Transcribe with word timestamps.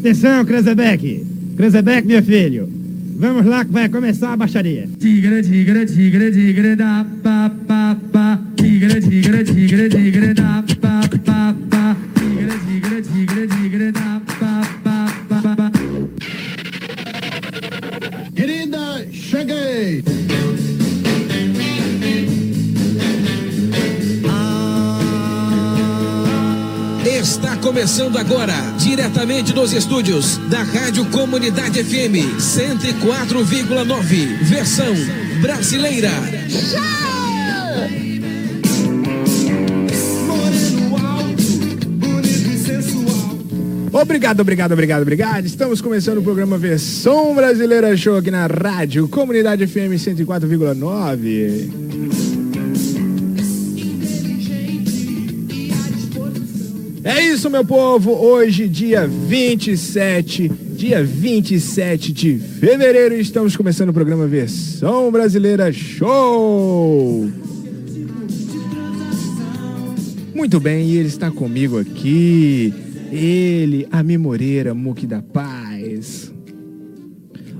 Atenção, 0.00 0.46
Krezebeck. 0.46 1.26
Krezebeck, 1.58 2.08
meu 2.08 2.22
filho. 2.22 2.66
Vamos 3.18 3.44
lá 3.44 3.66
que 3.66 3.70
vai 3.70 3.86
começar 3.86 4.32
a 4.32 4.36
baixaria. 4.36 4.88
Tigre, 4.98 5.42
tigre, 5.42 5.84
tigre, 5.84 6.32
tigre, 6.32 6.74
da, 6.74 7.04
pa, 7.22 7.52
pa, 7.68 7.96
pa. 8.10 8.40
Tigre, 8.56 8.98
tigre, 8.98 9.44
tigre, 9.44 9.90
tigre, 9.90 10.32
da, 10.32 10.59
começando 27.70 28.18
agora, 28.18 28.52
diretamente 28.78 29.52
dos 29.52 29.72
estúdios 29.72 30.38
da 30.48 30.60
Rádio 30.60 31.04
Comunidade 31.04 31.84
FM 31.84 32.34
104,9, 32.36 34.42
versão 34.42 34.92
brasileira. 35.40 36.10
Sensual. 42.66 43.38
Obrigado, 43.92 44.40
obrigado, 44.40 44.72
obrigado, 44.72 45.02
obrigado. 45.02 45.46
Estamos 45.46 45.80
começando 45.80 46.18
o 46.18 46.22
programa 46.22 46.58
Versão 46.58 47.36
Brasileira 47.36 47.96
Show 47.96 48.16
aqui 48.16 48.32
na 48.32 48.48
Rádio 48.48 49.06
Comunidade 49.06 49.64
FM 49.64 49.94
104,9. 49.94 51.89
Isso, 57.40 57.48
meu 57.48 57.64
povo. 57.64 58.10
Hoje, 58.10 58.68
dia 58.68 59.06
27, 59.06 60.46
dia 60.76 61.02
27 61.02 62.12
de 62.12 62.36
fevereiro, 62.36 63.14
estamos 63.14 63.56
começando 63.56 63.88
o 63.88 63.94
programa 63.94 64.26
Versão 64.26 65.10
Brasileira 65.10 65.72
Show. 65.72 67.30
Muito 70.34 70.60
bem, 70.60 70.86
e 70.86 70.98
ele 70.98 71.08
está 71.08 71.30
comigo 71.30 71.78
aqui. 71.78 72.74
Ele, 73.10 73.88
Ami 73.90 74.18
Moreira, 74.18 74.74
Muque 74.74 75.06
da 75.06 75.22
Paz. 75.22 76.30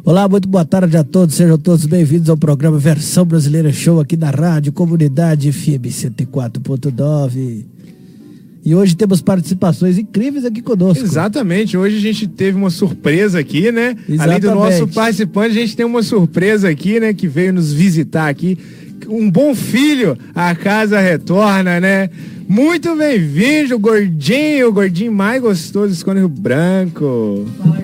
Olá, 0.04 0.28
muito 0.28 0.46
boa 0.46 0.66
tarde 0.66 0.94
a 0.94 1.02
todos, 1.02 1.36
sejam 1.36 1.56
todos 1.56 1.86
bem-vindos 1.86 2.28
ao 2.28 2.36
programa 2.36 2.78
Versão 2.78 3.24
Brasileira 3.24 3.72
Show 3.72 3.98
aqui 3.98 4.14
da 4.14 4.28
Rádio 4.28 4.74
Comunidade 4.74 5.50
FM 5.50 5.86
104.9. 5.86 7.79
E 8.64 8.74
hoje 8.74 8.94
temos 8.94 9.22
participações 9.22 9.98
incríveis 9.98 10.44
aqui 10.44 10.60
conosco. 10.60 11.02
Exatamente, 11.02 11.76
hoje 11.76 11.96
a 11.96 12.00
gente 12.00 12.26
teve 12.28 12.58
uma 12.58 12.70
surpresa 12.70 13.38
aqui, 13.38 13.72
né? 13.72 13.96
Além 14.18 14.38
do 14.38 14.46
Exatamente. 14.48 14.54
nosso 14.80 14.88
participante, 14.88 15.50
a 15.50 15.60
gente 15.60 15.76
tem 15.76 15.86
uma 15.86 16.02
surpresa 16.02 16.68
aqui, 16.68 17.00
né? 17.00 17.14
Que 17.14 17.26
veio 17.26 17.52
nos 17.54 17.72
visitar 17.72 18.28
aqui. 18.28 18.58
Um 19.08 19.30
bom 19.30 19.54
filho, 19.54 20.16
a 20.34 20.54
casa 20.54 21.00
retorna, 21.00 21.80
né? 21.80 22.10
Muito 22.46 22.94
bem-vindo, 22.96 23.78
gordinho, 23.78 24.68
o 24.68 24.72
gordinho 24.72 25.12
mais 25.12 25.40
gostoso 25.40 25.92
Escone 25.92 26.18
Rio 26.18 26.28
Branco. 26.28 27.46
Fala 27.58 27.79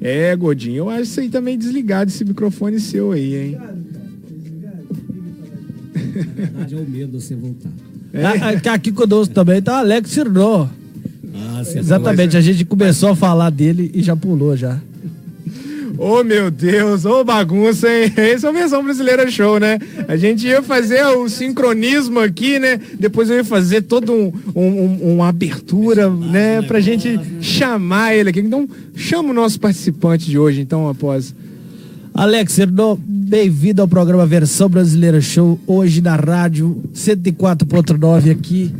É, 0.00 0.34
gordinho, 0.36 0.76
eu 0.76 0.90
acho 0.90 1.02
isso 1.02 1.20
aí 1.20 1.28
também 1.28 1.58
desligado, 1.58 2.10
esse 2.10 2.24
microfone 2.24 2.78
seu 2.78 3.12
aí, 3.12 3.34
hein? 3.34 3.58
Desligado, 3.58 3.84
cara, 3.92 4.04
desligado. 4.30 4.86
Na 5.92 6.44
verdade, 6.44 6.74
é 6.74 6.78
o 6.78 6.88
medo 6.88 7.18
de 7.18 7.24
você 7.24 7.34
voltar. 7.34 7.70
Ah, 8.14 8.60
ah, 8.66 8.74
Aqui 8.74 8.92
conosco 8.92 9.34
também 9.34 9.60
tá 9.60 9.78
Alex 9.78 10.10
Sirnó. 10.10 10.68
Ah, 11.34 11.62
você 11.64 11.78
Exatamente, 11.78 12.36
a 12.36 12.40
gente 12.40 12.64
começou 12.64 13.10
a 13.10 13.16
falar 13.16 13.50
dele 13.50 13.90
e 13.94 14.02
já 14.02 14.16
pulou 14.16 14.56
já. 14.56 14.80
Ô 15.98 16.22
meu 16.22 16.48
Deus, 16.48 17.04
ô 17.04 17.24
bagunça, 17.24 17.88
hein? 17.88 18.12
Esse 18.16 18.46
é 18.46 18.50
o 18.50 18.52
Versão 18.52 18.84
Brasileira 18.84 19.28
Show, 19.28 19.58
né? 19.58 19.78
A 20.06 20.16
gente 20.16 20.46
ia 20.46 20.62
fazer 20.62 21.04
o 21.04 21.28
sincronismo 21.28 22.20
aqui, 22.20 22.58
né? 22.60 22.78
Depois 23.00 23.28
eu 23.28 23.36
ia 23.36 23.44
fazer 23.44 23.82
toda 23.82 24.12
um, 24.12 24.32
um- 24.54 24.62
um- 24.84 25.14
uma 25.14 25.28
abertura, 25.28 26.08
né? 26.08 26.62
Pra 26.62 26.78
gente 26.78 27.18
chamar 27.40 28.14
ele 28.14 28.30
aqui. 28.30 28.38
Então, 28.38 28.68
chama 28.94 29.30
o 29.30 29.34
nosso 29.34 29.58
participante 29.58 30.26
de 30.26 30.38
hoje, 30.38 30.60
então, 30.60 30.88
após. 30.88 31.34
Alex 32.14 32.52
Sirnó, 32.52 32.96
bem-vindo 33.04 33.82
ao 33.82 33.88
programa 33.88 34.24
Versão 34.24 34.68
Brasileira 34.68 35.20
Show, 35.20 35.58
hoje 35.66 36.00
na 36.00 36.14
rádio 36.14 36.80
104.9 36.94 38.30
aqui 38.30 38.72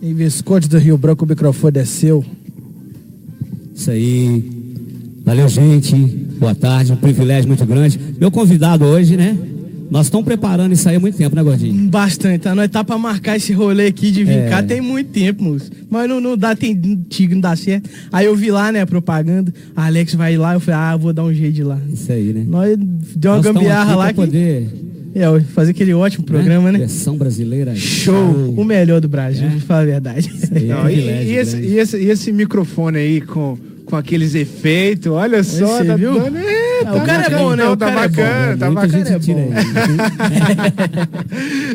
em 0.00 0.14
Visconde 0.14 0.68
do 0.68 0.78
Rio 0.78 0.96
Branco, 0.96 1.24
o 1.24 1.28
microfone 1.28 1.78
é 1.78 1.84
seu. 1.84 2.24
Isso 3.74 3.90
aí. 3.90 4.57
Valeu, 5.28 5.46
gente. 5.46 5.94
Boa 6.40 6.54
tarde. 6.54 6.90
Um 6.90 6.96
privilégio 6.96 7.46
muito 7.48 7.66
grande. 7.66 8.00
Meu 8.18 8.30
convidado 8.30 8.86
hoje, 8.86 9.14
né? 9.14 9.36
Nós 9.90 10.06
estamos 10.06 10.24
preparando 10.24 10.72
isso 10.72 10.88
aí 10.88 10.96
há 10.96 11.00
muito 11.00 11.18
tempo, 11.18 11.36
né, 11.36 11.42
Gordinho? 11.42 11.86
Bastante, 11.90 12.40
tá? 12.44 12.54
Nós 12.54 12.70
tá 12.70 12.82
pra 12.82 12.96
marcar 12.96 13.36
esse 13.36 13.52
rolê 13.52 13.88
aqui 13.88 14.10
de 14.10 14.24
vir 14.24 14.38
É. 14.38 14.48
cá 14.48 14.62
tem 14.62 14.80
muito 14.80 15.10
tempo, 15.10 15.44
moço. 15.44 15.70
Mas 15.90 16.08
não, 16.08 16.18
não 16.18 16.34
dá, 16.34 16.56
tem 16.56 16.74
tigre, 17.10 17.34
não 17.34 17.42
dá 17.42 17.54
certo. 17.54 17.90
Aí 18.10 18.24
eu 18.24 18.34
vi 18.34 18.50
lá, 18.50 18.72
né, 18.72 18.80
a 18.80 18.86
propaganda. 18.86 19.52
A 19.76 19.84
Alex 19.84 20.14
vai 20.14 20.34
lá, 20.38 20.54
eu 20.54 20.60
falei, 20.60 20.80
ah, 20.80 20.96
vou 20.96 21.12
dar 21.12 21.24
um 21.24 21.34
jeito 21.34 21.52
de 21.52 21.60
ir 21.60 21.64
lá. 21.64 21.78
Isso 21.92 22.10
aí, 22.10 22.32
né? 22.32 22.46
Nós 22.48 22.74
deu 23.14 23.32
uma 23.32 23.36
Nós 23.36 23.44
gambiarra 23.46 23.90
aqui 23.90 23.98
lá 23.98 24.08
que. 24.08 24.14
poder 24.14 24.68
É, 25.14 25.40
fazer 25.52 25.72
aquele 25.72 25.92
ótimo 25.92 26.24
programa, 26.24 26.72
né? 26.72 26.78
Versão 26.78 27.16
brasileira. 27.18 27.74
Show! 27.76 28.54
O 28.56 28.64
melhor 28.64 28.98
do 29.00 29.08
Brasil, 29.08 29.46
É. 29.46 29.60
falar 29.60 29.80
a 29.80 29.84
verdade. 29.84 30.30
Isso 30.34 30.54
aí 30.54 30.70
é 30.70 30.74
Não, 30.74 30.88
e, 30.88 30.94
e 30.94 31.36
esse, 31.36 31.56
e 31.58 31.78
esse- 31.78 31.98
e 31.98 32.10
esse 32.10 32.32
microfone 32.32 32.96
aí 32.98 33.20
com, 33.22 33.58
com 33.88 33.96
aqueles 33.96 34.34
efeitos, 34.34 35.10
olha 35.10 35.42
só, 35.42 35.82
tá 35.82 35.96
viu? 35.96 36.12
dando- 36.20 36.36
é, 36.38 36.82
Ah, 36.84 36.94
o 36.94 37.00
cara 37.06 37.24
é 37.26 37.30
bom, 37.38 37.56
né? 37.56 37.64
Não, 37.64 37.72
O 37.72 37.76
tá 37.76 37.86
cara 37.86 38.04
é 38.04 38.08
bom, 38.08 38.22
bacana, 38.22 38.56
tá 38.58 38.70
bacana. 38.70 39.04
gente 39.04 39.20
tira 39.24 39.40
aí. 39.40 39.48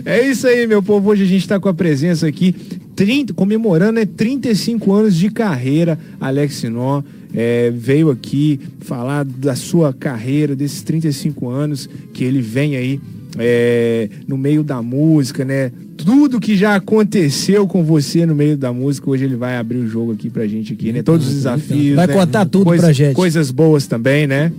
É 0.05 0.27
isso 0.29 0.47
aí, 0.47 0.67
meu 0.67 0.81
povo. 0.83 1.09
Hoje 1.09 1.23
a 1.23 1.27
gente 1.27 1.41
está 1.41 1.59
com 1.59 1.69
a 1.69 1.73
presença 1.73 2.27
aqui, 2.27 2.53
30, 2.95 3.33
comemorando 3.33 3.93
né, 3.93 4.05
35 4.05 4.93
anos 4.93 5.15
de 5.15 5.29
carreira. 5.29 5.97
Alex 6.19 6.55
Sinó 6.55 7.01
é, 7.33 7.71
veio 7.75 8.11
aqui 8.11 8.59
falar 8.81 9.23
da 9.25 9.55
sua 9.55 9.93
carreira, 9.93 10.55
desses 10.55 10.81
35 10.83 11.49
anos 11.49 11.89
que 12.13 12.23
ele 12.23 12.41
vem 12.41 12.75
aí 12.75 12.99
é, 13.39 14.09
no 14.27 14.37
meio 14.37 14.63
da 14.63 14.81
música, 14.81 15.43
né? 15.43 15.71
Tudo 16.05 16.39
que 16.39 16.55
já 16.57 16.75
aconteceu 16.75 17.65
com 17.67 17.83
você 17.83 18.25
no 18.25 18.35
meio 18.35 18.57
da 18.57 18.73
música, 18.73 19.09
hoje 19.09 19.23
ele 19.25 19.35
vai 19.35 19.57
abrir 19.57 19.77
o 19.77 19.87
jogo 19.87 20.11
aqui 20.13 20.29
pra 20.29 20.45
gente 20.47 20.73
aqui, 20.73 20.91
né? 20.91 21.01
Todos 21.01 21.27
os 21.27 21.33
desafios. 21.33 21.95
Vai 21.95 22.07
né? 22.07 22.13
contar 22.13 22.45
tudo 22.45 22.65
Coisa- 22.65 22.83
pra 22.83 22.93
gente. 22.93 23.15
Coisas 23.15 23.51
boas 23.51 23.87
também, 23.87 24.27
né? 24.27 24.51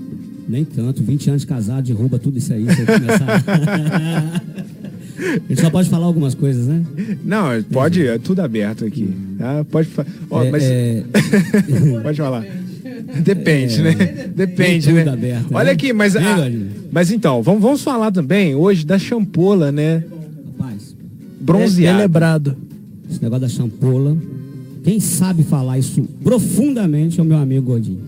Nem 0.48 0.64
tanto. 0.64 1.02
20 1.02 1.28
anos 1.30 1.42
de 1.42 1.46
casado, 1.48 1.84
derruba 1.86 2.18
tudo 2.18 2.38
isso 2.38 2.52
aí. 2.52 2.64
Gente 5.48 5.60
só 5.60 5.70
pode 5.70 5.88
falar 5.88 6.06
algumas 6.06 6.34
coisas, 6.34 6.66
né? 6.66 6.82
Não, 7.24 7.62
pode, 7.72 8.06
é 8.06 8.18
tudo 8.18 8.40
aberto 8.40 8.84
aqui. 8.84 9.08
Tá? 9.38 9.64
Pode 9.70 9.88
falar. 9.88 10.08
É, 10.46 10.50
mas... 10.50 10.62
é, 10.64 11.02
Pode 12.02 12.18
falar. 12.18 12.44
Depende, 13.22 13.80
É. 13.80 13.82
né? 13.82 14.28
Depende, 14.34 14.92
né? 14.92 15.04
tudo 15.04 15.12
aberto, 15.14 15.46
Olha 15.52 15.66
né? 15.66 15.72
aqui, 15.72 15.92
mas, 15.92 16.14
Vem, 16.14 16.22
a- 16.24 16.50
mas 16.90 17.10
então, 17.10 17.42
vamos, 17.42 17.62
vamos 17.62 17.82
falar 17.82 18.10
também 18.10 18.54
hoje 18.54 18.84
da 18.84 18.98
champola, 18.98 19.70
né? 19.70 20.02
Rapaz, 21.46 21.78
É 23.08 23.12
esse 23.12 23.22
negócio 23.22 23.40
da 23.42 23.48
champola. 23.48 24.16
Quem 24.82 25.00
sabe 25.00 25.42
falar 25.42 25.78
isso 25.78 26.02
profundamente 26.22 27.18
é 27.18 27.22
o 27.22 27.26
meu 27.26 27.38
amigo 27.38 27.62
Gordinho. 27.66 28.00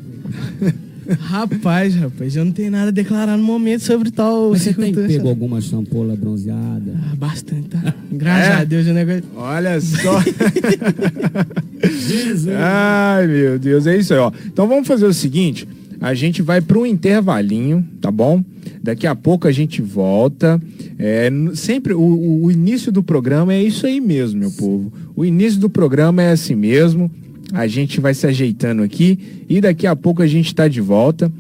rapaz, 1.20 1.94
rapaz, 1.94 2.34
eu 2.34 2.44
não 2.44 2.52
tenho 2.52 2.70
nada 2.70 2.88
a 2.88 2.90
declarar 2.90 3.36
no 3.36 3.42
momento 3.44 3.80
sobre 3.80 4.10
tal 4.10 4.50
Mas 4.50 4.62
você 4.62 4.74
tem 4.74 4.92
pego 4.92 5.28
alguma 5.28 5.60
champola 5.60 6.16
bronzeada? 6.16 6.98
Ah, 7.10 7.14
bastante, 7.16 7.68
tá? 7.68 7.94
Graças 8.10 8.48
É? 8.48 8.52
a 8.60 8.64
Deus 8.64 8.86
o 8.88 8.92
negócio. 8.92 9.22
Olha 9.36 9.80
só. 9.80 10.20
Ai, 12.58 13.26
meu 13.26 13.58
Deus, 13.58 13.86
é 13.86 13.96
isso 13.96 14.12
aí, 14.12 14.18
ó. 14.20 14.32
Então 14.46 14.66
vamos 14.68 14.86
fazer 14.86 15.06
o 15.06 15.14
seguinte: 15.14 15.66
a 16.00 16.14
gente 16.14 16.42
vai 16.42 16.60
para 16.60 16.78
um 16.78 16.86
intervalinho, 16.86 17.86
tá 18.00 18.10
bom? 18.10 18.42
Daqui 18.86 19.04
a 19.06 19.16
pouco 19.16 19.48
a 19.48 19.52
gente 19.52 19.82
volta. 19.82 20.62
É, 20.96 21.28
sempre 21.54 21.92
o, 21.92 22.00
o- 22.00 22.44
o 22.44 22.50
início 22.52 22.92
do 22.92 23.02
programa 23.02 23.52
é 23.52 23.60
isso 23.60 23.84
aí 23.84 24.00
mesmo, 24.00 24.38
meu 24.38 24.50
povo. 24.52 24.92
O 25.16 25.24
início 25.24 25.58
do 25.58 25.68
programa 25.68 26.22
é 26.22 26.30
assim 26.30 26.54
mesmo. 26.54 27.10
A 27.52 27.66
gente 27.66 28.00
vai 28.00 28.14
se 28.14 28.26
ajeitando 28.28 28.84
aqui 28.84 29.18
e 29.48 29.60
daqui 29.60 29.88
a 29.88 29.96
pouco 29.96 30.22
a 30.22 30.26
gente 30.26 30.46
está 30.46 30.68
de 30.68 30.80
volta 30.80 31.30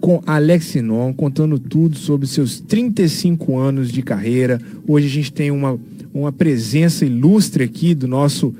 com 0.00 0.22
Alex 0.26 0.64
Sinon 0.66 1.12
contando 1.12 1.58
tudo 1.58 1.96
sobre 1.96 2.26
seus 2.26 2.58
35 2.60 3.56
anos 3.58 3.92
de 3.92 4.00
carreira. 4.02 4.58
Hoje 4.88 5.06
a 5.06 5.10
gente 5.10 5.30
tem 5.32 5.50
uma, 5.50 5.78
uma 6.12 6.32
presença 6.32 7.04
ilustre 7.04 7.64
aqui 7.64 7.94
do 7.94 8.08
nosso 8.08 8.54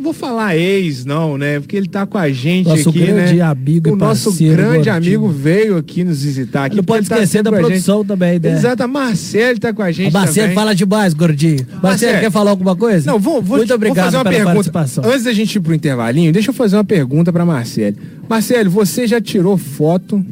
vou 0.00 0.12
falar 0.12 0.56
ex, 0.56 1.04
não, 1.04 1.36
né? 1.36 1.58
Porque 1.60 1.76
ele 1.76 1.88
tá 1.88 2.06
com 2.06 2.16
a 2.18 2.30
gente 2.30 2.66
Nosso 2.68 2.88
aqui, 2.90 3.00
grande 3.00 3.34
né? 3.36 3.40
amigo 3.42 3.90
o 3.92 3.96
nosso 3.96 4.32
grande 4.32 4.62
Gordinho. 4.88 4.94
amigo 4.94 5.28
veio 5.28 5.76
aqui 5.76 6.04
nos 6.04 6.22
visitar. 6.22 6.64
Aqui, 6.66 6.76
Não 6.76 6.84
pode 6.84 7.08
tá 7.08 7.16
esquecer 7.16 7.42
da 7.42 7.50
produção 7.50 8.04
também, 8.04 8.38
né? 8.38 8.52
Exato, 8.52 8.82
a 8.82 8.86
Marcele 8.88 9.58
tá 9.58 9.72
com 9.72 9.82
a 9.82 9.90
gente 9.90 10.14
A 10.16 10.20
Marcelo 10.20 10.42
também. 10.46 10.54
fala 10.54 10.74
demais, 10.74 11.14
gordinho. 11.14 11.58
Marcelo, 11.66 11.82
Marcelo. 11.82 12.20
quer 12.20 12.30
falar 12.30 12.50
alguma 12.50 12.76
coisa? 12.76 13.10
Não, 13.10 13.18
vou, 13.18 13.42
vou, 13.42 13.56
Muito 13.58 13.68
vou 13.68 13.76
obrigado 13.76 14.04
fazer 14.06 14.16
uma 14.16 14.24
pela 14.24 14.34
pergunta. 14.36 14.54
participação. 14.54 15.04
Antes 15.04 15.24
da 15.24 15.32
gente 15.32 15.54
ir 15.56 15.60
pro 15.60 15.74
intervalinho, 15.74 16.32
deixa 16.32 16.50
eu 16.50 16.54
fazer 16.54 16.76
uma 16.76 16.84
pergunta 16.84 17.32
pra 17.32 17.44
Marcele. 17.44 17.96
Marcele, 18.28 18.68
você 18.68 19.06
já 19.06 19.20
tirou 19.20 19.56
foto 19.58 20.24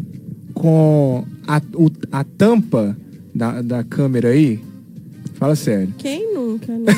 com 0.55 1.25
a, 1.47 1.61
o- 1.75 1.91
a 2.13 2.25
tampa 2.25 2.97
da, 3.35 3.61
da 3.63 3.85
câmera 3.85 4.29
aí? 4.29 4.61
Fala 5.39 5.55
sério. 5.55 5.93
Quem 5.99 6.33
nunca, 6.35 6.73
né? 6.73 6.93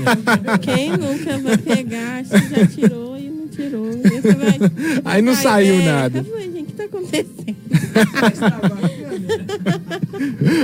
Quem 0.62 0.90
nunca 0.90 1.38
vai 1.38 1.56
pegar, 1.58 2.24
se 2.24 2.38
já 2.48 2.66
tirou 2.66 3.18
e 3.18 3.28
não 3.28 3.46
tirou. 3.48 3.84
Vai- 3.86 4.58
Aí 5.04 5.22
não 5.22 5.34
vai, 5.34 5.42
saiu 5.42 5.74
é, 5.74 5.84
nada. 5.84 6.18
Eu 6.18 6.24
falei, 6.24 6.50
gente, 6.52 6.62
o 6.62 6.66
que 6.66 6.72
tá 6.72 6.84
acontecendo? 6.84 7.56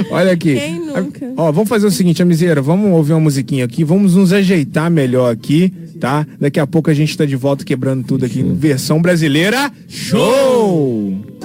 Olha 0.10 0.32
aqui. 0.32 0.54
Quem 0.54 0.80
nunca? 0.80 1.32
Ó, 1.36 1.52
vamos 1.52 1.68
fazer 1.68 1.86
o 1.86 1.90
seguinte, 1.90 2.22
Amizeira, 2.22 2.62
vamos 2.62 2.90
ouvir 2.92 3.12
uma 3.12 3.20
musiquinha 3.20 3.64
aqui, 3.64 3.84
vamos 3.84 4.14
nos 4.14 4.32
ajeitar 4.32 4.90
melhor 4.90 5.30
aqui, 5.32 5.70
tá? 6.00 6.26
Daqui 6.40 6.58
a 6.58 6.66
pouco 6.66 6.90
a 6.90 6.94
gente 6.94 7.16
tá 7.16 7.24
de 7.26 7.36
volta 7.36 7.64
quebrando 7.64 8.04
tudo 8.04 8.24
aqui, 8.24 8.42
versão 8.42 9.02
brasileira. 9.02 9.70
Show! 9.86 11.37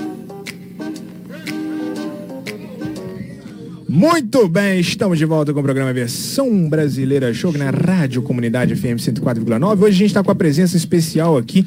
Muito 3.95 4.47
bem, 4.47 4.79
estamos 4.79 5.19
de 5.19 5.23
volta 5.23 5.53
com 5.53 5.59
o 5.59 5.63
programa 5.63 5.93
Versão 5.93 6.67
Brasileira 6.67 7.31
Show 7.31 7.55
na 7.55 7.69
Rádio 7.69 8.23
Comunidade 8.23 8.75
FM 8.75 8.97
104,9. 8.97 9.83
Hoje 9.83 9.85
a 9.85 9.91
gente 9.91 10.05
está 10.07 10.23
com 10.23 10.31
a 10.31 10.35
presença 10.35 10.75
especial 10.75 11.37
aqui. 11.37 11.63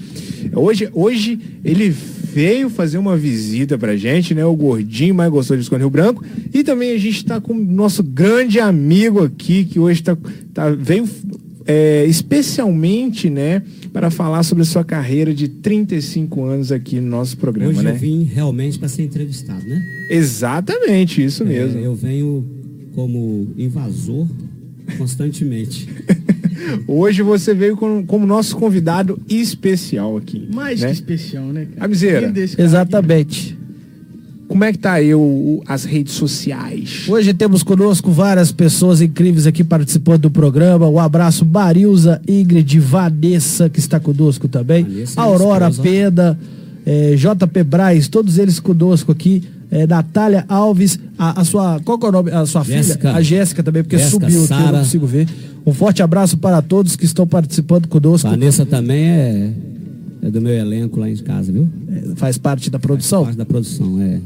Hoje, 0.52 0.88
hoje 0.92 1.38
ele 1.64 1.88
veio 1.88 2.68
fazer 2.68 2.98
uma 2.98 3.16
visita 3.16 3.78
pra 3.78 3.96
gente, 3.96 4.34
né? 4.34 4.44
O 4.44 4.56
gordinho 4.56 5.14
mais 5.14 5.30
gostoso 5.30 5.58
de 5.58 5.62
Esconde 5.62 5.82
Rio 5.82 5.90
Branco. 5.90 6.24
E 6.52 6.64
também 6.64 6.90
a 6.94 6.98
gente 6.98 7.18
está 7.18 7.40
com 7.40 7.52
o 7.52 7.64
nosso 7.64 8.02
grande 8.02 8.58
amigo 8.58 9.22
aqui, 9.22 9.64
que 9.64 9.78
hoje 9.78 10.02
tá, 10.02 10.18
tá- 10.52 10.70
veio 10.70 11.08
é, 11.64 12.04
especialmente, 12.06 13.28
né, 13.30 13.62
para 13.96 14.10
falar 14.10 14.42
sobre 14.42 14.60
a 14.60 14.66
sua 14.66 14.84
carreira 14.84 15.32
de 15.32 15.48
35 15.48 16.44
anos 16.44 16.70
aqui 16.70 17.00
no 17.00 17.08
nosso 17.08 17.34
programa, 17.38 17.70
Hoje 17.70 17.82
né? 17.82 17.92
eu 17.92 17.96
vim 17.96 18.24
realmente 18.24 18.78
para 18.78 18.88
ser 18.88 19.04
entrevistado, 19.04 19.66
né? 19.66 19.82
Exatamente, 20.10 21.24
isso 21.24 21.46
mesmo. 21.46 21.78
É, 21.80 21.86
eu 21.86 21.94
venho 21.94 22.44
como 22.94 23.48
invasor 23.56 24.26
constantemente. 24.98 25.88
Hoje 26.86 27.22
você 27.22 27.54
veio 27.54 27.74
com- 27.74 28.04
como 28.04 28.26
nosso 28.26 28.54
convidado 28.58 29.18
especial 29.30 30.18
aqui. 30.18 30.46
Mais 30.54 30.82
né? 30.82 30.88
que 30.88 30.92
especial, 30.92 31.46
né, 31.46 31.64
cara? 31.64 31.86
Amizeira. 31.86 32.20
Quem 32.20 32.32
desse 32.32 32.54
cara 32.54 32.68
Exatamente. 32.68 33.56
Como 34.48 34.62
é 34.62 34.72
que 34.72 34.78
tá 34.78 34.92
aí 34.92 35.12
o- 35.14 35.18
o- 35.20 35.62
as 35.66 35.84
redes 35.84 36.14
sociais? 36.14 37.04
Hoje 37.08 37.34
temos 37.34 37.62
conosco 37.62 38.10
várias 38.12 38.52
pessoas 38.52 39.00
incríveis 39.00 39.46
aqui 39.46 39.64
participando 39.64 40.22
do 40.22 40.30
programa. 40.30 40.88
Um 40.88 40.98
abraço, 41.00 41.44
Barilza, 41.44 42.20
Ingrid, 42.28 42.78
Vanessa, 42.78 43.68
que 43.68 43.78
está 43.80 43.98
conosco 43.98 44.46
também. 44.46 44.84
Vanessa, 44.84 45.20
Aurora 45.20 45.68
esposa. 45.68 45.82
Peda, 45.82 46.38
eh, 46.86 47.16
JP 47.16 47.64
Braz, 47.64 48.06
todos 48.08 48.38
eles 48.38 48.60
conosco 48.60 49.10
aqui. 49.12 49.42
Eh, 49.68 49.84
Natália 49.84 50.44
Alves, 50.48 50.96
a, 51.18 51.40
a 51.40 51.44
sua. 51.44 51.80
Qual 51.84 51.98
que 51.98 52.06
é 52.06 52.08
o 52.08 52.12
nome? 52.12 52.30
A 52.30 52.46
sua 52.46 52.62
Jéssica. 52.62 52.98
filha? 53.08 53.14
A 53.16 53.20
Jéssica 53.22 53.62
também, 53.64 53.82
porque 53.82 53.98
Jéssica, 53.98 54.30
subiu 54.30 54.44
aqui, 54.44 54.52
eu 54.52 54.72
não 54.72 54.78
consigo 54.78 55.06
ver. 55.06 55.28
Um 55.66 55.72
forte 55.72 56.00
abraço 56.04 56.36
para 56.38 56.62
todos 56.62 56.94
que 56.94 57.04
estão 57.04 57.26
participando 57.26 57.88
conosco. 57.88 58.30
Vanessa 58.30 58.64
também 58.64 59.02
é, 59.08 59.50
é 60.22 60.30
do 60.30 60.40
meu 60.40 60.54
elenco 60.54 61.00
lá 61.00 61.10
em 61.10 61.16
casa, 61.16 61.50
viu? 61.50 61.68
Eh, 61.90 62.12
Faz 62.14 62.38
parte 62.38 62.70
da 62.70 62.78
produção. 62.78 63.24
Parte 63.24 63.36
da 63.36 63.44
produção, 63.44 64.00
é. 64.00 64.20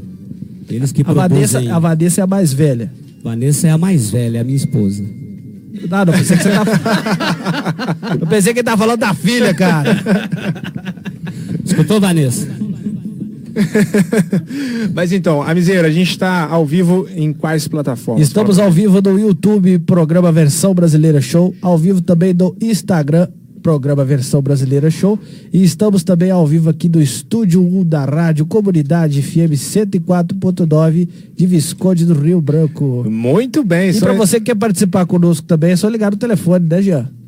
Eles 0.71 0.91
que 0.91 1.03
A 1.05 1.13
Vanessa, 1.13 1.59
a 1.59 1.79
Vanessa 1.79 2.21
é 2.21 2.23
a 2.23 2.27
mais 2.27 2.53
velha. 2.53 2.91
Vanessa 3.23 3.67
é 3.67 3.71
a 3.71 3.77
mais 3.77 4.09
velha, 4.09 4.37
é 4.37 4.41
a 4.41 4.43
minha 4.43 4.57
esposa. 4.57 5.03
Ah, 5.89 6.05
não, 6.05 6.13
pensei 6.13 6.37
que 6.37 6.43
você 6.43 6.49
tá... 6.49 7.97
Eu 8.19 8.27
pensei 8.27 8.53
que 8.53 8.59
ele 8.59 8.65
tava 8.65 8.77
falando 8.77 8.99
da 8.99 9.13
filha, 9.13 9.53
cara. 9.53 9.97
Escutou, 11.63 11.99
Vanessa? 11.99 12.47
Mas 14.93 15.11
então, 15.11 15.41
Amizeira, 15.41 15.87
a 15.87 15.91
gente 15.91 16.11
está 16.11 16.47
ao 16.47 16.65
vivo 16.65 17.07
em 17.15 17.33
quais 17.33 17.67
plataformas? 17.67 18.25
Estamos 18.25 18.59
ao 18.59 18.71
vivo 18.71 19.01
no 19.01 19.19
YouTube, 19.19 19.79
programa 19.79 20.31
Versão 20.31 20.73
Brasileira 20.73 21.21
Show. 21.21 21.53
Ao 21.61 21.77
vivo 21.77 22.01
também 22.01 22.33
no 22.33 22.55
Instagram, 22.61 23.27
programa 23.61 24.03
Versão 24.03 24.41
Brasileira 24.41 24.89
Show. 24.89 25.17
E 25.53 25.63
estamos 25.63 26.03
também 26.03 26.31
ao 26.31 26.45
vivo 26.45 26.69
aqui 26.69 26.89
do 26.89 27.01
Estúdio 27.01 27.61
1 27.63 27.85
da 27.85 28.05
Rádio 28.05 28.45
Comunidade 28.45 29.21
FM 29.21 29.53
104.9 29.53 31.07
de 31.35 31.45
Visconde 31.45 32.05
do 32.05 32.13
Rio 32.13 32.41
Branco. 32.41 33.05
Muito 33.09 33.63
bem. 33.63 33.91
E 33.91 33.99
pra 33.99 34.13
você 34.13 34.39
que 34.39 34.47
quer 34.47 34.55
participar 34.55 35.05
conosco 35.05 35.45
também, 35.45 35.71
é 35.71 35.75
só 35.75 35.87
ligar 35.87 36.11
no 36.11 36.17
telefone, 36.17 36.67
né, 36.67 36.81
Jean? 36.81 37.20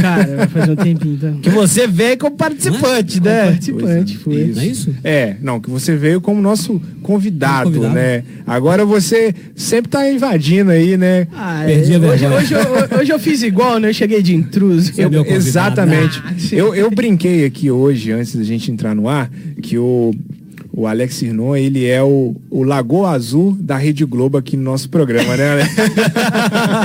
Cara, 0.00 0.36
vai 0.36 0.46
fazer 0.48 0.72
um 0.72 0.76
tempinho, 0.76 1.14
então. 1.14 1.34
Que 1.40 1.50
você 1.50 1.86
veio 1.86 2.16
como 2.18 2.36
participante, 2.36 3.20
né? 3.22 3.46
Participante, 3.46 4.16
foi. 4.18 4.52
Não 4.54 4.62
é 4.62 4.66
isso? 4.66 4.94
É, 5.02 5.36
não, 5.42 5.60
que 5.60 5.68
você 5.70 5.96
veio 5.96 6.20
como 6.20 6.40
nosso 6.40 6.80
convidado, 7.02 7.70
Como 7.70 7.82
convidado. 7.86 7.94
né? 7.94 8.22
Agora 8.46 8.84
você 8.84 9.34
sempre 9.56 9.90
tá 9.90 10.08
invadindo 10.10 10.70
aí, 10.70 10.96
né? 10.96 11.26
Ah, 11.32 11.62
Perdi 11.66 11.92
é, 11.92 11.96
a 11.96 11.98
hoje, 11.98 12.08
vergonha. 12.18 12.40
hoje, 12.40 12.54
eu, 12.54 12.98
hoje 13.00 13.12
eu 13.12 13.18
fiz 13.18 13.42
igual, 13.42 13.78
né? 13.78 13.88
Eu 13.90 13.94
cheguei 13.94 14.22
de 14.22 14.34
intruso. 14.34 14.90
é 15.00 15.04
convidado. 15.04 15.28
Exatamente. 15.34 16.22
Ah, 16.24 16.34
eu, 16.52 16.74
eu 16.74 16.90
brinquei 16.90 17.44
aqui 17.44 17.70
hoje, 17.70 18.12
antes 18.12 18.34
da 18.36 18.42
gente 18.44 18.70
entrar 18.70 18.94
no 18.94 19.08
ar, 19.08 19.30
que 19.60 19.76
o, 19.78 20.14
o 20.76 20.88
Alex 20.88 21.22
Irnon, 21.22 21.54
ele 21.54 21.86
é 21.86 22.02
o, 22.02 22.34
o 22.50 22.64
Lagoa 22.64 23.10
Azul 23.10 23.56
da 23.60 23.76
Rede 23.76 24.04
Globo 24.04 24.36
aqui 24.36 24.56
no 24.56 24.64
nosso 24.64 24.88
programa, 24.88 25.36
né? 25.36 25.52
Ale? 25.52 25.62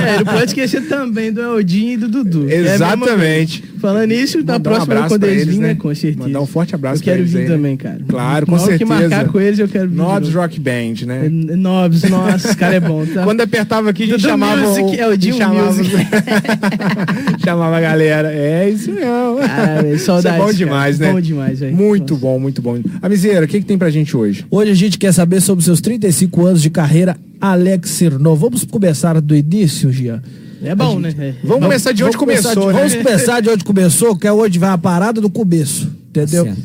É, 0.00 0.18
não 0.18 0.24
pode 0.24 0.46
esquecer 0.46 0.88
também 0.88 1.32
do 1.32 1.40
Eldinho 1.40 1.92
e 1.92 1.96
do 1.96 2.08
Dudu. 2.08 2.48
É 2.48 2.54
Exatamente. 2.56 3.60
coisa. 3.62 3.80
Falando 3.80 4.08
nisso, 4.08 4.44
na 4.44 4.56
um 4.56 4.60
próxima 4.60 4.94
abraço 4.94 5.08
quando 5.08 5.20
pra 5.22 5.30
eles 5.30 5.42
eles, 5.42 5.58
né? 5.58 5.68
né? 5.68 5.74
Com 5.74 5.94
certeza. 5.94 6.26
Mandar 6.26 6.40
um 6.40 6.46
forte 6.46 6.74
abraço 6.74 7.00
Eu 7.00 7.04
quero 7.04 7.16
pra 7.16 7.20
eles 7.22 7.32
vir 7.32 7.38
aí, 7.38 7.48
né? 7.48 7.54
também, 7.56 7.76
cara. 7.76 8.00
Claro, 8.06 8.46
com 8.46 8.52
Na 8.52 8.62
hora 8.62 8.72
que 8.72 8.78
certeza. 8.86 9.08
marcar 9.08 9.32
com 9.32 9.40
eles, 9.40 9.58
eu 9.58 9.68
quero 9.68 9.88
vir. 9.88 9.96
Nobs. 9.96 10.34
Rock 10.34 10.60
Band, 10.60 11.06
né? 11.06 11.26
É, 11.26 11.56
Nobs, 11.56 12.02
nossa, 12.04 12.48
esse 12.48 12.56
cara 12.56 12.74
é 12.74 12.80
bom, 12.80 13.04
tá? 13.06 13.24
Quando 13.24 13.40
apertava 13.40 13.90
aqui, 13.90 14.02
a 14.04 14.06
gente 14.06 14.16
Dudu 14.16 14.28
chamava 14.28 14.56
Music, 14.60 15.00
é 15.00 15.08
o 15.08 15.16
Dio 15.16 15.34
chamava, 15.36 15.72
chamava 17.44 17.76
a 17.76 17.80
galera. 17.80 18.32
É 18.32 18.68
isso 18.68 18.92
mesmo. 18.92 19.38
Cara, 19.46 19.98
saudades, 19.98 20.00
Isso 20.00 20.10
é 20.10 20.32
bom 20.32 20.44
cara. 20.44 20.54
demais, 20.54 20.98
né? 20.98 21.12
Bom 21.12 21.20
demais, 21.20 21.60
velho. 21.60 21.74
Muito 21.76 22.14
Nossa. 22.14 22.26
bom, 22.26 22.38
muito 22.38 22.62
bom. 22.62 22.78
Amizeira, 23.00 23.44
o 23.44 23.48
que, 23.48 23.60
que 23.60 23.66
tem 23.66 23.78
pra 23.80 23.90
gente 23.90 24.16
hoje? 24.16 24.44
Hoje 24.50 24.70
a 24.70 24.74
gente 24.74 24.98
quer 24.98 25.12
saber 25.12 25.40
sobre 25.40 25.64
seus 25.64 25.80
35 25.80 26.46
anos 26.46 26.62
de 26.62 26.68
carreira, 26.70 27.16
Alex 27.40 27.90
Sirnov. 27.90 28.38
Vamos 28.38 28.62
começar 28.64 29.20
do 29.20 29.34
início, 29.34 29.90
Gia? 29.90 30.22
É 30.62 30.74
bom, 30.74 31.00
né? 31.00 31.14
É. 31.18 31.34
Vamos 31.42 31.64
começar 31.64 31.92
de 31.92 32.04
onde 32.04 32.16
começar 32.18 32.54
começou, 32.54 32.70
de- 32.70 32.76
né? 32.78 32.78
Vamos 32.88 32.94
começar 33.02 33.40
de 33.40 33.48
onde 33.48 33.64
começou, 33.64 34.14
que 34.16 34.26
é 34.26 34.32
onde 34.32 34.58
vai 34.58 34.70
a 34.70 34.76
parada 34.78 35.20
do 35.20 35.30
começo. 35.30 35.90
Entendeu? 36.10 36.44
Tá 36.44 36.52
certo. 36.52 36.62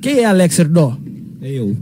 Quem 0.00 0.18
é 0.20 0.24
Alex 0.24 0.54
Sirnov? 0.54 0.96
É 1.42 1.50
eu. 1.50 1.76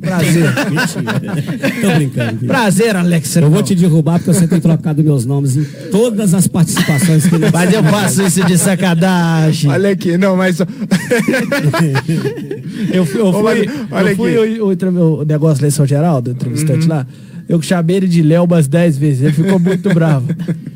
Prazer. 0.00 0.52
Tô 1.80 1.94
brincando. 1.94 2.38
filho. 2.38 2.46
Prazer, 2.48 2.96
Alex 2.96 3.36
Eu 3.36 3.50
vou 3.50 3.62
te 3.62 3.74
derrubar 3.74 4.18
porque 4.18 4.32
você 4.32 4.46
tem 4.46 4.60
trocado 4.60 5.02
meus 5.02 5.24
nomes 5.24 5.56
em 5.56 5.64
todas 5.90 6.34
as 6.34 6.46
participações 6.46 7.26
que 7.26 7.36
Mas 7.52 7.72
eu 7.72 7.82
faço 7.84 8.22
isso 8.22 8.44
de 8.44 8.58
sacanagem. 8.58 9.70
Olha 9.70 9.90
aqui, 9.90 10.16
não, 10.16 10.36
mas. 10.36 10.58
Eu 12.92 13.06
fui, 13.06 13.20
eu 13.20 13.26
Ô, 13.26 13.32
fui, 13.32 13.42
mas 13.42 13.68
olha 13.90 14.10
eu 14.10 14.16
fui 14.16 14.36
aqui. 14.36 14.60
Uhum. 14.60 14.68
o, 14.68 14.72
o, 14.72 15.20
o 15.20 15.24
negócio 15.24 15.62
lá 15.62 15.68
em 15.68 15.70
São 15.70 15.86
Geraldo, 15.86 16.30
o 16.30 16.32
entrevistante 16.34 16.86
lá. 16.86 17.06
Eu 17.48 17.62
chamei 17.62 17.96
ele 17.96 18.08
de 18.08 18.22
Léo 18.22 18.44
umas 18.44 18.66
10 18.66 18.98
vezes. 18.98 19.22
Ele 19.22 19.32
ficou 19.32 19.58
muito 19.58 19.92
bravo. 19.94 20.26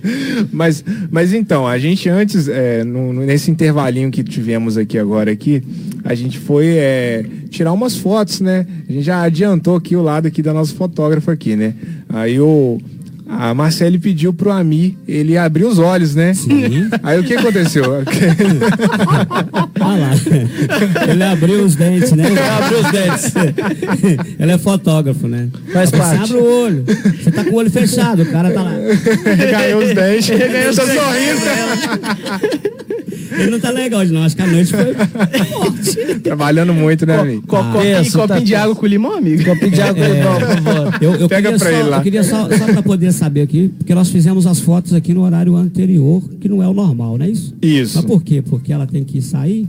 mas, 0.53 0.85
mas 1.11 1.33
então, 1.35 1.67
a 1.67 1.79
gente 1.79 2.09
antes, 2.09 2.49
é, 2.49 2.85
no- 2.85 3.12
nesse 3.12 3.50
intervalinho 3.50 4.11
que 4.11 4.23
tivemos 4.23 4.77
aqui 4.77 4.99
agora 4.99 5.31
aqui, 5.33 5.62
a 6.05 6.15
gente 6.15 6.39
foi 6.39 6.69
é, 6.69 7.25
tirar 7.50 7.73
umas 7.73 7.97
fotos, 7.97 8.41
né? 8.41 8.67
A 8.89 8.93
gente 8.93 9.03
já 9.05 9.23
adiantou 9.23 9.77
aqui 9.77 9.97
o 9.97 10.03
lado 10.03 10.27
aqui 10.29 10.43
da 10.43 10.53
nossa 10.53 10.75
fotógrafa 10.75 11.33
aqui, 11.33 11.57
né? 11.57 11.75
Aí 12.09 12.39
o. 12.41 12.81
A 13.33 13.55
Marcele 13.55 13.99
pediu 13.99 14.33
pro 14.33 14.51
Ami 14.51 14.99
ele 15.07 15.39
abrir 15.39 15.65
os 15.65 15.79
olhos, 15.79 16.15
né? 16.15 16.35
Sim. 16.35 16.89
Aí 17.03 17.19
o 17.21 17.25
que 17.25 17.35
aconteceu? 17.35 17.85
Olha 19.81 19.99
lá. 19.99 20.11
Ele 21.09 21.23
abriu 21.23 21.65
os 21.65 21.77
dentes, 21.77 22.13
né? 22.13 22.27
Ele 22.27 22.39
abriu 22.41 22.81
os 22.81 22.91
dentes. 22.91 23.33
Ele 24.39 24.53
é 24.53 24.59
fotógrafo, 24.59 25.29
né? 25.29 25.49
Faz 25.73 25.91
Você 25.91 25.97
parte. 25.97 26.25
abre 26.25 26.37
o 26.37 26.45
olho. 26.45 26.85
Você 26.85 27.31
tá 27.31 27.45
com 27.45 27.51
o 27.51 27.55
olho 27.55 27.71
fechado, 27.71 28.23
o 28.23 28.27
cara 28.27 28.51
tá 28.51 28.63
lá. 28.63 28.73
Ganhou 29.51 29.83
os 29.83 29.95
dentes. 29.95 30.29
ganhou 30.29 30.71
os 30.71 30.77
dentes. 30.77 30.95
sorrindo. 30.95 31.41
Ele 33.31 33.51
não 33.51 33.61
tá 33.61 33.71
legal 33.71 34.01
hoje, 34.01 34.13
não. 34.13 34.23
Acho 34.25 34.35
que 34.37 34.43
a 34.43 34.47
noite 34.47 34.73
foi 34.73 34.95
forte. 35.45 36.21
Trabalhando 36.21 36.75
muito, 36.75 37.07
né, 37.07 37.19
amigo? 37.19 37.43
Co 37.47 37.57
copinho, 37.57 37.83
penso, 37.83 38.19
copinho 38.19 38.29
tá- 38.29 38.45
de 38.45 38.55
água 38.55 38.75
com 38.75 38.87
limão, 38.87 39.17
amigo. 39.19 39.45
Copinho 39.45 39.71
de 39.71 39.81
água, 39.83 40.09
não, 40.09 40.35
por 40.41 40.63
favor. 40.63 40.95
Eu, 41.01 41.15
eu 41.15 41.29
Pega 41.29 41.51
pra 41.51 41.59
só, 41.59 41.69
ele 41.69 41.83
lá. 41.85 41.97
Eu 41.99 42.03
queria 42.03 42.25
só, 42.25 42.49
só 42.51 42.65
pra 42.67 42.83
poder 42.83 43.13
saber 43.13 43.43
aqui, 43.43 43.73
porque 43.79 43.95
nós 43.95 44.09
fizemos 44.11 44.47
as 44.47 44.59
fotos 44.61 44.93
aqui 44.95 45.15
no 45.15 45.23
horário 45.23 45.55
anterior, 45.57 46.23
que 46.41 46.49
não 46.49 46.63
é 46.63 46.69
o 46.69 46.73
normal, 46.75 47.17
não 47.19 47.25
é 47.25 47.31
isso? 47.31 47.55
Isso. 47.63 47.97
Mas 47.97 48.05
por 48.05 48.23
quê? 48.23 48.43
Porque 48.43 48.73
ela 48.73 48.87
tem 48.87 49.05
que 49.05 49.21
sair, 49.23 49.69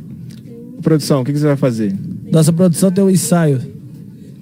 Produção, 0.82 1.22
o 1.22 1.24
que, 1.24 1.32
que 1.32 1.38
você 1.38 1.46
vai 1.46 1.56
fazer? 1.56 1.96
Nossa 2.32 2.52
produção 2.52 2.90
tem 2.92 3.04
um 3.04 3.10
ensaio. 3.10 3.60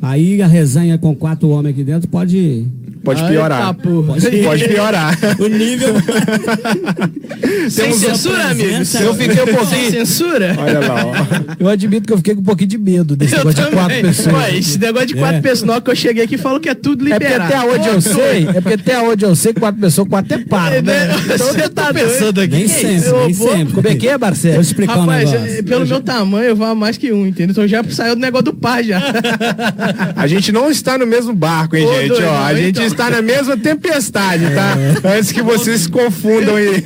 aí 0.02 0.42
a 0.42 0.48
resenha 0.48 0.98
com 0.98 1.14
quatro 1.14 1.50
homens 1.50 1.74
aqui 1.74 1.84
dentro 1.84 2.08
pode. 2.08 2.66
Pode 3.04 3.22
Eita, 3.22 3.32
piorar. 3.32 3.74
Pode 3.76 4.68
piorar. 4.68 5.18
O 5.40 5.48
nível. 5.48 5.94
Sem 7.70 7.94
censura, 7.94 8.48
amigo. 8.50 8.70
Eu 8.70 9.14
fiquei 9.16 9.42
um 9.42 9.46
Sem 9.46 9.56
pouquinho. 9.56 9.92
censura. 9.92 10.56
Olha 10.58 10.80
lá, 10.80 11.06
ó. 11.06 11.14
Eu 11.60 11.68
admito 11.70 12.08
que 12.08 12.14
eu 12.14 12.18
fiquei 12.18 12.36
com 12.36 12.42
um 12.42 12.44
pouquinho 12.44 12.70
de 12.70 12.78
medo 12.78 13.16
desse 13.16 13.34
Eu 13.34 13.40
negócio 13.40 13.58
de 13.64 13.70
também. 13.70 13.80
quatro 13.80 14.02
pessoas. 14.02 14.36
Ué, 14.36 14.58
esse 14.58 14.78
negócio 14.80 15.08
de 15.08 15.16
quatro 15.16 15.38
É. 15.38 15.42
pessoas, 15.42 15.64
na 15.68 15.74
hora 15.74 15.82
que 15.82 15.92
eu 15.92 15.96
cheguei 15.96 16.24
aqui, 16.24 16.38
falou 16.38 16.60
que 16.60 16.70
é 16.70 16.74
tudo 16.76 17.08
É 17.08 17.12
porque 17.12 17.26
liberado. 17.26 17.54
até 17.54 17.68
onde 17.72 17.88
eu 17.88 18.02
sei, 18.02 18.48
é 18.50 18.62
porque 18.62 18.74
até 18.74 19.00
onde 19.02 19.26
eu 19.26 19.36
sei, 19.36 19.54
quatro 19.54 19.80
pessoas, 19.82 20.08
quatro 20.08 20.34
é 20.34 20.38
paro, 20.40 20.82
né? 20.82 21.10
Então 21.26 21.38
Você 21.48 21.70
tá 21.70 21.94
pensando 21.94 22.42
aqui. 22.42 22.56
Nem 22.56 22.66
que 22.66 22.72
é 22.72 22.76
sempre, 22.76 22.96
isso? 22.96 23.16
nem 23.16 23.34
vou- 23.34 23.52
sempre. 23.56 23.74
Como 23.74 23.88
é 23.88 23.96
que 23.96 24.08
é, 24.08 24.12
Vou 24.18 24.20
Marcelo? 24.28 24.62
explicar 24.62 24.96
Rapaz, 25.00 25.30
um 25.30 25.32
negócio. 25.34 25.64
pelo 25.64 25.86
meu 25.88 26.02
tamanho, 26.02 26.46
eu 26.50 26.56
vou 26.56 26.76
mais 26.76 26.98
que 26.98 27.12
um, 27.12 27.26
entendeu? 27.26 27.52
Então 27.52 27.68
já 27.68 27.84
saiu 27.90 28.16
do 28.16 28.22
negócio 28.22 28.46
do 28.46 28.54
par 28.54 28.84
já. 28.84 29.02
A 30.16 30.28
gente 30.28 30.52
não 30.52 30.70
está 30.70 30.98
no 30.98 31.06
mesmo 31.08 31.34
barco, 31.34 31.76
hein, 31.76 31.86
Ô, 31.86 31.94
gente? 31.94 32.08
doido, 32.10 32.26
Ó, 32.28 32.44
a 32.46 32.54
gente 32.54 32.70
então. 32.72 32.84
Está 32.92 33.10
na 33.10 33.22
mesma 33.22 33.58
tempestade, 33.58 34.44
tá? 34.54 34.76
Antes 35.16 35.32
que 35.32 35.42
vocês 35.42 35.82
se 35.82 35.90
confundam 35.90 36.56
aí. 36.56 36.84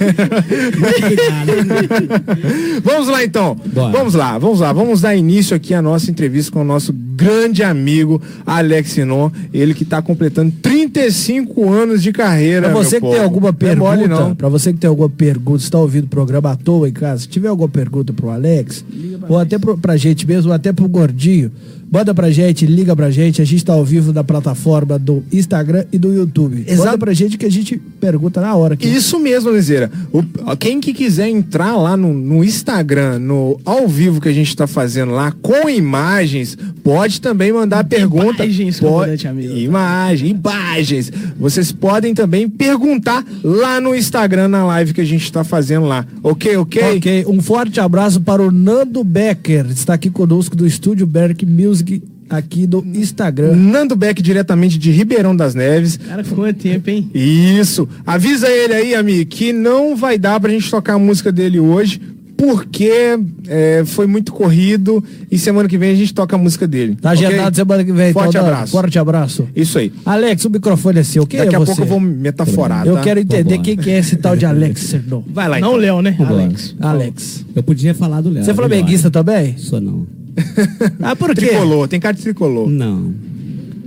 vamos 2.84 3.08
lá, 3.08 3.24
então. 3.24 3.56
Bora. 3.66 3.92
Vamos 3.92 4.14
lá, 4.14 4.38
vamos 4.38 4.60
lá. 4.60 4.74
Vamos 4.74 5.02
dar 5.02 5.16
início 5.16 5.56
aqui 5.56 5.74
à 5.74 5.82
nossa 5.82 6.10
entrevista 6.10 6.52
com 6.52 6.62
o 6.62 6.66
nosso 6.66 6.94
grande 7.16 7.64
amigo 7.64 8.22
Alex 8.46 8.92
Sinon. 8.92 9.30
Ele 9.54 9.74
que 9.74 9.84
está 9.84 10.02
completando 10.02 10.52
35 10.62 11.72
anos 11.72 12.02
de 12.04 12.12
carreira. 12.12 12.70
Pra 12.70 12.74
você 12.84 13.00
meu 13.00 13.02
que 13.02 13.08
tem 13.08 13.16
povo. 13.18 13.24
alguma 13.24 13.50
Não 13.52 13.56
é 13.92 13.98
pergunta, 13.98 14.08
não. 14.08 14.36
pra 14.36 14.50
você 14.50 14.74
que 14.74 14.80
tem 14.80 14.88
alguma 14.90 15.10
pergunta, 15.10 15.64
está 15.64 15.78
ouvindo 15.80 16.06
o 16.06 16.10
programa 16.10 16.52
à 16.52 16.56
toa 16.56 16.88
em 16.90 16.94
casa, 16.94 17.22
se 17.24 17.28
tiver 17.28 17.48
alguma 17.48 17.70
pergunta 17.70 18.14
pro 18.14 18.30
Alex, 18.30 18.84
ou 19.28 19.38
até 19.40 19.58
pro, 19.58 19.78
pra 19.78 19.98
gente 19.98 20.26
mesmo, 20.28 20.50
ou 20.50 20.56
até 20.56 20.72
pro 20.74 20.88
Gordinho, 20.88 21.52
manda 21.92 22.14
pra 22.14 22.32
gente, 22.32 22.66
liga 22.66 22.96
pra 22.96 23.12
gente, 23.12 23.42
a 23.42 23.46
gente 23.46 23.64
tá 23.64 23.74
ao 23.74 23.86
vivo 23.86 24.12
na 24.12 24.24
plataforma 24.24 24.98
do 24.98 25.24
Instagram 25.32 25.86
e 25.92 25.98
do 25.98 26.12
YouTube. 26.14 26.64
Exato. 26.68 26.86
Manda 26.86 26.98
pra 26.98 27.14
gente 27.14 27.38
que 27.38 27.46
a 27.46 27.52
gente 27.52 27.78
pergunta 28.00 28.42
na 28.42 28.56
hora 28.56 28.74
aqui. 28.74 28.88
Isso 28.88 29.20
mesmo, 29.20 29.52
Lizeira. 29.52 29.92
O- 30.12 30.24
quem 30.58 30.80
que 30.80 30.94
quiser 30.94 31.28
entrar 31.30 31.76
lá 31.78 31.96
no, 31.96 32.12
no 32.14 32.44
Instagram, 32.44 33.20
no 33.20 33.60
ao 33.64 33.88
vivo 33.88 34.20
que 34.20 34.30
a 34.30 34.34
gente 34.34 34.48
está 34.50 34.66
fazendo 34.66 35.12
lá, 35.12 35.32
com 35.42 35.70
imagens, 35.70 36.58
pode 36.84 37.03
também 37.22 37.52
mandar 37.52 37.84
pergunta. 37.84 38.46
Imagens, 38.46 38.80
pode, 38.80 39.28
amigo. 39.28 39.58
Imagem, 39.58 40.30
imagens. 40.32 41.12
Vocês 41.38 41.72
podem 41.72 42.14
também 42.14 42.50
perguntar 42.50 43.24
lá 43.44 43.80
no 43.80 43.96
Instagram, 43.96 44.48
na 44.48 44.66
live 44.66 44.94
que 44.94 45.02
a 45.02 45.06
gente 45.06 45.24
está 45.24 45.44
fazendo 45.44 45.86
lá. 45.86 46.06
Ok, 46.22 46.56
ok? 46.58 46.98
Ok, 46.98 47.26
um 47.28 47.42
forte 47.42 47.80
abraço 47.80 48.22
para 48.22 48.42
o 48.42 48.52
Nando 48.52 49.04
Becker, 49.04 49.66
está 49.70 49.94
aqui 49.94 50.10
conosco 50.10 50.56
do 50.56 50.66
Estúdio 50.66 51.06
Berk 51.06 51.46
Music, 51.46 52.02
aqui 52.30 52.66
do 52.66 52.86
Instagram. 52.86 53.56
Nando 53.56 53.96
Beck, 53.96 54.22
diretamente 54.22 54.78
de 54.78 54.92
Ribeirão 54.92 55.36
das 55.36 55.54
Neves. 55.56 55.98
Cara, 55.98 56.24
ficou 56.24 56.46
um 56.46 56.54
tempo, 56.54 56.90
hein? 56.90 57.10
Isso. 57.14 57.88
Avisa 58.06 58.48
ele 58.50 58.74
aí, 58.74 58.96
amigo, 58.96 59.30
que 59.30 59.54
não 59.54 59.96
vai 59.96 60.18
dar 60.18 60.40
pra 60.40 60.52
gente 60.52 60.70
tocar 60.70 60.94
a 60.94 61.00
música 61.00 61.32
dele 61.32 61.60
hoje, 61.60 62.02
porque 62.46 63.18
é, 63.48 63.84
foi 63.86 64.06
muito 64.06 64.34
corrido 64.34 65.02
e 65.32 65.40
semana 65.40 65.70
que 65.70 65.78
vem 65.78 65.92
a 65.92 65.96
gente 65.96 66.14
toca 66.14 66.36
a 66.36 66.40
música 66.40 66.68
dele. 66.68 66.98
Tá 67.02 67.14
ok? 67.14 67.26
agendado 67.26 67.56
semana 67.56 67.86
que 67.86 67.92
vem. 67.94 68.12
Forte 68.12 68.36
Nando. 68.36 68.48
abraço. 68.48 68.72
Forte 68.74 69.00
abraço. 69.00 69.48
Isso 69.56 69.80
aí. 69.80 69.94
Alex, 70.06 70.44
o 70.44 70.50
microfone 70.50 71.00
é 71.00 71.04
seu. 71.04 71.26
Quem 71.26 71.40
Daqui 71.40 71.54
é 71.54 71.56
a 71.56 71.60
você? 71.60 71.68
pouco 71.68 71.82
eu 71.84 71.86
vou 71.88 72.02
metaforar, 72.02 72.86
Eu 72.86 72.96
tá? 72.96 73.02
quero 73.02 73.22
entender 73.22 73.60
quem 73.60 73.78
que 73.78 73.90
é 73.90 74.00
esse 74.00 74.18
tal 74.18 74.36
de 74.36 74.46
Alex 74.46 74.82
Sernon. 74.82 75.24
Vai 75.26 75.48
lá, 75.48 75.60
Não 75.62 75.70
o 75.70 75.72
então. 75.72 75.82
Léo, 75.82 76.02
né? 76.02 76.18
Alex. 76.20 76.76
Alex. 76.82 77.46
Eu 77.56 77.64
podia 77.64 77.94
falar 77.94 78.20
do 78.20 78.30
Léo. 78.30 78.44
Você 78.44 78.52
é 78.52 78.54
flamenguista 78.54 79.10
também? 79.10 79.58
Sou 79.58 79.80
não. 79.80 80.06
Ah, 81.02 81.16
por 81.16 81.30
quê? 81.34 81.46
Tricolor, 81.48 81.88
tem 81.88 82.00
cara 82.00 82.14
de 82.14 82.24
tricolor. 82.24 82.68
Não. 82.70 83.14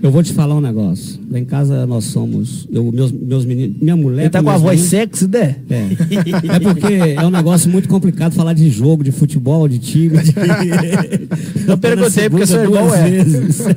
Eu 0.03 0.11
vou 0.11 0.23
te 0.23 0.33
falar 0.33 0.55
um 0.55 0.61
negócio. 0.61 1.19
Lá 1.31 1.39
em 1.39 1.45
casa 1.45 1.87
nós 1.87 2.05
somos. 2.05 2.69
Eu, 2.71 2.85
meus, 2.93 3.11
meus 3.13 3.45
meninos. 3.45 3.77
Minha 3.81 3.97
mulher. 3.97 4.23
Ele 4.23 4.31
tá 4.31 4.43
com 4.43 4.51
a 4.51 4.57
voz 4.59 4.81
meninos- 4.81 4.91
sexy, 4.91 5.27
né? 5.27 5.57
É. 5.71 6.55
É 6.55 6.59
porque 6.61 6.87
é 7.17 7.25
um 7.27 7.31
negócio 7.31 7.71
muito 7.71 7.89
complicado 7.89 8.33
falar 8.35 8.53
de 8.53 8.69
jogo, 8.71 9.03
de 9.03 9.11
futebol, 9.11 9.67
de 9.69 9.79
time. 9.79 10.19
De... 10.19 10.33
Eu 11.67 11.79
perguntei 11.79 12.29
porque 12.31 12.47
seu 12.47 12.63
irmão 12.63 12.95
é. 12.95 13.11
vezes. 13.11 13.61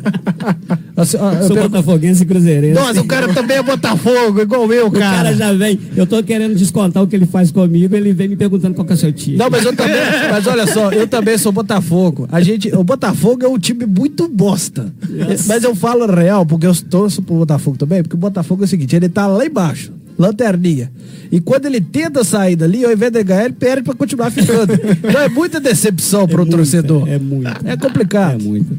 Eu 0.98 1.06
Sou 1.06 1.20
pergun- 1.56 1.70
botafoguense 1.70 2.24
e 2.24 2.26
cruzeirense. 2.26 2.74
Nossa, 2.80 3.02
o 3.02 3.06
cara 3.06 3.34
também 3.34 3.58
é 3.58 3.64
Botafogo, 3.64 4.42
igual 4.42 4.72
eu, 4.74 4.88
O 4.88 4.92
cara 4.92 5.24
cara. 5.24 5.34
já 5.36 5.54
vem, 5.54 5.80
eu 5.96 6.06
tô 6.06 6.22
querendo 6.24 6.56
descontar 6.56 7.02
o 7.04 7.08
que 7.08 7.16
ele 7.16 7.26
faz 7.26 7.52
comigo, 7.52 7.96
ele 7.96 8.12
vem 8.12 8.28
me 8.28 8.36
perguntando 8.36 8.74
qual 8.76 8.86
que 8.86 8.92
é 8.94 8.96
o 8.96 9.00
seu 9.00 9.14
time. 9.14 9.38
Não, 9.38 9.50
mas 9.50 9.64
eu 9.64 9.74
também. 9.76 9.96
Mas 10.30 10.46
olha 10.48 10.68
só, 10.68 10.92
eu 10.92 11.08
também 11.08 11.38
sou 11.38 11.52
Botafogo. 11.52 12.28
A 12.32 12.42
gente, 12.42 12.74
o 12.76 12.84
Botafogo 12.84 13.46
é 13.46 13.48
um 13.48 13.58
time 13.58 13.86
muito 13.86 14.28
bosta. 14.28 14.92
Yes. 15.10 15.48
Mas 15.48 15.64
eu 15.64 15.74
falo 15.76 16.06
real, 16.12 16.46
porque 16.46 16.66
eu 16.68 16.76
torço 16.76 17.22
pro 17.22 17.36
Botafogo 17.36 17.78
também, 17.78 18.02
porque 18.04 18.16
o 18.16 18.20
Botafogo 18.20 18.64
é 18.64 18.66
o 18.66 18.68
seguinte, 18.68 18.96
ele 18.96 19.10
tá 19.10 19.28
lá 19.28 19.46
embaixo, 19.46 19.92
lanterninha. 20.18 20.92
E 21.32 21.40
quando 21.40 21.66
ele 21.66 21.80
tenta 21.80 22.24
sair 22.24 22.56
dali, 22.56 22.84
ao 22.84 22.92
invés 22.92 23.12
de 23.12 23.24
ganhar, 23.24 23.46
ele 23.46 23.54
perde 23.54 23.84
pra 23.84 23.94
continuar 23.94 24.32
ficando. 24.32 24.74
Então 24.74 25.22
é 25.22 25.30
muita 25.30 25.60
decepção 25.60 26.28
pro 26.28 26.40
muita, 26.40 26.58
torcedor. 26.58 27.08
é 27.08 27.20
muita. 27.20 27.60
É 27.64 27.78
complicado. 27.78 28.42
É 28.42 28.44
muito. 28.44 28.78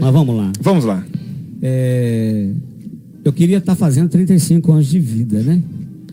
Mas 0.00 0.12
vamos 0.12 0.36
lá. 0.36 0.52
Vamos 0.60 0.84
lá. 0.84 1.04
É, 1.62 2.48
Eu 3.24 3.32
queria 3.32 3.58
estar 3.58 3.74
fazendo 3.74 4.08
35 4.08 4.72
anos 4.72 4.86
de 4.86 4.98
vida, 5.00 5.40
né? 5.42 5.60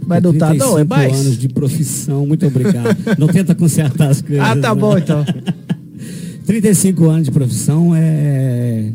Mas 0.05 0.21
não 0.21 0.33
tá, 0.33 0.53
não, 0.53 0.77
é 0.77 0.83
35 0.83 0.87
mais. 0.89 1.13
anos 1.13 1.37
de 1.37 1.47
profissão, 1.47 2.25
muito 2.25 2.45
obrigado. 2.45 2.97
não 3.17 3.27
tenta 3.27 3.55
consertar 3.55 4.09
as 4.09 4.21
coisas. 4.21 4.43
Ah, 4.45 4.55
tá 4.55 4.75
bom 4.75 4.97
então. 4.97 5.23
35 6.45 7.05
anos 7.09 7.25
de 7.25 7.31
profissão 7.31 7.93
é, 7.95 8.89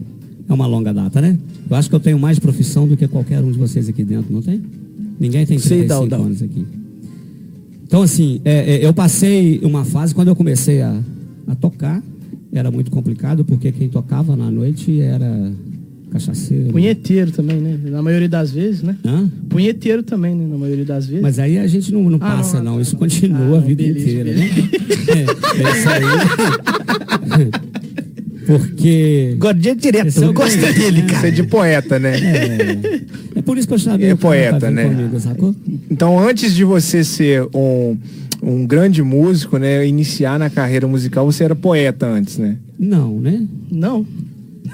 é 0.49 0.53
uma 0.53 0.67
longa 0.67 0.93
data, 0.95 1.21
né? 1.21 1.39
Eu 1.69 1.77
acho 1.77 1.89
que 1.89 1.95
eu 1.95 2.01
tenho 2.01 2.19
mais 2.19 2.39
profissão 2.39 2.87
do 2.89 2.97
que 2.97 3.07
qualquer 3.07 3.41
um 3.43 3.53
de 3.53 3.59
vocês 3.59 3.89
aqui 3.89 4.03
dentro, 4.05 4.33
não 4.33 4.41
tem? 4.43 4.63
Ninguém 5.21 5.45
tem 5.45 5.59
Sim, 5.59 5.69
35 5.69 6.07
não, 6.07 6.19
não. 6.19 6.25
anos 6.27 6.43
aqui. 6.43 6.65
Então, 7.87 8.03
assim, 8.03 8.41
é, 8.45 8.77
é, 8.77 8.87
eu 8.87 8.93
passei 8.93 9.61
uma 9.63 9.85
fase, 9.85 10.15
quando 10.15 10.29
eu 10.29 10.37
comecei 10.37 10.81
a, 10.83 11.01
a 11.47 11.55
tocar, 11.55 12.03
era 12.53 12.71
muito 12.71 12.91
complicado, 12.91 13.45
porque 13.45 13.73
quem 13.73 13.89
tocava 13.89 14.37
na 14.37 14.51
noite 14.51 15.01
era 15.01 15.53
cachaceiro. 16.11 16.71
Punheteiro 16.71 17.31
também, 17.31 17.57
né? 17.61 17.79
Na 17.85 18.01
maioria 18.03 18.29
das 18.29 18.51
vezes, 18.51 18.83
né? 18.83 18.97
Hã? 19.05 19.29
Punheteiro 19.49 20.03
também, 20.03 20.35
né? 20.35 20.47
Na 20.47 20.57
maioria 20.57 20.85
das 20.85 21.07
vezes. 21.07 21.23
Mas 21.23 21.39
aí 21.39 21.59
a 21.59 21.67
gente 21.67 21.93
não, 21.93 22.03
não 22.09 22.17
Ah, 22.17 22.37
passa, 22.37 22.59
não, 22.59 22.65
não. 22.65 22.75
tá. 22.77 22.83
Isso 22.83 22.97
continua 22.97 23.57
Ah, 23.57 23.59
a 23.59 23.61
vida 23.61 23.83
beleza, 23.83 24.01
inteira, 24.09 24.33
né? 24.35 24.49
É, 25.09 25.21
é 25.21 25.79
isso 25.79 25.89
aí. 25.89 27.49
Porque. 28.49 29.37
Gordinho 29.39 29.77
direto, 29.77 30.07
Esse 30.09 30.21
é 30.23 30.25
eu 30.27 30.31
o 30.31 30.33
gosto 30.33 30.57
dele, 30.59 31.01
Isso 31.01 31.07
cara. 31.09 31.29
é 31.29 31.31
de 31.31 31.43
poeta, 31.43 31.99
né? 31.99 32.17
É, 32.19 33.39
é 33.39 33.43
por 33.43 33.59
isso 33.59 33.69
que 33.69 33.75
eu 33.75 33.79
chamei 33.79 34.09
É 34.11 34.15
poeta, 34.15 34.71
né? 34.71 34.85
Comigo, 34.89 35.21
sacou? 35.21 35.55
Então, 35.91 36.19
antes 36.19 36.55
de 36.55 36.65
você 36.65 37.05
ser 37.05 37.43
um, 37.55 37.97
um 38.43 38.67
grande 38.67 39.03
músico, 39.03 39.59
né? 39.59 39.87
Iniciar 39.87 40.39
na 40.39 40.49
carreira 40.49 40.89
musical, 40.89 41.31
você 41.31 41.45
era 41.45 41.55
poeta 41.55 42.07
antes, 42.07 42.39
né? 42.39 42.57
Não, 42.79 43.21
né? 43.21 43.43
Não. 43.71 44.07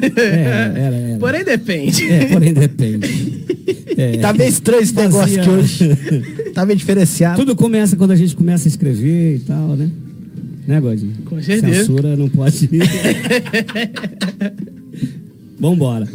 É, 0.01 0.07
era, 0.07 0.97
era. 0.97 1.19
Porém 1.21 1.45
depende. 1.45 2.11
É, 2.11 2.25
porém 2.27 2.53
depende. 2.53 3.45
É. 3.97 4.17
Tá 4.19 4.33
meio 4.33 4.49
estranho 4.51 4.83
esse 4.83 4.93
Fazia- 4.93 5.09
negócio 5.11 5.41
aqui 5.41 5.51
hoje. 5.51 5.97
Tá 6.55 6.65
meio 6.67 6.77
diferenciado. 6.79 7.39
Tudo 7.41 7.55
começa 7.57 7.97
quando 7.97 8.11
a 8.13 8.17
gente 8.17 8.35
começa 8.37 8.67
a 8.67 8.71
escrever 8.71 9.37
e 9.37 9.39
tal, 9.41 9.77
né? 9.77 9.89
Né, 10.67 10.81
Godinho? 10.81 11.13
Com 11.27 11.41
certeza. 11.43 11.75
Censura 11.85 12.17
não 12.17 12.29
pode. 12.29 12.69
Vambora. 15.59 16.09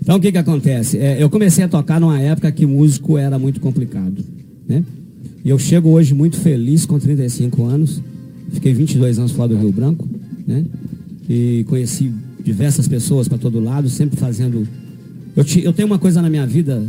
Então 0.00 0.16
o 0.16 0.20
que 0.20 0.30
que 0.32 0.38
acontece? 0.38 0.98
É, 0.98 1.22
eu 1.22 1.30
comecei 1.30 1.64
a 1.64 1.68
tocar 1.68 2.00
numa 2.00 2.20
época 2.20 2.50
que 2.52 2.66
músico 2.66 3.16
era 3.16 3.38
muito 3.38 3.60
complicado, 3.60 4.22
né? 4.68 4.84
E 5.44 5.48
eu 5.48 5.58
chego 5.58 5.90
hoje 5.90 6.14
muito 6.14 6.36
feliz 6.38 6.84
com 6.86 6.98
35 6.98 7.64
anos. 7.64 8.02
Fiquei 8.50 8.72
22 8.72 9.18
anos 9.18 9.32
fora 9.32 9.48
do 9.48 9.56
Rio 9.56 9.72
Branco, 9.72 10.06
né? 10.46 10.64
E 11.28 11.64
conheci 11.68 12.12
diversas 12.42 12.86
pessoas 12.86 13.28
para 13.28 13.38
todo 13.38 13.58
lado, 13.60 13.88
sempre 13.88 14.18
fazendo. 14.18 14.66
Eu, 15.34 15.42
ti- 15.44 15.64
eu 15.64 15.72
tenho 15.72 15.86
uma 15.86 15.98
coisa 15.98 16.20
na 16.20 16.28
minha 16.28 16.46
vida 16.46 16.86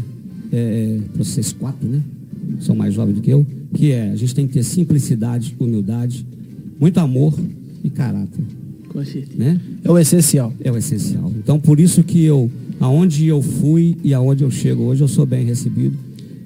é, 0.51 1.00
para 1.13 1.24
vocês 1.24 1.53
quatro, 1.53 1.88
né? 1.88 2.01
São 2.59 2.75
mais 2.75 2.93
jovens 2.93 3.15
do 3.15 3.21
que 3.21 3.29
eu, 3.31 3.45
que 3.74 3.91
é 3.91 4.12
a 4.12 4.15
gente 4.15 4.35
tem 4.35 4.45
que 4.47 4.53
ter 4.53 4.63
simplicidade, 4.63 5.55
humildade, 5.59 6.25
muito 6.79 6.98
amor 7.00 7.34
e 7.84 7.89
caráter, 7.89 8.44
Com 8.89 9.03
certeza. 9.03 9.34
né? 9.38 9.60
É 9.84 9.91
o 9.91 9.98
essencial. 9.98 10.53
É 10.63 10.72
o 10.72 10.77
essencial. 10.77 11.32
Então, 11.38 11.60
por 11.60 11.79
isso 11.79 12.03
que 12.03 12.24
eu, 12.24 12.50
aonde 12.79 13.27
eu 13.27 13.41
fui 13.41 13.98
e 14.03 14.13
aonde 14.13 14.44
eu 14.44 14.51
chego 14.51 14.84
hoje, 14.84 15.01
eu 15.01 15.08
sou 15.08 15.25
bem 15.25 15.46
recebido. 15.46 15.98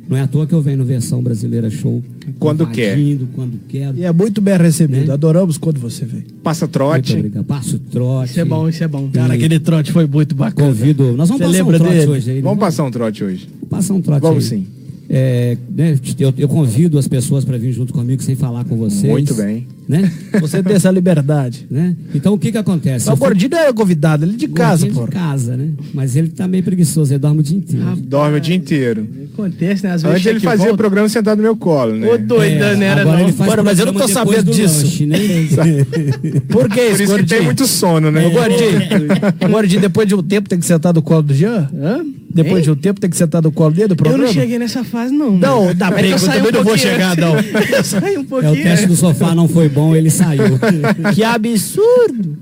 Não 0.07 0.17
é 0.17 0.21
à 0.21 0.27
toa 0.27 0.47
que 0.47 0.53
eu 0.53 0.61
venho 0.61 0.79
no 0.79 0.85
Versão 0.85 1.21
Brasileira 1.21 1.69
Show. 1.69 2.03
Quando 2.39 2.65
quer. 2.65 2.97
Quando 3.35 3.59
quero. 3.67 3.95
E 3.95 4.03
é 4.03 4.11
muito 4.11 4.41
bem 4.41 4.57
recebido. 4.57 5.05
Né? 5.05 5.13
Adoramos 5.13 5.55
quando 5.59 5.79
você 5.79 6.03
vem. 6.03 6.23
Passa 6.41 6.65
Muito 6.65 6.73
trote. 6.73 7.13
obrigado. 7.13 7.43
Passo 7.45 7.77
trote. 7.77 8.31
Isso 8.31 8.39
é 8.39 8.45
bom, 8.45 8.67
isso 8.67 8.83
é 8.83 8.87
bom. 8.87 9.07
Cara, 9.13 9.35
E 9.35 9.37
aquele 9.37 9.59
trote 9.59 9.91
foi 9.91 10.07
muito 10.07 10.33
bacana. 10.33 10.67
Convido. 10.69 11.15
Nós 11.15 11.29
vamos 11.29 11.45
Você 11.45 11.59
passar 11.59 11.63
um 11.63 11.77
trote 11.77 11.93
dele? 11.93 12.11
hoje 12.11 12.29
aí. 12.31 12.35
né? 12.37 12.41
Vamos 12.41 12.59
passar 12.59 12.83
um 12.85 12.91
trote 12.91 13.23
hoje. 13.23 13.47
Vamos 13.69 13.69
passar 13.69 13.93
um 13.93 14.01
trote 14.01 14.21
Vamos 14.21 14.51
aí. 14.51 14.59
sim. 14.61 14.67
É, 15.11 15.57
né, 15.75 15.97
eu, 16.19 16.31
eu 16.37 16.47
convido 16.47 16.99
as 16.99 17.07
pessoas 17.07 17.43
para 17.43 17.57
vir 17.57 17.71
junto 17.71 17.91
comigo 17.91 18.21
sem 18.21 18.35
falar 18.35 18.63
com 18.65 18.77
vocês. 18.77 19.11
Muito 19.11 19.33
bem. 19.33 19.65
Né? 19.87 20.11
Você 20.39 20.61
tem 20.61 20.75
essa 20.75 20.91
liberdade. 20.91 21.65
né? 21.67 21.95
Então 22.13 22.35
o 22.35 22.37
que 22.37 22.51
que 22.51 22.59
acontece? 22.59 23.09
O 23.09 23.17
fui- 23.17 23.29
Gordinho 23.29 23.49
não 23.49 23.57
é 23.57 23.73
convidado, 23.73 24.23
ele 24.23 24.33
é 24.33 24.37
de 24.37 24.47
casa, 24.47 24.83
Gordinho 24.85 25.01
pô. 25.01 25.05
de 25.07 25.11
casa, 25.17 25.57
né? 25.57 25.69
Mas 25.95 26.15
ele 26.15 26.27
tá 26.29 26.47
meio 26.47 26.61
preguiçoso, 26.63 27.11
ele 27.11 27.17
dorme 27.17 27.39
o 27.39 27.43
dia 27.43 27.57
inteiro. 27.57 27.95
Dorme 27.97 28.37
o 28.37 28.39
dia 28.39 28.55
inteiro. 28.55 29.07
Acontece, 29.33 29.83
né? 29.83 29.93
Às 29.93 30.03
vezes 30.03 30.15
Antes 30.17 30.27
ele 30.27 30.39
fazia 30.41 30.65
o 30.65 30.67
volta. 30.67 30.77
programa 30.77 31.09
sentado 31.09 31.37
no 31.37 31.43
meu 31.43 31.55
colo, 31.57 31.95
né? 31.95 32.07
Ô, 32.13 32.17
doida, 32.19 32.75
né? 32.75 32.85
Era 32.85 33.01
agora 33.01 33.17
não. 33.17 33.23
ele 33.25 33.33
faz 33.33 33.49
Bora, 33.49 33.63
mas 33.63 33.79
eu 33.79 33.87
não 33.87 33.93
tô 33.93 34.07
sabendo 34.07 34.43
do 34.43 34.51
disso. 34.51 34.83
lanche, 34.83 35.05
né? 35.07 35.17
Por 36.49 36.69
que 36.69 36.75
Por 36.81 36.91
isso, 36.93 37.03
isso 37.03 37.15
que 37.15 37.23
tem 37.23 37.37
Gordinho? 37.39 37.43
muito 37.45 37.65
sono, 37.65 38.11
né? 38.11 38.27
Ô, 38.27 38.31
Gordinho, 38.31 38.79
Gordinho, 39.49 39.81
depois 39.81 40.07
de 40.07 40.13
um 40.13 40.21
tempo 40.21 40.47
tem 40.47 40.59
que 40.59 40.65
sentar 40.67 40.93
no 40.93 41.01
colo 41.01 41.23
do 41.23 41.33
Jean? 41.33 41.67
Hã? 41.73 42.05
Depois 42.31 42.57
Hein? 42.57 42.63
de 42.63 42.71
um 42.71 42.75
tempo 42.75 42.99
tem 43.01 43.09
que 43.09 43.17
sentar 43.17 43.41
no 43.41 43.51
colo 43.51 43.73
dele, 43.73 43.87
do 43.87 43.93
Eu 43.93 43.95
programa? 43.97 44.23
não 44.25 44.31
cheguei 44.33 44.59
nessa 44.59 44.83
fase, 44.83 45.11
não. 45.13 45.31
Não, 45.37 45.61
mano. 45.63 45.73
dá 45.73 45.89
Mas 45.89 46.01
bem, 46.01 46.05
eu 46.05 46.11
eu 46.11 46.19
saí 46.19 46.37
também 46.37 46.51
não 46.51 46.63
vou 46.63 46.77
chegar, 46.77 47.17
não. 47.17 47.33
eu 47.75 47.83
saí 47.83 48.17
um 48.17 48.21
É, 48.21 48.23
pouquinho. 48.23 48.51
o 48.53 48.55
teste 48.55 48.85
do 48.87 48.95
sofá 48.95 49.33
não 49.33 49.47
foi 49.47 49.67
bom, 49.67 49.95
ele 49.95 50.09
saiu. 50.11 50.43
Que 51.15 51.23
absurdo! 51.23 52.37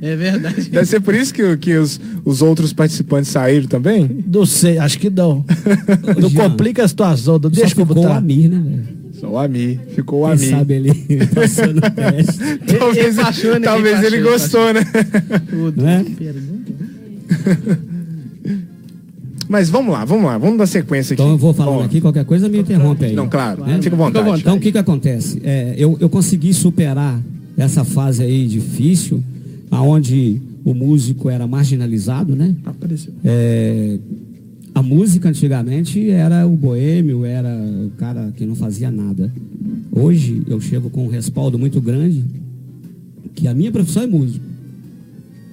É 0.00 0.16
verdade. 0.16 0.70
Deve 0.70 0.86
ser 0.86 1.00
por 1.00 1.14
isso 1.14 1.34
que, 1.34 1.56
que 1.56 1.74
os, 1.76 2.00
os 2.24 2.40
outros 2.40 2.72
participantes 2.72 3.30
saíram 3.30 3.66
também? 3.66 4.08
Não 4.32 4.46
sei, 4.46 4.78
acho 4.78 4.98
que 4.98 5.10
não. 5.10 5.44
Não 6.20 6.28
Jean, 6.28 6.50
complica 6.50 6.84
a 6.84 6.88
situação, 6.88 7.38
não 7.42 7.50
deixa 7.50 7.74
como 7.74 7.88
ficou 7.88 8.04
o 8.04 8.08
tá. 8.08 8.16
Amir, 8.16 8.48
né, 8.48 8.58
velho? 8.64 9.00
Só 9.20 9.28
o 9.28 9.38
Ami. 9.38 9.78
Ficou 9.94 10.22
o 10.22 10.24
Quem 10.24 10.32
Ami. 10.46 10.50
sabe 10.50 10.74
ele 10.74 10.94
passou 11.34 11.66
no 11.74 11.80
teste, 11.82 12.38
Talvez, 12.78 13.06
Ele 13.06 13.22
passou, 13.22 13.52
né? 13.54 13.60
talvez 13.60 13.98
Ele 14.02 14.16
ele 14.16 14.22
gostou, 14.22 14.72
né? 14.72 14.80
Tudo. 15.50 15.82
né? 15.82 16.04
Mas 19.50 19.68
vamos 19.68 19.92
lá, 19.92 20.04
vamos 20.04 20.26
lá. 20.26 20.38
Vamos 20.38 20.58
dar 20.58 20.66
sequência 20.66 21.12
aqui. 21.14 21.20
Então 21.20 21.32
eu 21.32 21.38
vou 21.38 21.52
falando 21.52 21.80
Ó, 21.80 21.82
aqui, 21.82 22.00
qualquer 22.00 22.24
coisa 22.24 22.48
me 22.48 22.60
interrompe 22.60 23.06
aí. 23.06 23.16
Não, 23.16 23.28
claro. 23.28 23.64
Né? 23.64 23.80
Fica 23.82 23.96
à 23.96 23.98
vontade. 23.98 24.40
Então 24.40 24.56
o 24.56 24.60
que 24.60 24.70
que 24.70 24.78
acontece? 24.78 25.40
É, 25.42 25.74
eu, 25.76 25.96
eu 25.98 26.08
consegui 26.08 26.54
superar 26.54 27.20
essa 27.56 27.84
fase 27.84 28.22
aí 28.22 28.46
difícil, 28.46 29.20
aonde 29.68 30.40
o 30.64 30.72
músico 30.72 31.28
era 31.28 31.48
marginalizado, 31.48 32.36
né? 32.36 32.54
Apareceu. 32.64 33.12
É, 33.24 33.98
a 34.72 34.82
música 34.82 35.28
antigamente 35.28 36.10
era 36.10 36.46
o 36.46 36.56
boêmio, 36.56 37.24
era 37.24 37.48
o 37.48 37.90
cara 37.98 38.32
que 38.36 38.46
não 38.46 38.54
fazia 38.54 38.90
nada. 38.90 39.32
Hoje 39.90 40.42
eu 40.46 40.60
chego 40.60 40.90
com 40.90 41.06
um 41.06 41.08
respaldo 41.08 41.58
muito 41.58 41.80
grande, 41.80 42.24
que 43.34 43.48
a 43.48 43.54
minha 43.54 43.72
profissão 43.72 44.04
é 44.04 44.06
músico. 44.06 44.44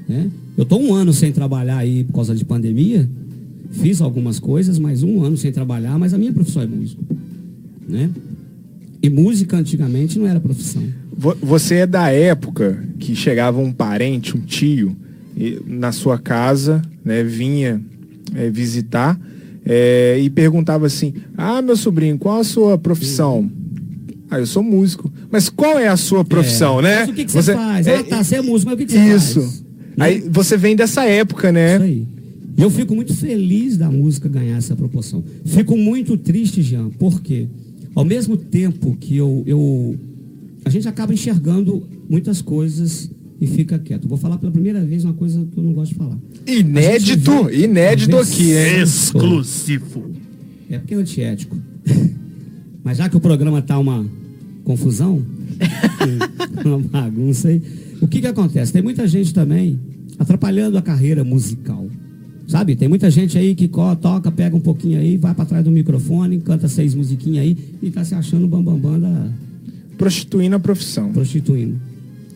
Né? 0.07 0.29
Eu 0.57 0.63
estou 0.63 0.81
um 0.81 0.93
ano 0.93 1.13
sem 1.13 1.31
trabalhar 1.31 1.77
aí 1.77 2.03
por 2.03 2.13
causa 2.13 2.33
de 2.35 2.43
pandemia, 2.45 3.07
fiz 3.71 4.01
algumas 4.01 4.39
coisas, 4.39 4.79
mas 4.79 5.03
um 5.03 5.23
ano 5.23 5.37
sem 5.37 5.51
trabalhar, 5.51 5.97
mas 5.99 6.13
a 6.13 6.17
minha 6.17 6.31
profissão 6.33 6.61
é 6.61 6.65
músico. 6.67 7.03
Né? 7.87 8.09
E 9.01 9.09
música 9.09 9.57
antigamente 9.57 10.17
não 10.17 10.25
era 10.27 10.39
profissão. 10.39 10.83
Vo- 11.15 11.37
Você 11.41 11.75
é 11.75 11.87
da 11.87 12.09
época 12.09 12.83
que 12.99 13.15
chegava 13.15 13.59
um 13.59 13.71
parente, 13.71 14.35
um 14.35 14.41
tio, 14.41 14.95
na 15.65 15.91
sua 15.91 16.17
casa, 16.17 16.81
né, 17.05 17.23
vinha 17.23 17.79
é, 18.33 18.49
visitar 18.49 19.19
é, 19.63 20.17
e 20.19 20.29
perguntava 20.29 20.87
assim: 20.87 21.13
Ah, 21.37 21.61
meu 21.61 21.75
sobrinho, 21.77 22.17
qual 22.17 22.39
a 22.39 22.43
sua 22.43 22.77
profissão? 22.77 23.49
Ah, 24.31 24.39
eu 24.39 24.45
sou 24.47 24.63
músico. 24.63 25.11
Mas 25.31 25.47
qual 25.49 25.77
é 25.77 25.87
a 25.87 25.95
sua 25.97 26.25
profissão, 26.25 26.79
É, 26.79 26.83
né? 26.83 26.99
Mas 27.01 27.09
o 27.09 27.13
que, 27.13 27.25
que 27.25 27.31
você, 27.31 27.53
faz? 27.53 27.85
é- 27.87 27.97
ah, 27.97 28.03
tá, 28.03 28.23
você 28.23 28.35
é 28.37 28.41
músico, 28.41 28.71
mas 28.71 28.75
o 28.75 28.77
que, 28.79 28.85
que 28.87 28.93
você 28.99 29.15
Isso. 29.15 29.41
faz? 29.41 29.63
Aí 29.97 30.21
você 30.29 30.55
vem 30.57 30.75
dessa 30.75 31.05
época, 31.05 31.51
né? 31.51 31.75
Isso 31.75 31.83
aí. 31.83 32.07
E 32.57 32.61
eu 32.61 32.69
fico 32.71 32.95
muito 32.95 33.13
feliz 33.13 33.77
da 33.77 33.89
música 33.89 34.27
ganhar 34.27 34.57
essa 34.57 34.75
proporção. 34.75 35.23
Fico 35.45 35.77
muito 35.77 36.17
triste, 36.17 36.61
Jean, 36.63 36.89
porque 36.97 37.47
ao 37.93 38.03
mesmo 38.03 38.35
tempo 38.35 38.95
que 38.99 39.15
eu, 39.15 39.43
eu 39.45 39.95
a 40.65 40.69
gente 40.69 40.87
acaba 40.87 41.13
enxergando 41.13 41.83
muitas 42.09 42.41
coisas 42.41 43.09
e 43.39 43.45
fica 43.45 43.77
quieto. 43.77 44.07
Vou 44.07 44.17
falar 44.17 44.37
pela 44.39 44.51
primeira 44.51 44.83
vez 44.83 45.03
uma 45.03 45.13
coisa 45.13 45.45
que 45.51 45.57
eu 45.59 45.63
não 45.63 45.71
gosto 45.73 45.91
de 45.91 45.97
falar. 45.99 46.17
Inédito, 46.47 47.43
vê- 47.45 47.63
inédito 47.65 48.17
aqui, 48.17 48.51
hein? 48.53 48.81
Exclusivo. 48.81 50.11
É 50.69 50.79
porque 50.79 50.95
é 50.95 50.97
antiético. 50.97 51.55
Mas 52.83 52.97
já 52.97 53.07
que 53.07 53.15
o 53.17 53.19
programa 53.19 53.61
tá 53.61 53.77
uma 53.77 54.03
confusão, 54.63 55.21
uma 56.65 56.79
bagunça 56.79 57.47
aí, 57.47 57.61
o 58.01 58.07
que 58.07 58.21
que 58.21 58.27
acontece? 58.27 58.73
Tem 58.73 58.81
muita 58.81 59.07
gente 59.07 59.33
também 59.33 59.79
atrapalhando 60.19 60.77
a 60.77 60.81
carreira 60.81 61.23
musical. 61.23 61.87
Sabe? 62.47 62.77
Tem 62.77 62.87
muita 62.87 63.11
gente 63.11 63.37
aí 63.37 63.53
que 63.53 63.67
toca, 63.67 64.31
pega 64.31 64.55
um 64.55 64.61
pouquinho 64.61 64.97
aí, 64.99 65.17
vai 65.17 65.33
para 65.33 65.45
trás 65.45 65.65
do 65.65 65.71
microfone, 65.71 66.39
canta 66.39 66.67
seis 66.69 66.95
musiquinhas 66.95 67.43
aí 67.43 67.57
e 67.81 67.91
tá 67.91 68.05
se 68.05 68.15
achando 68.15 68.47
bambambam 68.47 68.79
bam, 68.79 68.99
bam 68.99 68.99
da 69.01 69.29
Prostituindo 69.97 70.55
a 70.55 70.59
profissão. 70.59 71.11
prostituindo. 71.11 71.75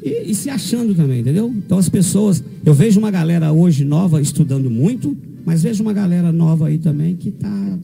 E, 0.03 0.31
e 0.31 0.35
se 0.35 0.49
achando 0.49 0.95
também, 0.95 1.21
entendeu? 1.21 1.53
Então 1.55 1.77
as 1.77 1.87
pessoas, 1.87 2.43
eu 2.65 2.73
vejo 2.73 2.99
uma 2.99 3.11
galera 3.11 3.51
hoje 3.53 3.85
nova 3.85 4.19
estudando 4.19 4.69
muito, 4.69 5.15
mas 5.45 5.63
vejo 5.63 5.81
uma 5.83 5.93
galera 5.93 6.31
nova 6.31 6.67
aí 6.67 6.77
também 6.77 7.15
que 7.15 7.31
tá 7.31 7.77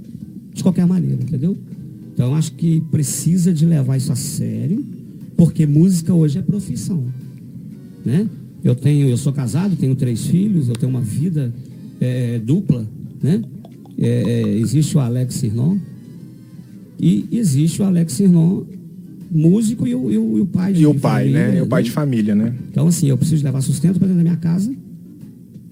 de 0.53 0.63
qualquer 0.63 0.85
maneira, 0.85 1.21
entendeu? 1.21 1.55
Então 2.13 2.35
acho 2.35 2.51
que 2.53 2.81
precisa 2.91 3.53
de 3.53 3.65
levar 3.65 3.95
isso 3.95 4.11
a 4.11 4.15
sério, 4.15 4.83
porque 5.37 5.67
música 5.67 6.13
hoje 6.13 6.39
é 6.39 6.41
profissão, 6.41 7.05
né? 8.03 8.27
Eu 8.63 8.75
tenho, 8.75 9.07
eu 9.07 9.15
sou 9.15 9.31
casado, 9.31 9.75
tenho 9.75 9.95
três 9.95 10.25
filhos, 10.25 10.67
eu 10.67 10.75
tenho 10.75 10.89
uma 10.89 10.99
vida 10.99 11.53
eh, 12.01 12.41
dupla, 12.43 12.85
né? 13.21 13.41
Eh, 13.97 14.23
eh, 14.25 14.57
existe 14.57 14.97
o 14.97 14.99
Alex 14.99 15.35
Sirnon 15.35 15.77
e 16.99 17.27
existe 17.31 17.81
o 17.81 17.85
Alex 17.85 18.13
Sirnon 18.13 18.63
músico 19.29 19.87
e 19.87 19.93
o, 19.93 20.11
e 20.11 20.17
o, 20.17 20.37
e 20.39 20.41
o 20.41 20.45
pai 20.47 20.73
de 20.73 20.81
E 20.81 20.87
o 20.87 20.95
pai, 20.95 21.25
família, 21.25 21.47
né? 21.47 21.57
E 21.57 21.61
o 21.61 21.67
pai 21.67 21.83
de 21.83 21.91
família, 21.91 22.35
né? 22.35 22.55
Então, 22.71 22.87
assim, 22.87 23.07
eu 23.07 23.17
preciso 23.17 23.43
levar 23.43 23.61
sustento 23.61 23.99
para 23.99 24.07
dentro 24.07 24.23
da 24.23 24.29
minha 24.29 24.37
casa. 24.37 24.73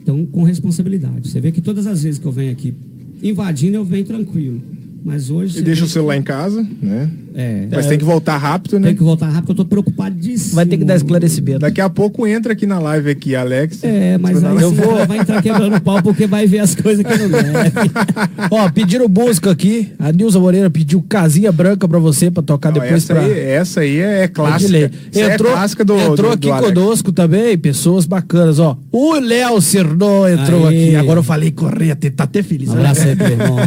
Então, 0.02 0.26
com 0.28 0.44
responsabilidade. 0.44 1.28
Você 1.28 1.42
vê 1.42 1.52
que 1.52 1.62
todas 1.62 1.88
as 1.88 2.04
vezes 2.04 2.20
que 2.20 2.26
eu 2.26 2.32
venho 2.32 2.52
aqui 2.52 2.76
invadindo, 3.24 3.78
eu 3.78 3.84
venho 3.84 4.06
tranquilo. 4.06 4.62
Mas 5.04 5.32
hoje. 5.32 5.60
E 5.60 5.62
deixa 5.62 5.86
o 5.86 5.88
celular 5.88 6.18
em 6.18 6.24
casa, 6.24 6.68
né? 6.82 7.10
É. 7.36 7.68
Mas 7.72 7.86
tem 7.88 7.98
que 7.98 8.04
voltar 8.06 8.38
rápido, 8.38 8.80
né? 8.80 8.88
Tem 8.88 8.96
que 8.96 9.04
voltar 9.04 9.26
rápido, 9.28 9.48
porque 9.48 9.52
eu 9.52 9.66
tô 9.66 9.66
preocupadíssimo. 9.66 10.56
Vai 10.56 10.66
ter 10.66 10.78
que 10.78 10.86
dar 10.86 10.96
esclarecimento. 10.96 11.60
Daqui 11.60 11.82
a 11.82 11.90
pouco 11.90 12.26
entra 12.26 12.54
aqui 12.54 12.66
na 12.66 12.80
live 12.80 13.10
aqui, 13.10 13.36
Alex. 13.36 13.84
É, 13.84 14.18
mas 14.18 14.44
aí 14.44 14.62
Eu 14.62 14.72
vou- 14.72 15.06
vai 15.06 15.20
entrar 15.20 15.42
quebrando 15.42 15.80
pau 15.82 16.02
porque 16.02 16.26
vai 16.28 16.48
ver 16.48 16.60
as 16.60 16.74
coisas 16.76 17.06
que 17.06 17.18
não 17.18 17.30
deve. 17.30 17.72
Ó, 18.52 18.70
pediram 18.70 19.08
música 19.08 19.52
aqui. 19.52 19.92
A 20.00 20.12
Nilza 20.12 20.40
Moreira 20.40 20.70
pediu 20.70 21.04
Casinha 21.08 21.52
Branca 21.52 21.88
pra 21.88 22.00
você, 22.00 22.32
pra 22.32 22.42
tocar 22.42 22.72
Não, 22.72 22.80
depois 22.82 23.04
essa, 23.04 23.14
pra... 23.14 23.24
aí, 23.24 23.40
essa 23.40 23.80
aí 23.82 24.00
é 24.00 24.24
É 24.24 24.28
clássica. 24.28 24.92
Essa 25.14 25.34
Entrou, 25.34 25.52
é 25.52 25.54
clássica 25.54 25.86
do 25.86 25.94
entrou 25.98 26.16
do- 26.16 26.32
aqui 26.32 26.48
do 26.48 26.54
Alex. 26.54 26.74
conosco 26.74 27.12
também, 27.12 27.58
pessoas 27.58 28.06
bacanas, 28.06 28.60
ó. 28.60 28.78
O 28.92 29.16
Léo 29.20 29.60
Cirno 29.62 30.28
entrou 30.28 30.68
Aê. 30.68 30.86
aqui. 30.88 30.96
Agora 30.96 31.20
eu 31.20 31.24
falei 31.24 31.52
correr, 31.52 31.96
tá 31.96 32.24
até 32.24 32.42
feliz. 32.42 32.70
Um 32.70 32.76
né? 32.76 32.80
abraço 32.80 33.02
aí, 33.08 33.16
meu 33.16 33.28
irmão. 33.28 33.58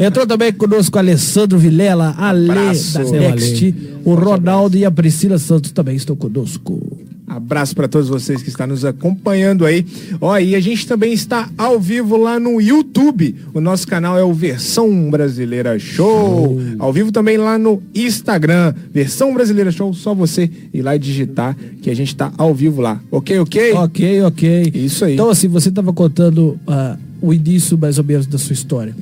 Entrou 0.06 0.26
também 0.26 0.52
conosco 0.52 0.96
o 0.96 0.98
Alessandro 0.98 1.58
Vilela, 1.58 2.14
a 2.18 2.30
Lê 2.30 2.50
Abraço. 2.50 2.94
da 2.98 3.04
Seu 3.04 3.05
Next, 3.10 3.74
o 4.04 4.14
Ronaldo 4.14 4.76
e 4.76 4.84
a 4.84 4.90
Priscila 4.90 5.38
Santos 5.38 5.72
também 5.72 5.96
estão 5.96 6.16
conosco. 6.16 6.80
Abraço 7.26 7.74
para 7.74 7.88
todos 7.88 8.08
vocês 8.08 8.40
que 8.40 8.48
estão 8.50 8.68
nos 8.68 8.84
acompanhando 8.84 9.66
aí. 9.66 9.84
Ó, 10.20 10.38
e 10.38 10.54
a 10.54 10.60
gente 10.60 10.86
também 10.86 11.12
está 11.12 11.50
ao 11.58 11.80
vivo 11.80 12.16
lá 12.16 12.38
no 12.38 12.60
YouTube. 12.60 13.34
O 13.52 13.60
nosso 13.60 13.86
canal 13.86 14.16
é 14.16 14.22
o 14.22 14.32
Versão 14.32 15.10
Brasileira 15.10 15.76
Show. 15.76 16.56
Ao 16.78 16.92
vivo 16.92 17.10
também 17.10 17.36
lá 17.36 17.58
no 17.58 17.82
Instagram, 17.92 18.72
Versão 18.94 19.34
Brasileira 19.34 19.72
Show. 19.72 19.92
Só 19.92 20.14
você 20.14 20.48
ir 20.72 20.82
lá 20.82 20.94
e 20.94 21.00
digitar 21.00 21.56
que 21.82 21.90
a 21.90 21.94
gente 21.94 22.08
está 22.08 22.32
ao 22.38 22.54
vivo 22.54 22.80
lá. 22.80 23.00
Ok, 23.10 23.40
ok? 23.40 23.72
Ok, 23.72 24.22
ok. 24.22 24.72
Isso 24.72 25.04
aí. 25.04 25.14
Então, 25.14 25.28
assim, 25.28 25.48
você 25.48 25.68
estava 25.68 25.92
contando 25.92 26.56
ah, 26.64 26.96
o 27.20 27.34
início, 27.34 27.76
mais 27.76 27.98
ou 27.98 28.04
menos, 28.04 28.26
da 28.26 28.38
sua 28.38 28.54
história. 28.54 28.94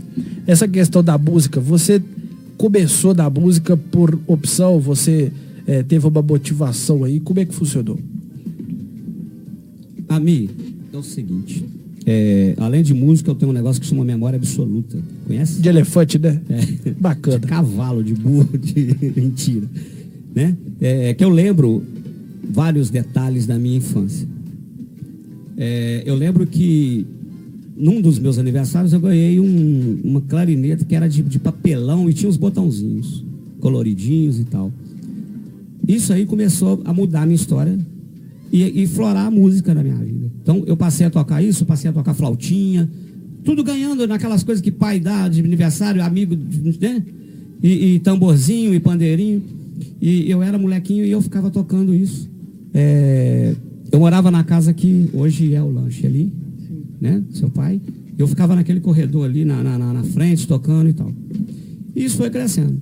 Essa 0.46 0.66
questão 0.66 1.04
da 1.04 1.18
música, 1.18 1.60
você 1.60 2.00
começou 2.56 3.14
na 3.14 3.28
música 3.28 3.76
por 3.76 4.18
opção, 4.26 4.80
você 4.80 5.32
eh, 5.66 5.82
teve 5.82 6.06
uma 6.06 6.22
motivação 6.22 7.04
aí, 7.04 7.20
como 7.20 7.40
é 7.40 7.44
que 7.44 7.54
funcionou? 7.54 7.98
Ami, 10.08 10.50
é 10.92 10.96
o 10.96 11.02
seguinte. 11.02 11.64
É, 12.06 12.54
além 12.58 12.82
de 12.82 12.92
música, 12.92 13.30
eu 13.30 13.34
tenho 13.34 13.50
um 13.50 13.54
negócio 13.54 13.80
que 13.80 13.86
chama 13.86 14.04
memória 14.04 14.36
absoluta. 14.36 14.98
Conhece? 15.26 15.60
De 15.60 15.68
elefante, 15.68 16.18
né? 16.18 16.40
É. 16.50 16.90
Bacana. 16.90 17.38
De 17.38 17.46
cavalo, 17.46 18.04
de 18.04 18.14
burro, 18.14 18.48
de 18.58 19.12
mentira. 19.16 19.66
Né? 20.34 20.54
É, 20.80 21.14
que 21.14 21.24
eu 21.24 21.30
lembro 21.30 21.82
vários 22.50 22.90
detalhes 22.90 23.46
da 23.46 23.58
minha 23.58 23.78
infância. 23.78 24.28
É, 25.56 26.02
eu 26.04 26.14
lembro 26.14 26.46
que 26.46 27.06
num 27.76 28.00
dos 28.00 28.18
meus 28.18 28.38
aniversários 28.38 28.92
eu 28.92 29.00
ganhei 29.00 29.40
um- 29.40 29.98
uma 30.04 30.20
clarineta 30.20 30.84
que 30.84 30.94
era 30.94 31.08
de, 31.08 31.22
de 31.22 31.38
papelão 31.38 32.08
e 32.08 32.14
tinha 32.14 32.28
uns 32.28 32.36
botãozinhos 32.36 33.24
coloridinhos 33.60 34.38
e 34.38 34.44
tal. 34.44 34.70
Isso 35.86 36.12
aí 36.12 36.26
começou 36.26 36.80
a 36.84 36.92
mudar 36.92 37.22
a 37.22 37.26
minha 37.26 37.34
história 37.36 37.78
e, 38.52 38.82
e 38.82 38.86
florar 38.86 39.26
a 39.26 39.30
música 39.30 39.74
na 39.74 39.82
minha 39.82 39.96
vida. 39.96 40.30
Então 40.42 40.62
eu 40.66 40.76
passei 40.76 41.06
a 41.06 41.10
tocar 41.10 41.42
isso, 41.42 41.64
passei 41.64 41.90
a 41.90 41.92
tocar 41.92 42.14
flautinha, 42.14 42.88
tudo 43.42 43.62
ganhando 43.64 44.06
naquelas 44.06 44.42
coisas 44.42 44.62
que 44.62 44.70
pai 44.70 45.00
dá 45.00 45.28
de 45.28 45.40
aniversário, 45.40 46.02
amigo, 46.02 46.36
né? 46.80 47.02
E, 47.62 47.94
e 47.94 47.98
tamborzinho 48.00 48.74
e 48.74 48.80
pandeirinho. 48.80 49.42
E 50.00 50.30
eu 50.30 50.42
era 50.42 50.58
molequinho 50.58 51.04
e 51.04 51.10
eu 51.10 51.20
ficava 51.22 51.50
tocando 51.50 51.94
isso. 51.94 52.30
É, 52.72 53.54
eu 53.90 53.98
morava 53.98 54.30
na 54.30 54.44
casa 54.44 54.72
que 54.72 55.08
hoje 55.12 55.54
é 55.54 55.62
o 55.62 55.70
lanche 55.70 56.06
ali, 56.06 56.32
né? 57.04 57.22
Seu 57.32 57.48
pai. 57.50 57.80
Eu 58.18 58.26
ficava 58.26 58.54
naquele 58.56 58.80
corredor 58.80 59.24
ali 59.26 59.44
na, 59.44 59.62
na, 59.62 59.78
na- 59.92 60.02
frente, 60.04 60.46
tocando 60.48 60.88
e 60.88 60.92
tal. 60.92 61.12
E 61.94 62.04
isso 62.04 62.16
foi 62.16 62.30
crescendo. 62.30 62.80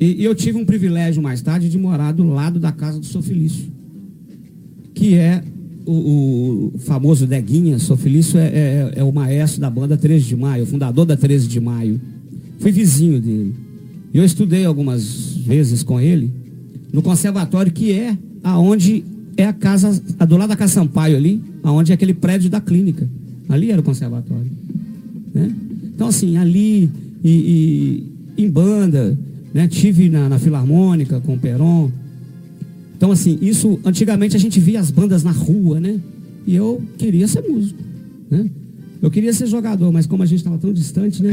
E, 0.00 0.22
e 0.22 0.24
eu 0.24 0.34
tive 0.34 0.58
um 0.58 0.64
privilégio 0.64 1.22
mais 1.22 1.42
tarde 1.42 1.68
de 1.68 1.76
morar 1.78 2.12
do 2.12 2.24
lado 2.24 2.58
da 2.60 2.70
casa 2.72 2.98
do 2.98 3.06
Sou 3.06 3.22
Felício, 3.22 3.66
que 4.94 5.14
é 5.14 5.42
o, 5.86 6.70
o 6.74 6.78
famoso 6.78 7.26
Deguinha. 7.26 7.78
Sou 7.78 7.96
Felício 7.96 8.38
é, 8.38 8.46
é- 8.46 8.92
é 8.96 9.04
o 9.04 9.12
maestro 9.12 9.60
da 9.60 9.70
banda 9.70 9.96
13 9.96 10.26
de 10.26 10.36
Maio, 10.36 10.64
o 10.64 10.66
fundador 10.66 11.04
da 11.06 11.16
13 11.16 11.48
de 11.48 11.60
Maio. 11.60 12.00
Fui 12.58 12.70
vizinho 12.70 13.20
dele. 13.20 13.54
E 14.14 14.18
eu 14.18 14.24
estudei 14.24 14.64
algumas 14.64 15.34
vezes 15.36 15.82
com 15.82 15.98
ele 16.00 16.30
no 16.92 17.00
conservatório, 17.02 17.72
que 17.72 17.90
é 17.92 18.16
aonde 18.44 19.02
é 19.36 19.46
a 19.46 19.52
casa, 19.52 19.98
do 20.28 20.36
lado 20.36 20.50
da 20.50 20.56
Casa 20.56 20.74
Sampaio 20.74 21.16
ali, 21.16 21.40
aonde 21.62 21.90
é 21.90 21.94
aquele 21.94 22.12
prédio 22.12 22.50
da 22.50 22.60
clínica. 22.60 23.08
Ali 23.48 23.70
era 23.70 23.80
o 23.80 23.84
conservatório. 23.84 24.50
né? 25.34 25.54
Então, 25.94 26.08
assim, 26.08 26.36
ali 26.36 26.90
e, 27.22 28.04
e 28.36 28.42
em 28.44 28.50
banda, 28.50 29.18
né? 29.52 29.68
tive 29.68 30.08
na, 30.08 30.28
na 30.28 30.38
Filarmônica 30.38 31.20
com 31.20 31.34
o 31.34 31.38
Peron. 31.38 31.90
Então, 32.96 33.12
assim, 33.12 33.38
isso, 33.40 33.78
antigamente 33.84 34.36
a 34.36 34.40
gente 34.40 34.58
via 34.60 34.80
as 34.80 34.90
bandas 34.90 35.22
na 35.22 35.32
rua, 35.32 35.80
né? 35.80 36.00
E 36.46 36.54
eu 36.54 36.82
queria 36.98 37.28
ser 37.28 37.42
músico, 37.42 37.80
né? 38.30 38.48
Eu 39.00 39.10
queria 39.10 39.32
ser 39.32 39.46
jogador, 39.46 39.92
mas 39.92 40.06
como 40.06 40.22
a 40.22 40.26
gente 40.26 40.38
estava 40.38 40.58
tão 40.58 40.72
distante, 40.72 41.22
né? 41.22 41.32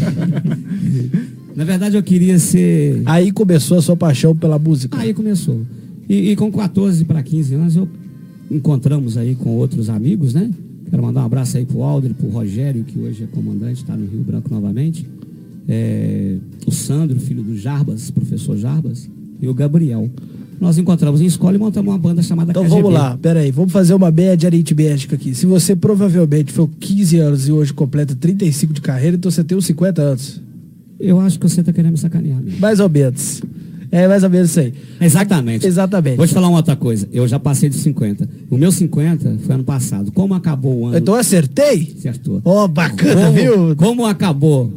na 1.56 1.64
verdade, 1.64 1.96
eu 1.96 2.02
queria 2.02 2.38
ser 2.38 3.02
Aí 3.06 3.32
começou 3.32 3.78
a 3.78 3.82
sua 3.82 3.96
paixão 3.96 4.36
pela 4.36 4.58
música. 4.58 4.98
Aí 4.98 5.14
começou. 5.14 5.62
E, 6.06 6.30
e 6.30 6.36
com 6.36 6.52
14 6.52 7.04
para 7.06 7.22
15 7.22 7.54
anos, 7.54 7.76
eu 7.76 7.88
encontramos 8.50 9.16
aí 9.16 9.34
com 9.34 9.50
outros 9.50 9.88
amigos, 9.88 10.34
né? 10.34 10.50
Quero 10.90 11.02
mandar 11.02 11.22
um 11.22 11.26
abraço 11.26 11.56
aí 11.56 11.64
pro 11.64 11.82
Alder, 11.82 12.12
pro 12.14 12.28
Rogério, 12.28 12.82
que 12.84 12.98
hoje 12.98 13.22
é 13.22 13.26
comandante, 13.26 13.82
está 13.82 13.96
no 13.96 14.06
Rio 14.06 14.22
Branco 14.22 14.52
novamente. 14.52 15.06
É, 15.68 16.36
o 16.66 16.72
Sandro, 16.72 17.18
filho 17.20 17.42
do 17.42 17.56
Jarbas, 17.56 18.10
professor 18.10 18.56
Jarbas, 18.56 19.08
e 19.40 19.48
o 19.48 19.54
Gabriel. 19.54 20.10
Nós 20.60 20.76
encontramos 20.76 21.20
em 21.20 21.26
escola 21.26 21.54
e 21.54 21.58
montamos 21.58 21.90
uma 21.90 21.98
banda 21.98 22.22
chamada 22.22 22.50
Então 22.50 22.64
KGB. 22.64 22.82
vamos 22.82 22.92
lá, 22.92 23.16
peraí, 23.16 23.50
vamos 23.50 23.72
fazer 23.72 23.94
uma 23.94 24.10
média 24.10 24.46
aritmética 24.48 25.14
aqui. 25.14 25.34
Se 25.34 25.46
você 25.46 25.74
provavelmente 25.74 26.52
foi 26.52 26.68
15 26.80 27.18
anos 27.18 27.48
e 27.48 27.52
hoje 27.52 27.72
completa 27.72 28.14
35 28.14 28.74
de 28.74 28.80
carreira, 28.82 29.16
então 29.16 29.30
você 29.30 29.42
tem 29.42 29.56
uns 29.56 29.64
50 29.66 30.02
anos. 30.02 30.42
Eu 30.98 31.18
acho 31.20 31.38
que 31.38 31.48
você 31.48 31.60
está 31.60 31.72
querendo 31.72 31.92
me 31.92 31.98
sacanear. 31.98 32.42
Mesmo. 32.42 32.60
Mais 32.60 32.78
ou 32.78 32.90
menos. 32.90 33.40
É 33.92 34.06
mais 34.06 34.22
ou 34.22 34.30
menos 34.30 34.50
isso 34.50 34.60
aí. 34.60 34.72
Exatamente. 35.00 35.66
Exatamente. 35.66 36.16
Vou 36.16 36.26
te 36.26 36.32
falar 36.32 36.48
uma 36.48 36.58
outra 36.58 36.76
coisa. 36.76 37.08
Eu 37.12 37.26
já 37.26 37.38
passei 37.40 37.68
de 37.68 37.76
50. 37.76 38.28
O 38.48 38.56
meu 38.56 38.70
50 38.70 39.38
foi 39.44 39.54
ano 39.54 39.64
passado. 39.64 40.12
Como 40.12 40.32
acabou 40.32 40.80
o 40.80 40.86
ano. 40.86 40.98
Então 40.98 41.14
eu 41.14 41.20
acertei? 41.20 41.94
Acertou. 41.98 42.40
Ó, 42.44 42.68
bacana, 42.68 43.26
como, 43.26 43.32
viu? 43.32 43.76
Como 43.76 44.06
acabou 44.06 44.72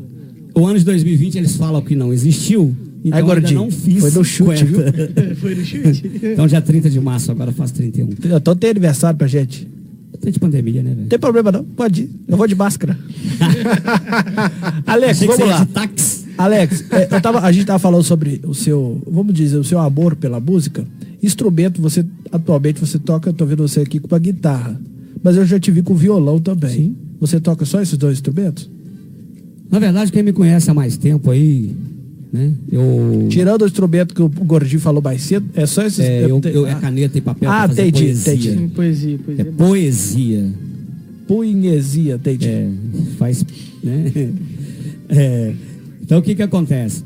o 0.55 0.65
ano 0.65 0.79
de 0.79 0.85
2020, 0.85 1.35
eles 1.37 1.55
falam 1.55 1.81
que 1.81 1.95
não 1.95 2.11
existiu. 2.11 2.75
Então 3.03 3.17
Aí, 3.17 3.21
eu 3.21 3.25
gordinho, 3.25 3.59
não 3.61 3.71
fiz 3.71 3.99
foi 3.99 4.11
no 4.11 4.23
chute, 4.23 4.59
50. 4.59 5.35
Foi 5.35 5.55
no 5.55 5.65
chute. 5.65 6.11
então, 6.23 6.47
dia 6.47 6.61
30 6.61 6.89
de 6.89 6.99
março, 7.01 7.31
agora 7.31 7.49
eu 7.49 7.53
faço 7.53 7.73
31. 7.73 8.09
Então 8.37 8.55
tem 8.55 8.69
aniversário 8.69 9.17
pra 9.17 9.27
gente. 9.27 9.67
Tem 10.21 10.31
de 10.31 10.39
pandemia, 10.39 10.81
né, 10.81 10.93
velho? 10.95 11.07
Tem 11.07 11.19
problema 11.19 11.51
não, 11.51 11.65
pode 11.65 12.03
ir. 12.03 12.09
Eu 12.29 12.37
vou 12.37 12.47
de 12.47 12.55
máscara. 12.55 12.97
Alex, 14.87 15.19
vamos 15.19 15.47
lá. 15.47 15.59
de 15.59 15.65
táxi. 15.65 16.22
Alex, 16.37 16.83
é, 16.91 17.15
eu 17.15 17.21
tava- 17.21 17.39
a 17.41 17.51
gente 17.51 17.65
tava 17.65 17.79
falando 17.79 18.03
sobre 18.03 18.41
o 18.43 18.53
seu, 18.53 19.01
vamos 19.09 19.33
dizer, 19.33 19.57
o 19.57 19.63
seu 19.63 19.79
amor 19.79 20.15
pela 20.15 20.39
música. 20.39 20.83
Instrumento, 21.21 21.81
você 21.81 22.05
atualmente 22.31 22.79
você 22.79 22.97
toca, 22.99 23.29
eu 23.29 23.33
tô 23.33 23.45
vendo 23.45 23.67
você 23.67 23.81
aqui 23.81 23.99
com 23.99 24.07
uma 24.07 24.19
guitarra. 24.19 24.79
Mas 25.23 25.37
eu 25.37 25.45
já 25.45 25.59
te 25.59 25.71
vi 25.71 25.81
com 25.81 25.95
violão 25.95 26.39
também. 26.39 26.69
Sim. 26.71 26.95
Você 27.19 27.39
toca 27.39 27.63
só 27.65 27.81
esses 27.81 27.97
dois 27.97 28.15
instrumentos? 28.17 28.69
Na 29.71 29.79
verdade, 29.79 30.11
quem 30.11 30.21
me 30.23 30.33
conhece 30.33 30.69
há 30.69 30.73
mais 30.73 30.97
tempo 30.97 31.31
aí, 31.31 31.71
né? 32.31 32.51
Eu. 32.71 33.27
Tirando 33.29 33.61
o 33.61 33.65
instrumento 33.65 34.13
que 34.13 34.21
o 34.21 34.27
Gordinho 34.27 34.81
falou 34.81 35.01
mais 35.01 35.21
cedo, 35.21 35.45
é 35.55 35.65
só 35.65 35.83
esses. 35.83 35.99
É, 36.01 36.25
eu, 36.25 36.41
eu- 36.45 36.67
é 36.67 36.75
caneta 36.75 37.17
e 37.17 37.21
papel 37.21 37.49
Ah, 37.49 37.63
pra 37.69 37.73
entendi, 37.73 38.03
poesia. 38.05 38.33
entendi. 38.33 38.67
Poesia, 38.75 39.17
poesia. 39.25 39.41
É 39.41 39.51
poesia. 39.51 40.53
Punhesia, 41.27 42.15
entendi. 42.15 42.47
É, 42.47 42.69
faz. 43.17 43.45
Né? 43.81 44.11
É, 45.09 45.53
então 46.03 46.19
o 46.19 46.21
que 46.21 46.35
que 46.35 46.43
acontece? 46.43 47.03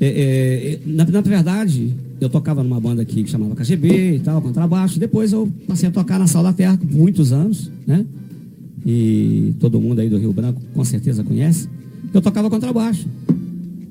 É, 0.00 0.06
é, 0.06 0.80
na, 0.86 1.04
na 1.04 1.20
verdade, 1.20 1.94
eu 2.20 2.28
tocava 2.28 2.62
numa 2.62 2.80
banda 2.80 3.02
aqui 3.02 3.22
que 3.22 3.30
chamava 3.30 3.54
KGB 3.54 4.16
e 4.16 4.20
tal, 4.20 4.40
contrabaixo. 4.40 4.98
Depois 4.98 5.32
eu 5.32 5.48
passei 5.66 5.88
a 5.88 5.92
tocar 5.92 6.18
na 6.18 6.26
Sal 6.26 6.42
da 6.42 6.52
Terra 6.52 6.76
por 6.76 6.90
muitos 6.90 7.32
anos, 7.32 7.70
né? 7.86 8.04
E 8.86 9.54
todo 9.60 9.80
mundo 9.80 10.00
aí 10.00 10.08
do 10.08 10.16
Rio 10.16 10.32
Branco 10.32 10.60
com 10.74 10.84
certeza 10.84 11.22
conhece. 11.22 11.68
Eu 12.12 12.22
tocava 12.22 12.48
contrabaixo. 12.48 13.06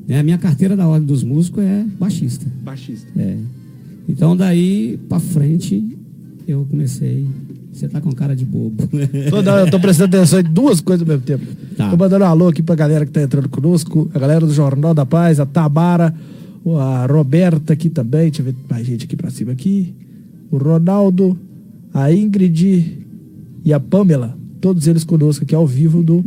Né? 0.08 0.20
A 0.20 0.24
minha 0.24 0.38
carteira 0.38 0.76
da 0.76 0.88
Ordem 0.88 1.06
dos 1.06 1.24
Músicos 1.24 1.64
é 1.64 1.86
baixista. 2.00 2.46
Baixista. 2.64 3.08
É. 3.18 3.38
Então 4.10 4.36
daí 4.36 4.98
pra 5.08 5.20
frente 5.20 5.84
eu 6.48 6.66
comecei. 6.70 7.28
Você 7.78 7.88
tá 7.88 8.02
com 8.02 8.12
cara 8.12 8.36
de 8.36 8.44
bobo. 8.44 8.90
Tô, 9.30 9.44
não, 9.44 9.60
eu 9.60 9.70
tô 9.70 9.80
prestando 9.80 10.18
atenção 10.18 10.40
em 10.40 10.44
duas 10.44 10.82
coisas 10.82 11.08
ao 11.08 11.08
mesmo 11.08 11.24
tempo. 11.24 11.46
Tá. 11.76 11.92
Tô 11.92 11.96
mandando 11.96 12.26
um 12.26 12.28
alô 12.28 12.48
aqui 12.48 12.64
pra 12.64 12.74
galera 12.74 13.06
que 13.06 13.12
tá 13.12 13.22
entrando 13.22 13.48
conosco, 13.48 14.10
a 14.16 14.18
galera 14.18 14.44
do 14.44 14.52
Jornal 14.52 14.96
da 14.96 15.06
Paz, 15.06 15.40
a 15.40 15.46
Tamara, 15.46 16.12
a 16.66 17.06
Roberta 17.06 17.74
aqui 17.74 17.88
também, 17.88 18.32
deixa 18.32 18.42
eu 18.42 18.46
ver 18.46 18.56
mais 18.68 18.84
gente 18.84 19.06
aqui 19.06 19.16
pra 19.16 19.30
cima 19.30 19.52
aqui. 19.52 19.94
O 20.50 20.58
Ronaldo, 20.58 21.38
a 21.94 22.12
Ingrid 22.12 22.98
e 23.64 23.72
a 23.72 23.80
Pamela, 23.80 24.36
todos 24.60 24.88
eles 24.88 25.04
conosco 25.04 25.44
aqui 25.44 25.54
ao 25.54 25.68
vivo 25.68 26.02
do 26.02 26.26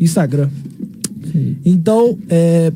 Instagram. 0.00 0.48
Então, 1.64 2.18
é, 2.28 2.72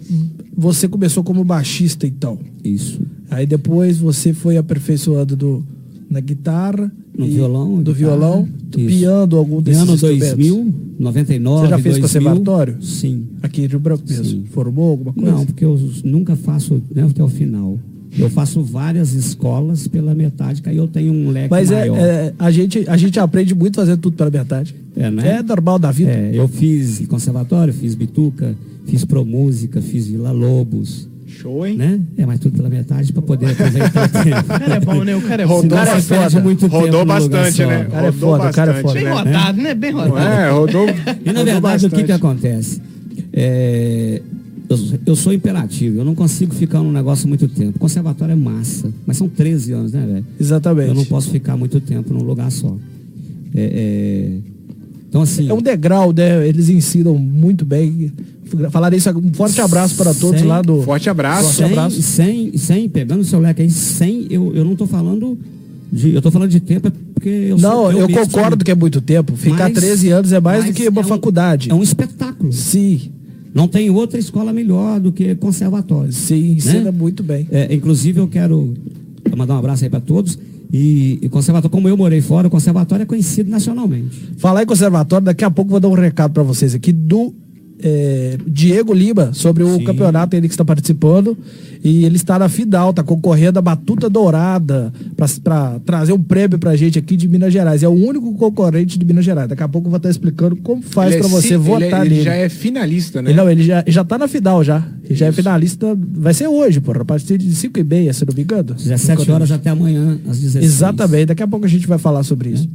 você 0.57 0.87
começou 0.87 1.25
como 1.25 1.43
baixista, 1.43 2.07
então. 2.07 2.39
Isso. 2.63 3.01
Aí 3.29 3.47
depois 3.47 3.99
você 3.99 4.33
foi 4.33 4.57
aperfeiçoando 4.57 5.35
do, 5.35 5.65
na 6.13 6.21
guitarra, 6.21 6.93
No 7.17 7.27
violão, 7.27 7.83
do 7.83 7.93
guitarra, 7.93 8.17
violão, 8.17 8.49
do 8.71 8.81
isso. 8.81 8.89
piano, 8.89 9.37
algum 9.37 9.63
desses 9.63 9.83
ano 9.83 9.95
instrumentos. 9.95 10.29
2000, 10.37 10.75
99, 10.99 11.61
Você 11.63 11.71
já 11.71 11.79
fez 11.79 11.99
2000, 11.99 12.03
conservatório? 12.03 12.77
Sim. 12.83 13.25
Aqui 13.43 13.63
em 13.63 13.67
Rio 13.67 13.81
Branco 13.81 14.05
mesmo. 14.09 14.45
Formou 14.51 14.91
alguma 14.91 15.13
coisa? 15.13 15.33
Não, 15.33 15.47
porque 15.47 15.65
eu 15.65 15.81
nunca 16.05 16.37
faço 16.37 16.81
né, 16.95 17.03
até 17.03 17.23
o 17.23 17.29
final. 17.29 17.79
Eu 18.19 18.29
faço 18.29 18.63
várias 18.63 19.15
escolas 19.15 19.89
pela 19.89 20.15
metade, 20.15 20.61
que 20.61 20.69
aí 20.69 20.77
eu 20.77 20.87
tenho 20.87 21.13
um 21.15 21.31
leque 21.31 21.49
Mas 21.51 21.71
é, 21.71 21.81
maior. 21.89 21.97
é, 21.99 22.35
a, 22.39 22.51
gente, 22.51 22.85
a 22.87 22.97
gente 22.99 23.19
aprende 23.19 23.55
muito 23.55 23.77
fazendo 23.77 24.01
tudo 24.01 24.17
pela 24.17 24.31
metade. 24.31 24.75
É, 24.95 25.11
né? 25.11 25.37
É 25.39 25.43
normal 25.43 25.79
da 25.79 25.91
vida. 25.91 26.11
É, 26.11 26.31
eu 26.35 26.47
fiz 26.47 27.07
conservatório, 27.07 27.73
fiz 27.73 27.95
bituca, 27.95 28.55
fiz 28.85 29.03
pro 29.05 29.25
música, 29.25 29.81
fiz 29.81 30.09
Vila 30.09 30.31
Lobos, 30.31 31.09
Show, 31.33 31.67
hein? 31.67 31.77
né? 31.77 32.01
É, 32.17 32.27
mas 32.27 32.39
tudo 32.39 32.57
pela 32.57 32.69
metade 32.69 33.13
para 33.13 33.23
poder 33.23 33.51
aproveitar 33.51 34.07
o 34.07 34.09
tempo. 34.25 34.41
O 34.41 34.59
cara 34.59 34.75
é 34.75 34.81
bom, 34.81 35.05
né? 35.05 35.17
O 35.17 35.23
cara 35.23 35.43
é 35.43 35.45
Rodou 35.45 35.63
bom. 35.63 35.85
Senão 35.85 35.87
cara 35.87 35.99
é 35.99 36.31
foda. 36.31 36.41
muito 36.41 36.61
tempo 36.61 36.79
Rodou 36.79 37.05
bastante, 37.05 37.65
né? 37.65 37.87
O 37.87 37.91
cara 37.91 38.07
é 38.07 38.13
foda, 38.13 38.49
o 38.49 38.53
cara 38.53 38.71
é 38.71 38.83
bastante, 38.83 38.83
foda. 38.83 38.95
Bem 38.95 39.05
né? 39.05 39.11
rodado, 39.13 39.63
né? 39.63 39.75
Bem 39.75 39.91
rodado. 39.93 40.19
É, 40.19 40.51
rodou. 40.51 40.87
E 40.89 41.33
na 41.33 41.41
rodou 41.41 41.45
verdade, 41.45 41.87
o 41.87 41.91
que, 41.91 41.97
bastante. 41.97 42.05
que 42.05 42.13
acontece? 42.13 42.83
É, 43.33 44.23
eu, 44.69 44.79
eu 45.07 45.17
sou 45.17 45.33
imperativo, 45.33 45.99
eu 45.99 46.05
não 46.05 46.15
consigo 46.15 46.55
ficar 46.55 46.81
num 46.81 46.93
negócio 46.93 47.29
muito 47.29 47.49
tempo. 47.49 47.79
Conservatório 47.79 48.33
é 48.33 48.37
massa, 48.37 48.93
mas 49.07 49.17
são 49.17 49.29
13 49.29 49.73
anos, 49.73 49.93
né, 49.93 50.07
velho? 50.07 50.27
Exatamente. 50.39 50.89
Eu 50.89 50.95
não 50.95 51.05
posso 51.05 51.31
ficar 51.31 51.57
muito 51.57 51.81
tempo 51.81 52.13
num 52.13 52.23
lugar 52.23 52.51
só. 52.51 52.77
É, 53.55 53.61
é, 53.63 54.53
então, 55.09 55.23
assim. 55.23 55.49
É 55.49 55.53
um 55.53 55.61
degrau, 55.61 56.11
né? 56.13 56.49
Eles 56.49 56.71
ensinam 56.71 57.17
muito 57.19 57.67
bem. 57.67 58.11
Falaram 58.71 58.97
isso, 58.97 59.11
um 59.11 59.33
forte 59.35 59.61
abraço 59.61 59.95
para 59.97 60.13
todos 60.15 60.41
Sem- 60.41 60.49
lá 60.49 60.63
do. 60.63 60.83
Forte 60.83 61.09
abraço. 61.11 61.43
Forte 61.45 61.57
sem, 61.57 61.67
abraço. 61.67 62.03
sem, 62.03 62.57
sem, 62.57 62.89
pegando 62.89 63.21
o 63.21 63.25
seu 63.25 63.41
leque 63.41 63.63
aí, 63.63 63.71
sem, 63.71 64.27
eu, 64.31 64.55
eu 64.55 64.65
não 64.65 64.75
tô 64.77 64.87
falando 64.87 65.39
De, 65.93 66.15
eu 66.15 66.23
tô 66.23 66.31
falando 66.31 66.49
de 66.51 66.59
tempo 66.61 66.89
é 66.89 66.93
porque 67.15 67.29
eu 67.29 67.59
Não, 67.59 67.71
sou- 67.83 67.93
eu, 67.93 68.09
mesmo 68.09 68.25
concordo 68.25 68.57
sou- 68.57 68.65
que 68.65 68.71
é 68.71 68.75
muito 68.75 69.01
tempo. 69.01 69.37
Ficar 69.37 69.65
Mas- 69.65 69.75
13 69.75 70.09
anos 70.11 70.33
é 70.33 70.41
mais 70.41 70.65
do 70.65 70.73
que 70.73 70.89
uma 70.89 71.03
é 71.03 71.05
um- 71.05 71.09
faculdade. 71.09 71.71
É 71.71 71.75
um 71.75 71.83
espetáculo. 71.83 72.53
Sim, 72.53 73.11
Não 73.55 73.69
tem 73.69 73.91
outra 73.91 74.19
escola 74.19 74.51
melhor 74.53 74.99
do 74.99 75.13
que 75.13 75.35
conservatório. 75.35 76.11
sim, 76.13 76.53
ensina 76.53 76.85
Né? 76.85 76.91
muito 76.91 77.23
bem. 77.23 77.47
É, 77.51 77.75
inclusive, 77.75 78.19
eu 78.19 78.27
quero 78.27 78.73
mandar 79.37 79.55
um 79.57 79.59
abraço 79.59 79.85
aí 79.85 79.91
para 79.91 80.01
todos. 80.01 80.39
E, 80.73 81.19
e 81.21 81.29
conservatório, 81.29 81.71
como 81.71 81.87
eu 81.87 81.95
morei 81.99 82.23
fora, 82.23 82.47
o 82.49 82.51
conservatório 82.51 83.03
é 83.03 83.07
conhecido 83.07 83.51
nacionalmente. 83.51 84.31
Falar 84.39 84.63
em 84.63 84.67
conservatório, 84.67 85.27
daqui 85.27 85.45
a 85.45 85.51
pouco 85.51 85.69
eu 85.69 85.73
vou 85.73 85.81
dar 85.81 85.89
um 85.89 85.93
recado 86.01 86.33
pra 86.33 86.43
vocês 86.43 86.75
aqui 86.75 86.91
do 86.91 87.35
é, 87.83 88.39
Diego 88.47 88.93
Lima 88.95 89.31
sobre 89.33 89.63
o 89.63 89.77
Sim. 89.77 89.85
campeonato 89.85 90.37
ele 90.37 90.49
que 90.49 90.55
está 90.55 90.65
participando 90.65 91.37
e 91.85 92.05
ele 92.05 92.15
está 92.17 92.39
na 92.39 92.49
final, 92.49 92.93
tá 92.93 93.03
concorrendo 93.03 93.59
a 93.59 93.63
Batuta 93.63 94.09
Dourada 94.09 94.93
pra- 95.17 95.27
pra 95.43 95.81
trazer 95.85 96.13
um 96.13 96.23
prêmio 96.23 96.57
pra 96.59 96.77
gente 96.77 96.97
aqui 96.99 97.17
de 97.17 97.27
Minas 97.27 97.53
Gerais. 97.53 97.83
É 97.83 97.89
o 97.89 97.93
único 97.93 98.33
concorrente 98.35 98.97
de 98.99 99.05
Minas 99.05 99.25
Gerais. 99.25 99.49
Daqui 99.49 99.63
a 99.65 99.69
pouco 99.69 99.87
eu 99.89 99.91
vou 99.91 99.97
estar 99.97 100.09
explicando 100.11 100.55
como 100.57 100.81
faz 100.83 101.09
Ele 101.11 101.17
é 101.17 101.21
pra 101.21 101.29
você 101.29 101.49
ci- 101.49 101.57
votar 101.57 101.83
ele, 101.83 101.95
é- 101.95 102.01
ele 102.01 102.09
nele. 102.11 102.23
já 102.23 102.35
é 102.35 102.49
finalista, 102.49 103.21
né? 103.21 103.31
Ele, 103.31 103.37
não, 103.37 103.51
ele 103.51 103.65
já, 103.65 103.83
já 103.87 104.05
tá 104.05 104.17
na 104.17 104.29
final 104.29 104.63
já. 104.63 104.87
Ele 105.05 105.15
já 105.17 105.27
é 105.27 105.33
finalista. 105.33 105.99
Vai 106.15 106.33
ser 106.35 106.47
hoje, 106.47 106.81
porra. 106.81 107.03
A 107.03 107.05
partir 107.05 107.37
de 107.37 107.53
5 107.53 107.81
e 107.81 107.85
meia, 107.85 108.13
se 108.13 108.25
não 108.25 108.33
me 108.35 108.43
engano. 108.43 108.75
17 108.75 109.29
horas 109.31 109.51
até 109.51 109.71
amanhã, 109.71 110.19
às 110.29 110.39
16 110.39 110.65
Exatamente, 110.65 111.27
daqui 111.27 111.43
a 111.43 111.49
pouco 111.49 111.67
a 111.67 111.69
gente 111.69 111.87
vai 111.89 111.99
falar 111.99 112.23
sobre 112.23 112.51
isso. 112.51 112.69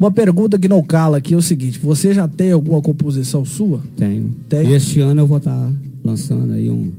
Uma 0.00 0.10
pergunta 0.10 0.58
que 0.58 0.66
não 0.66 0.82
cala 0.82 1.18
aqui 1.18 1.34
é 1.34 1.36
o 1.36 1.42
seguinte: 1.42 1.78
você 1.78 2.14
já 2.14 2.26
tem 2.26 2.50
alguma 2.52 2.80
composição 2.80 3.44
sua? 3.44 3.82
Tenho. 3.98 4.34
Tem? 4.48 4.72
Este 4.72 4.98
ano 5.00 5.20
eu 5.20 5.26
vou 5.26 5.36
estar 5.36 5.70
lançando 6.02 6.54
aí 6.54 6.70
um. 6.70 6.90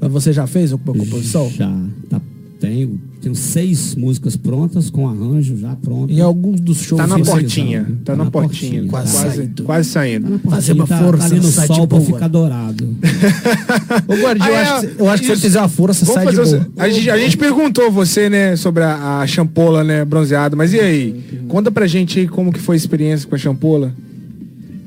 Mas 0.00 0.12
você 0.12 0.32
já 0.32 0.46
fez 0.46 0.70
alguma 0.70 0.96
composição? 0.96 1.50
Já. 1.50 1.68
Tá, 2.08 2.20
tenho. 2.60 3.00
Tenho 3.20 3.34
seis 3.34 3.94
músicas 3.94 4.34
prontas, 4.34 4.88
com 4.88 5.06
arranjo 5.06 5.54
já 5.56 5.76
pronto. 5.76 6.10
Em 6.10 6.20
alguns 6.22 6.58
dos 6.60 6.78
shows. 6.78 7.00
Tá 7.00 7.06
na 7.06 7.18
portinha. 7.18 7.86
Tá 8.04 8.16
na 8.16 8.30
portinha. 8.30 8.84
Quase 8.86 9.12
Quase, 9.16 9.36
saindo. 9.36 9.62
quase 9.64 9.88
saindo. 9.90 10.24
Tá 10.24 10.30
na 10.30 10.38
portinha, 10.38 10.54
Fazer 10.56 10.72
uma 10.72 10.86
tá- 10.86 10.98
força, 10.98 11.18
tá 11.28 11.34
ali 11.34 11.36
no 11.44 11.50
sai 11.52 11.68
de 11.68 11.74
sol 11.74 11.86
pra 11.86 12.00
ficar 12.00 12.28
dourado. 12.28 12.96
Ô, 14.08 14.14
eu 14.14 14.26
Ah, 14.40 14.50
é, 14.50 14.56
acho 14.62 14.86
que, 14.88 15.00
eu 15.02 15.08
acho 15.10 15.22
que 15.22 15.28
se 15.28 15.36
você 15.36 15.42
fizer 15.42 15.58
uma 15.60 15.68
força, 15.68 16.04
Vamos 16.06 16.22
sai 16.22 16.32
de 16.32 16.36
boa. 16.40 16.66
o- 16.76 16.80
a, 16.80 16.88
gente, 16.88 17.10
a 17.10 17.18
gente 17.18 17.36
perguntou 17.36 17.90
você, 17.90 18.30
né, 18.30 18.56
sobre 18.56 18.82
a, 18.82 19.18
a 19.20 19.26
champola, 19.26 19.84
né, 19.84 20.04
bronzeada. 20.04 20.56
Mas 20.56 20.72
e 20.72 20.80
aí? 20.80 21.20
Conta 21.48 21.70
pra 21.70 21.86
gente 21.86 22.18
aí 22.20 22.26
como 22.28 22.52
que 22.52 22.58
foi 22.58 22.76
a 22.76 22.78
experiência 22.78 23.28
com 23.28 23.34
a 23.34 23.38
champola. 23.38 23.92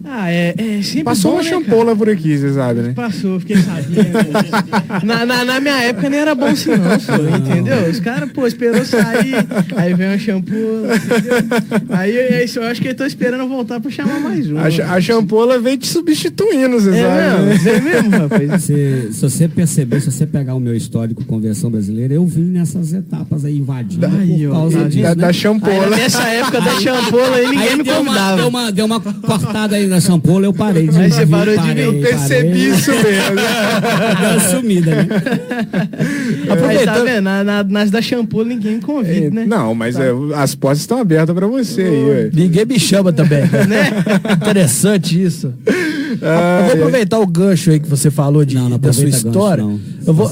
Ah, 0.06 0.30
é, 0.30 0.54
é 0.58 0.82
sempre 0.82 1.04
Passou 1.04 1.32
bom, 1.32 1.38
uma 1.38 1.44
né, 1.44 1.50
champola 1.50 1.96
por 1.96 2.10
aqui, 2.10 2.38
você 2.38 2.54
sabe, 2.54 2.82
né? 2.82 2.94
cara? 2.94 3.08
Passou, 3.08 3.40
fiquei 3.40 3.56
sabendo. 3.58 5.06
na, 5.06 5.26
na, 5.26 5.46
na 5.46 5.60
minha 5.60 5.82
época 5.84 6.10
não 6.10 6.18
era 6.18 6.36
bom 6.36 6.46
assim 6.48 6.72
não, 6.76 7.00
foi, 7.00 7.32
entendeu? 7.32 7.90
Os 7.90 8.00
caras, 8.00 8.32
pô, 8.32 8.46
esperou 8.46 8.84
sair, 8.86 9.36
aí 9.76 9.94
vem 9.94 10.08
uma 10.10 10.18
shampoo, 10.18 10.54
entendeu? 10.86 11.88
Aí 11.90 12.18
é 12.18 12.44
isso, 12.44 12.60
eu 12.60 12.64
acho 12.64 12.82
que 12.82 12.90
eu 12.90 12.96
tô 12.96 13.06
esperando 13.06 13.48
voltar 13.48 13.80
pra 13.80 13.90
chamar 13.90 14.20
mais 14.20 14.50
um. 14.52 14.58
A, 14.58 14.66
a 14.96 15.02
champola 15.02 15.60
vem 15.60 15.78
te 15.78 15.88
substituindo, 15.88 16.80
você 16.80 16.90
é 16.98 17.04
sabe. 17.04 17.44
mesmo, 17.46 17.64
né? 17.64 17.72
é 17.76 17.82
mesmo, 17.82 18.10
rapaz. 18.18 18.64
Se, 18.64 19.10
se 19.14 19.22
você 19.22 19.48
perceber, 19.48 20.00
se 20.02 20.12
você 20.12 20.26
pegar 20.26 20.54
o 20.56 20.60
meu 20.60 20.76
histórico 20.76 21.24
conversão 21.26 21.70
brasileira, 21.72 22.14
eu 22.14 22.26
vim 22.26 22.44
nessas 22.46 22.94
etapas 22.94 23.44
aí 23.46 23.58
invadindo 23.58 24.06
Aí, 24.06 24.46
por 24.48 24.50
ó, 24.50 24.60
causa 24.60 24.80
tá 24.80 24.88
disso, 24.88 25.02
Da, 25.04 25.10
né? 25.10 25.16
da 25.16 25.28
Aí, 25.28 25.34
champola. 25.34 25.90
nessa 25.90 26.24
época 26.28 26.62
da 26.62 26.80
champola 26.80 27.36
aí 27.38 27.48
ninguém 27.48 27.68
Aí 27.70 27.76
me 27.78 27.84
deu 27.84 27.94
uma, 28.02 28.06
convidava. 28.06 28.38
deu, 28.38 28.48
uma, 28.48 28.72
deu 28.72 28.86
uma 28.86 29.00
cortada 29.02 29.76
aí 29.76 29.88
na 29.94 30.02
champola, 30.02 30.46
eu 30.46 30.54
parei 30.54 30.88
de 30.88 30.98
Aí 31.00 31.12
você 31.12 31.26
parou 31.26 31.56
de 31.56 31.62
parei, 31.62 31.86
eu 31.86 31.94
Percebi 32.02 32.48
parei. 32.50 32.68
isso 32.70 32.92
mesmo. 32.92 33.36
Deu 34.20 34.30
uma 34.30 34.40
sumida, 34.40 34.92
né? 34.96 35.08
Aí 36.00 36.48
tá 36.48 36.54
Aproveitando- 36.54 37.06
vendo, 37.06 37.22
na, 37.24 37.44
na- 37.44 37.64
nas 37.64 37.90
da 37.92 38.02
shampoo 38.02 38.44
ninguém 38.44 38.76
me 38.76 38.82
convida, 38.82 39.28
É, 39.28 39.30
né? 39.30 39.46
Não, 39.48 39.74
mas 39.76 39.98
é, 39.98 40.10
as 40.36 40.56
portas 40.56 40.80
estão 40.82 41.00
abertas 41.00 41.36
pra 41.36 41.48
você 41.48 41.82
aí, 41.84 42.04
ué. 42.06 42.30
Ninguém 42.34 42.66
me 42.66 42.80
chama 42.80 43.12
também. 43.14 43.42
né? 43.68 43.90
Interessante 44.36 45.22
isso. 45.22 45.54
eu 45.68 46.64
vou 46.66 46.74
aproveitar 46.74 47.20
o 47.20 47.28
gancho 47.28 47.72
aí 47.72 47.80
que 47.80 47.88
você 47.90 48.10
falou 48.12 48.44
de, 48.46 48.56
Não, 48.56 48.70
não 48.70 48.80
da 48.80 48.92
sua 48.94 49.06
gancho, 49.06 49.18
história. 49.18 49.64
não. 49.64 49.80
Eu 50.06 50.14
vou. 50.14 50.30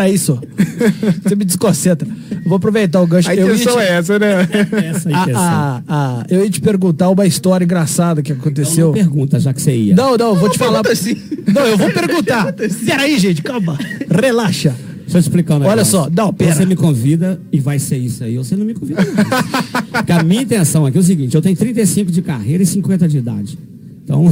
Aí, 0.00 0.18
só. 0.18 0.38
Você 1.22 1.34
me 1.36 1.44
desconcentra. 1.44 2.06
Vou 2.46 2.56
aproveitar 2.56 3.00
o 3.02 3.06
gancho. 3.06 3.28
A 3.30 3.34
Eu 3.34 3.48
ia 3.48 3.54
intenção 3.54 3.74
te- 3.76 3.80
é 3.82 3.88
essa, 3.92 4.18
né? 4.18 4.48
Essa 4.90 5.08
aí 5.08 5.14
Ah, 5.14 5.24
que 5.24 5.30
é 5.30 5.34
ah, 5.36 5.82
ah, 5.88 6.26
eu 6.30 6.44
ia 6.44 6.50
te 6.50 6.60
perguntar 6.60 7.08
uma 7.10 7.26
história 7.26 7.64
engraçada 7.64 8.22
que 8.22 8.32
Então 8.32 8.42
aconteceu. 8.42 8.86
não 8.88 8.92
pergunta, 8.94 9.38
já 9.40 9.52
que 9.52 9.60
você 9.62 9.74
ia. 9.76 9.94
Não, 9.94 10.16
não, 10.16 10.28
eu 10.30 10.36
vou 10.36 10.48
te 10.50 10.58
falar. 10.58 10.82
assim. 10.90 11.16
Não, 11.52 11.62
eu 11.66 11.76
vou 11.78 11.90
perguntar. 11.90 12.52
Peraí, 12.52 13.18
gente, 13.18 13.42
calma. 13.42 13.78
Relaxa. 14.10 14.74
Deixa 15.02 15.18
eu 15.18 15.22
te 15.22 15.24
explicar 15.26 15.56
um 15.56 15.58
negócio. 15.58 15.72
Olha 15.78 15.84
só, 15.84 16.08
não, 16.10 16.32
pera. 16.32 16.54
Você 16.54 16.64
me 16.64 16.76
convida 16.76 17.38
e 17.52 17.60
vai 17.60 17.78
ser 17.78 17.98
isso 17.98 18.24
aí, 18.24 18.38
ou 18.38 18.42
você 18.44 18.56
não 18.56 18.64
me 18.64 18.72
convida 18.74 19.02
não. 19.04 19.82
Porque 19.92 20.12
a 20.12 20.22
minha 20.22 20.42
intenção 20.42 20.86
aqui 20.86 20.96
é 20.96 21.00
o 21.00 21.04
seguinte, 21.04 21.34
eu 21.34 21.42
tenho 21.42 21.54
35 21.56 22.10
de 22.10 22.22
carreira 22.22 22.62
e 22.62 22.66
50 22.66 23.06
de 23.06 23.18
idade. 23.18 23.58
Então, 24.02 24.24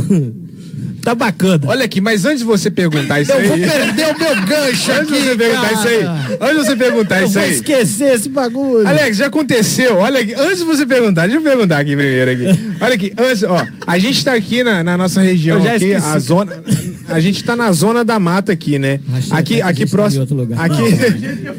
Tá 1.03 1.17
bacana. 1.17 1.61
Olha 1.67 1.85
aqui, 1.85 2.01
mas 2.01 2.25
antes 2.25 2.39
de 2.39 2.45
você 2.45 2.71
perguntar 2.71 3.21
isso 3.21 3.33
eu 3.33 3.43
vou 3.43 3.55
aí. 3.57 3.61
perder 3.69 4.07
o 4.15 4.19
meu 4.21 4.47
gancho 4.47 4.93
Antes 4.93 5.09
de 5.09 5.15
aqui, 5.15 5.25
você 5.25 5.37
perguntar 5.37 5.61
cara. 5.63 5.73
isso 5.75 5.89
aí. 5.89 6.05
Antes 6.41 6.57
de 6.57 6.65
você 6.65 6.77
perguntar 6.77 7.19
Eu 7.21 7.25
isso 7.25 7.35
vou 7.35 7.43
aí. 7.43 7.53
esquecer 7.55 8.15
esse 8.15 8.29
bagulho. 8.29 8.87
Alex, 8.87 9.17
já 9.17 9.27
aconteceu. 9.27 9.97
Olha 9.97 10.21
aqui, 10.21 10.33
antes 10.35 10.59
de 10.59 10.65
você 10.65 10.87
perguntar, 10.87 11.23
deixa 11.23 11.39
eu 11.39 11.43
perguntar 11.43 11.79
aqui 11.81 11.97
primeiro 11.97 12.31
aqui. 12.31 12.61
Olha 12.81 12.95
aqui, 12.95 13.13
antes, 13.19 13.43
ó, 13.43 13.67
a 13.85 13.99
gente 13.99 14.25
tá 14.25 14.33
aqui 14.35 14.63
na, 14.63 14.85
na 14.85 14.97
nossa 14.97 15.21
região 15.21 15.59
Eu 15.59 15.65
já 15.65 15.75
aqui, 15.75 15.87
esqueci. 15.87 16.07
a 16.07 16.19
zona, 16.21 16.63
a 17.09 17.19
gente 17.21 17.43
tá 17.43 17.57
na 17.57 17.73
zona 17.73 18.05
da 18.05 18.21
mata 18.21 18.53
aqui, 18.53 18.79
né? 18.79 19.01
Achei 19.13 19.37
Aqui, 19.37 19.61
aqui 19.63 19.85
tá 19.87 19.91
próximo, 19.91 20.19
em 20.19 20.21
outro 20.21 20.37
lugar. 20.37 20.61
aqui, 20.65 20.83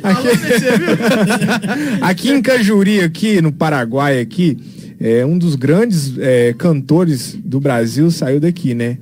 aqui, 0.04 0.28
aqui 2.02 2.30
em 2.32 2.42
Cajuri, 2.42 3.02
aqui 3.02 3.42
no 3.42 3.52
Paraguai, 3.52 4.20
aqui, 4.22 4.58
é, 5.00 5.26
um 5.26 5.38
dos 5.38 5.56
grandes 5.56 6.14
é, 6.18 6.54
cantores 6.58 7.38
do 7.44 7.60
Brasil 7.60 8.10
saiu 8.12 8.40
daqui, 8.40 8.74
né? 8.74 8.98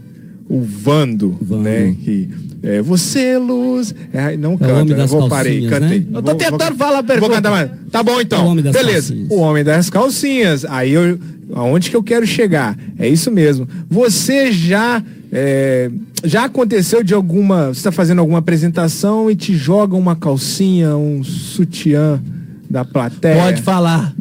O 0.50 0.62
Vando, 0.62 1.38
Vando. 1.42 1.64
né? 1.64 1.96
Que, 2.04 2.30
é, 2.64 2.82
você, 2.82 3.38
luz. 3.38 3.94
É, 4.14 4.36
não 4.36 4.54
É 4.54 4.58
canta, 4.58 4.94
das 4.96 5.10
vou 5.10 5.28
parei, 5.30 5.68
cantei. 5.68 6.00
né? 6.00 6.06
Eu 6.14 6.22
tô 6.22 6.36
tentando 6.36 6.60
vou- 6.70 6.78
falar 6.78 6.98
a 7.00 7.02
Vou 7.02 7.04
pergunta. 7.06 7.34
cantar 7.36 7.52
mais. 7.52 7.70
Tá 7.92 8.04
bom 8.04 8.20
então. 8.22 8.40
É 8.40 8.44
o 8.44 8.48
homem 8.48 8.64
das 8.64 8.74
Beleza. 8.74 9.14
calcinhas. 9.14 9.32
O 9.32 9.36
homem 9.40 9.64
das 9.64 9.90
calcinhas. 9.90 10.66
Aí 10.66 10.92
eu. 10.92 11.18
Aonde 11.54 11.90
que 11.90 11.96
eu 11.96 12.04
quero 12.04 12.26
chegar? 12.26 12.78
É 12.98 13.08
isso 13.10 13.30
mesmo. 13.32 13.68
Você 13.90 14.52
já. 14.52 15.04
é, 15.32 15.90
já 16.24 16.46
aconteceu 16.46 17.04
de 17.04 17.14
alguma. 17.14 17.68
Você 17.68 17.80
está 17.80 17.92
fazendo 17.92 18.20
alguma 18.20 18.40
apresentação 18.40 19.30
e 19.32 19.36
te 19.36 19.56
joga 19.56 19.96
uma 19.96 20.16
calcinha, 20.16 20.96
um 20.96 21.24
sutiã 21.24 22.22
da 22.70 22.86
plateia? 22.86 23.42
Pode 23.44 23.62
falar. 23.64 24.14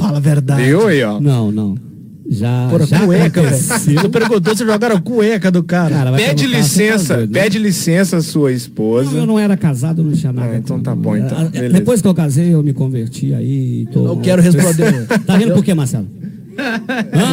Fala 0.00 0.16
a 0.18 0.20
verdade. 0.20 0.62
Viu 0.62 0.86
aí, 0.86 1.02
ó? 1.02 1.20
não, 1.20 1.52
não. 1.52 1.90
Já, 2.32 2.68
Porra, 2.70 2.86
já 2.86 3.04
cueca, 3.04 3.42
velho. 3.42 3.56
Você 3.56 4.08
perguntou 4.08 4.56
se 4.56 4.64
jogaram 4.64 5.00
cueca 5.00 5.50
do 5.50 5.64
cara. 5.64 5.90
Cara, 5.92 6.12
Pede 6.12 6.44
tá 6.44 6.58
licença, 6.58 7.16
né? 7.16 7.26
pede 7.26 7.58
licença 7.58 8.18
à 8.18 8.22
sua 8.22 8.52
esposa. 8.52 9.10
Não, 9.10 9.18
eu 9.18 9.26
não 9.26 9.36
era 9.36 9.56
casado, 9.56 10.04
não 10.04 10.12
tinha 10.12 10.32
nada. 10.32 10.52
Ah, 10.52 10.56
então 10.56 10.78
tá 10.78 10.94
bom, 10.94 11.16
então. 11.16 11.36
Ah, 11.36 11.44
Beleza. 11.46 11.74
Depois 11.74 12.00
que 12.00 12.06
eu 12.06 12.14
casei, 12.14 12.54
eu 12.54 12.62
me 12.62 12.72
converti 12.72 13.34
aí. 13.34 13.88
Tô... 13.92 14.04
não 14.04 14.20
quero 14.20 14.40
responder. 14.40 15.08
Tá 15.26 15.36
rindo 15.36 15.54
por 15.54 15.64
quê, 15.64 15.74
Marcelo? 15.74 16.06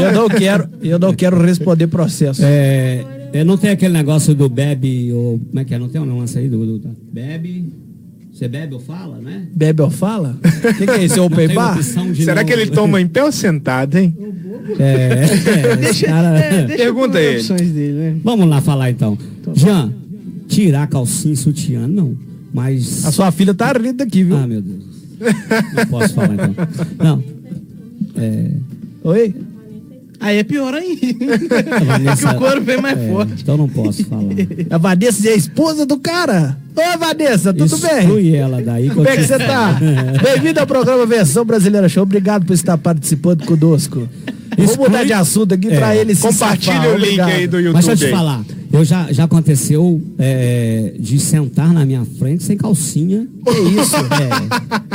Eu 0.04 0.12
não 0.14 0.30
quero, 0.30 0.68
eu 0.82 0.98
não 0.98 1.14
quero 1.14 1.40
responder 1.44 1.86
processo. 1.86 2.42
É, 2.44 3.06
é, 3.34 3.44
não 3.44 3.56
tem 3.56 3.70
aquele 3.70 3.94
negócio 3.94 4.34
do 4.34 4.50
bebe, 4.50 5.14
ou. 5.14 5.38
Como 5.38 5.60
é 5.60 5.64
que 5.64 5.76
é? 5.76 5.78
Não 5.80 5.90
tem 5.90 6.02
um 6.02 6.06
negócio 6.06 6.40
aí 6.40 6.50
do. 6.50 6.80
do 6.80 6.90
bebe. 7.14 7.87
Você 8.38 8.48
bebe 8.48 8.76
ou 8.76 8.80
fala, 8.80 9.18
né? 9.18 9.48
Bebe 9.52 9.82
ou 9.82 9.90
fala? 9.90 10.38
O 10.44 10.74
que, 10.76 10.86
que 10.86 10.92
é 10.92 11.04
isso? 11.06 11.18
É 11.18 11.22
open 11.22 11.48
bar? 11.56 11.82
Será 11.82 12.42
não- 12.42 12.46
que 12.46 12.54
ele 12.54 12.68
toma 12.68 13.02
em 13.02 13.08
pé 13.08 13.24
ou 13.24 13.32
sentado, 13.32 13.98
hein? 13.98 14.16
É, 14.78 14.84
é, 15.84 15.90
esse 15.90 16.06
cara- 16.06 16.38
É, 16.38 16.66
deixa 16.66 16.84
Pergunta 16.84 17.20
ele. 17.20 17.42
dele, 17.72 17.94
né? 17.94 18.16
Vamos 18.24 18.48
lá 18.48 18.62
falar 18.62 18.92
então. 18.92 19.18
Jean, 19.56 19.92
tirar 20.48 20.86
calcinha 20.88 21.34
e 21.34 21.38
sutiã, 21.38 21.88
não. 21.88 22.16
Mas. 22.54 23.06
A 23.06 23.12
sua 23.12 23.32
filha 23.32 23.56
tá 23.56 23.72
rindo 23.72 24.04
aqui, 24.04 24.24
viu? 24.24 24.38
Ah, 24.38 24.46
meu 24.46 24.62
Deus. 24.62 24.84
Não 25.76 25.86
posso 25.88 26.14
falar 26.14 26.34
então. 26.36 26.54
Não. 27.00 27.24
É, 28.18 28.52
Oi? 29.04 29.36
Aí 30.20 30.38
é 30.40 30.44
pior 30.44 30.74
ainda. 30.74 31.36
a 31.76 31.84
Vanessa- 31.84 32.30
que 32.30 32.36
o 32.36 32.38
couro 32.40 32.62
vem 32.62 32.82
mais 32.82 32.98
é, 32.98 33.08
forte. 33.08 33.34
Então 33.42 33.58
não 33.58 33.70
posso 33.70 34.04
falar. 34.06 34.24
A 34.70 34.78
Vanessa 34.78 35.30
é 35.30 35.34
a 35.34 35.36
esposa 35.36 35.86
do 35.86 35.98
cara. 36.00 36.58
Oi, 36.76 36.98
Vanessa, 36.98 37.54
tudo 37.54 37.78
bem? 37.78 38.00
Exclui 38.00 38.36
ela 38.36 38.62
daí. 38.62 38.90
Como 38.90 39.08
é 39.08 39.16
que 39.18 39.24
você 39.24 39.38
tá? 39.38 39.80
Bem-vindo 40.24 40.60
ao 40.60 40.68
programa 40.68 41.06
Versão 41.06 41.46
Brasileira 41.46 41.88
Show. 41.88 42.04
Obrigado 42.04 42.46
por 42.46 42.54
estar 42.54 42.78
participando 42.78 43.46
conosco. 43.46 44.08
Vamos 44.56 44.72
Exclui- 44.72 44.88
mudar 44.90 45.04
de 45.04 45.14
assunto 45.14 45.54
aqui 45.54 45.68
É. 45.68 45.76
pra 45.78 45.96
ele 45.96 46.16
se 46.16 46.22
Compartilha 46.24 46.74
safar. 46.74 46.90
o 46.90 46.98
link 46.98 47.04
Obrigado. 47.06 47.30
aí 47.30 47.48
do 47.48 47.58
YouTube. 47.60 47.74
Mas 47.74 47.86
deixa 47.86 48.04
eu 48.06 48.08
te 48.10 48.12
falar, 48.16 48.44
eu 48.74 48.84
já, 48.86 49.12
já 49.12 49.24
aconteceu 49.26 50.02
é, 50.18 50.94
de 51.00 51.20
sentar 51.20 51.72
na 51.74 51.86
minha 51.86 52.04
frente 52.18 52.44
sem 52.44 52.58
calcinha. 52.58 53.28
Que 53.46 53.80
isso? 53.82 53.96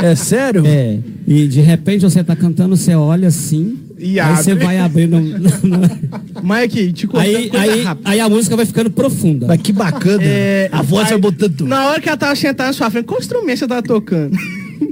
É, 0.03 0.11
É 0.11 0.15
sério? 0.15 0.63
é. 0.65 0.99
E 1.25 1.47
de 1.47 1.61
repente 1.61 2.01
você 2.01 2.21
tá 2.23 2.35
cantando, 2.35 2.75
você 2.75 2.93
olha 2.93 3.29
assim, 3.29 3.77
E 4.03 4.19
aí 4.19 4.31
abre. 4.31 4.43
você 4.43 4.55
vai 4.55 4.77
abrindo. 4.79 5.17
Mike, 6.43 6.91
te 6.93 7.07
contando 7.07 7.25
aí, 7.25 7.49
coisa 7.49 7.71
aí, 7.71 7.81
rápida. 7.83 8.09
aí 8.09 8.19
a 8.19 8.27
música 8.29 8.55
vai 8.55 8.65
ficando 8.65 8.89
profunda. 8.91 9.47
Mas 9.47 9.61
que 9.61 9.71
bacana. 9.71 10.21
É, 10.23 10.69
a 10.71 10.81
voz 10.81 11.05
vai 11.05 11.13
aí, 11.13 11.21
botando. 11.21 11.61
Na 11.65 11.87
hora 11.87 12.01
que 12.01 12.09
ela 12.09 12.17
tava 12.17 12.35
sentada 12.35 12.67
na 12.67 12.73
sua 12.73 12.89
frente, 12.91 13.05
qual 13.05 13.19
instrumento 13.19 13.59
você 13.59 13.67
tava 13.67 13.81
tocando? 13.81 14.37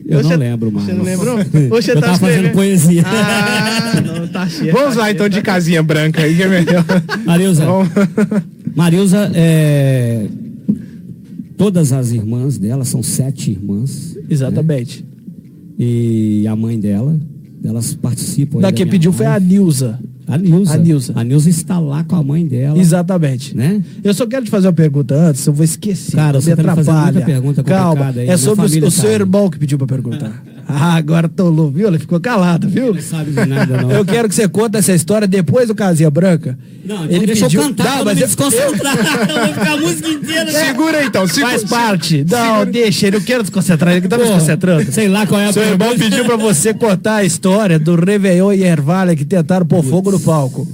Eu 0.07 0.23
Você- 0.23 0.29
não 0.29 0.37
lembro 0.37 0.71
mais. 0.71 0.85
Você 0.85 0.93
não 0.93 1.03
lembrou? 1.03 1.37
Ou 1.71 1.81
você 1.81 1.91
eu 1.91 1.95
tá 1.95 2.01
tava 2.07 2.17
fazendo 2.19 2.51
poesia. 2.51 3.03
Ah, 3.05 4.01
não, 4.01 4.27
tá 4.27 4.47
certo. 4.47 4.71
Vamos 4.73 4.95
tá 4.95 5.01
lá 5.01 5.11
então 5.11 5.27
de 5.27 5.37
tá- 5.37 5.41
casinha 5.41 5.83
branca 5.83 6.21
aí 6.21 6.35
que 6.35 6.43
é 6.43 6.47
melhor. 6.47 6.85
Marilza, 7.25 7.65
Marilza, 8.75 9.29
é, 9.33 10.25
todas 11.57 11.91
as 11.91 12.11
irmãs 12.11 12.57
dela, 12.57 12.85
são 12.85 13.03
sete 13.03 13.51
irmãs. 13.51 14.17
Exatamente. 14.29 15.05
E 15.77 16.45
a 16.47 16.55
mãe 16.55 16.79
dela, 16.79 17.19
elas 17.63 17.93
participam. 17.93 18.59
Da 18.59 18.69
da 18.69 18.71
que 18.71 18.83
minha 18.83 18.91
pediu 18.91 19.13
foi 19.13 19.25
a. 19.25 19.39
Nilza. 19.39 19.99
A 20.27 20.37
Nilza. 20.37 20.73
A 20.73 20.77
Nilza. 20.77 21.13
A 21.15 21.23
Nilza 21.23 21.49
está 21.49 21.79
lá 21.79 22.03
com 22.03 22.15
a 22.15 22.23
mãe 22.23 22.45
dela. 22.45 22.77
Exatamente. 22.77 23.55
Né? 23.55 23.83
Eu 24.03 24.13
só 24.13 24.25
quero 24.25 24.45
te 24.45 24.51
fazer 24.51 24.67
uma 24.67 24.73
pergunta 24.73 25.13
antes, 25.15 25.45
eu 25.45 25.53
vou 25.53 25.63
esquecer. 25.63 26.15
Cara, 26.15 26.39
você 26.39 26.55
tá 26.55 26.61
atrapalha. 26.61 27.11
muita 27.11 27.25
pergunta 27.25 27.63
Calma, 27.63 28.13
aí, 28.15 28.29
é 28.29 28.37
sobre 28.37 28.65
o, 28.79 28.87
o 28.87 28.91
seu 28.91 29.11
irmão 29.11 29.49
que 29.49 29.59
pediu 29.59 29.77
pra 29.77 29.87
perguntar. 29.87 30.41
Ah, 30.67 30.95
agora 30.95 31.27
tô 31.27 31.49
louco, 31.49 31.77
viu? 31.77 31.87
Ele 31.87 31.99
ficou 31.99 32.19
calado, 32.19 32.67
viu? 32.69 32.93
Não 32.93 33.01
sabe 33.01 33.31
de 33.31 33.45
nada, 33.45 33.81
não. 33.81 33.91
Eu 33.91 34.05
quero 34.05 34.27
que 34.29 34.35
você 34.35 34.47
conte 34.47 34.77
essa 34.77 34.93
história 34.93 35.27
depois 35.27 35.67
do 35.67 35.75
Casinha 35.75 36.09
Branca. 36.09 36.57
Não, 36.85 37.05
então 37.05 37.25
deixa 37.25 37.45
eu 37.45 37.61
cantar 37.61 38.03
pra 38.03 38.05
não 38.05 38.15
me 38.15 38.21
desconcentrar. 38.21 38.95
Eu 39.29 39.45
vou 39.45 39.53
ficar 39.53 39.71
a 39.73 39.77
música 39.77 40.09
inteira. 40.09 40.51
Segura 40.51 40.97
aí 40.97 41.05
então. 41.07 41.27
Segura, 41.27 41.49
Faz 41.49 41.63
parte. 41.63 42.25
Não, 42.29 42.65
deixa, 42.65 43.07
ele 43.07 43.17
não 43.17 43.23
quero 43.25 43.43
desconcentrar, 43.43 43.91
ele 43.93 44.01
que 44.01 44.07
tá 44.07 44.17
me 44.17 44.23
Pô, 44.23 44.29
desconcentrando. 44.29 44.91
Sei 44.91 45.07
lá 45.07 45.27
qual 45.27 45.39
é 45.39 45.47
a 45.47 45.53
Seu 45.53 45.63
irmão 45.63 45.97
pediu 45.97 46.25
pra 46.25 46.35
você 46.37 46.73
contar 46.73 47.17
a 47.17 47.23
história 47.23 47.77
do 47.77 47.95
Réveillon 47.95 48.53
e 48.53 48.63
Ervalha 48.63 49.15
que 49.15 49.25
tentaram 49.25 49.65
pôr 49.65 49.83
fogo 49.83 50.11
no 50.11 50.19
palco. 50.19 50.67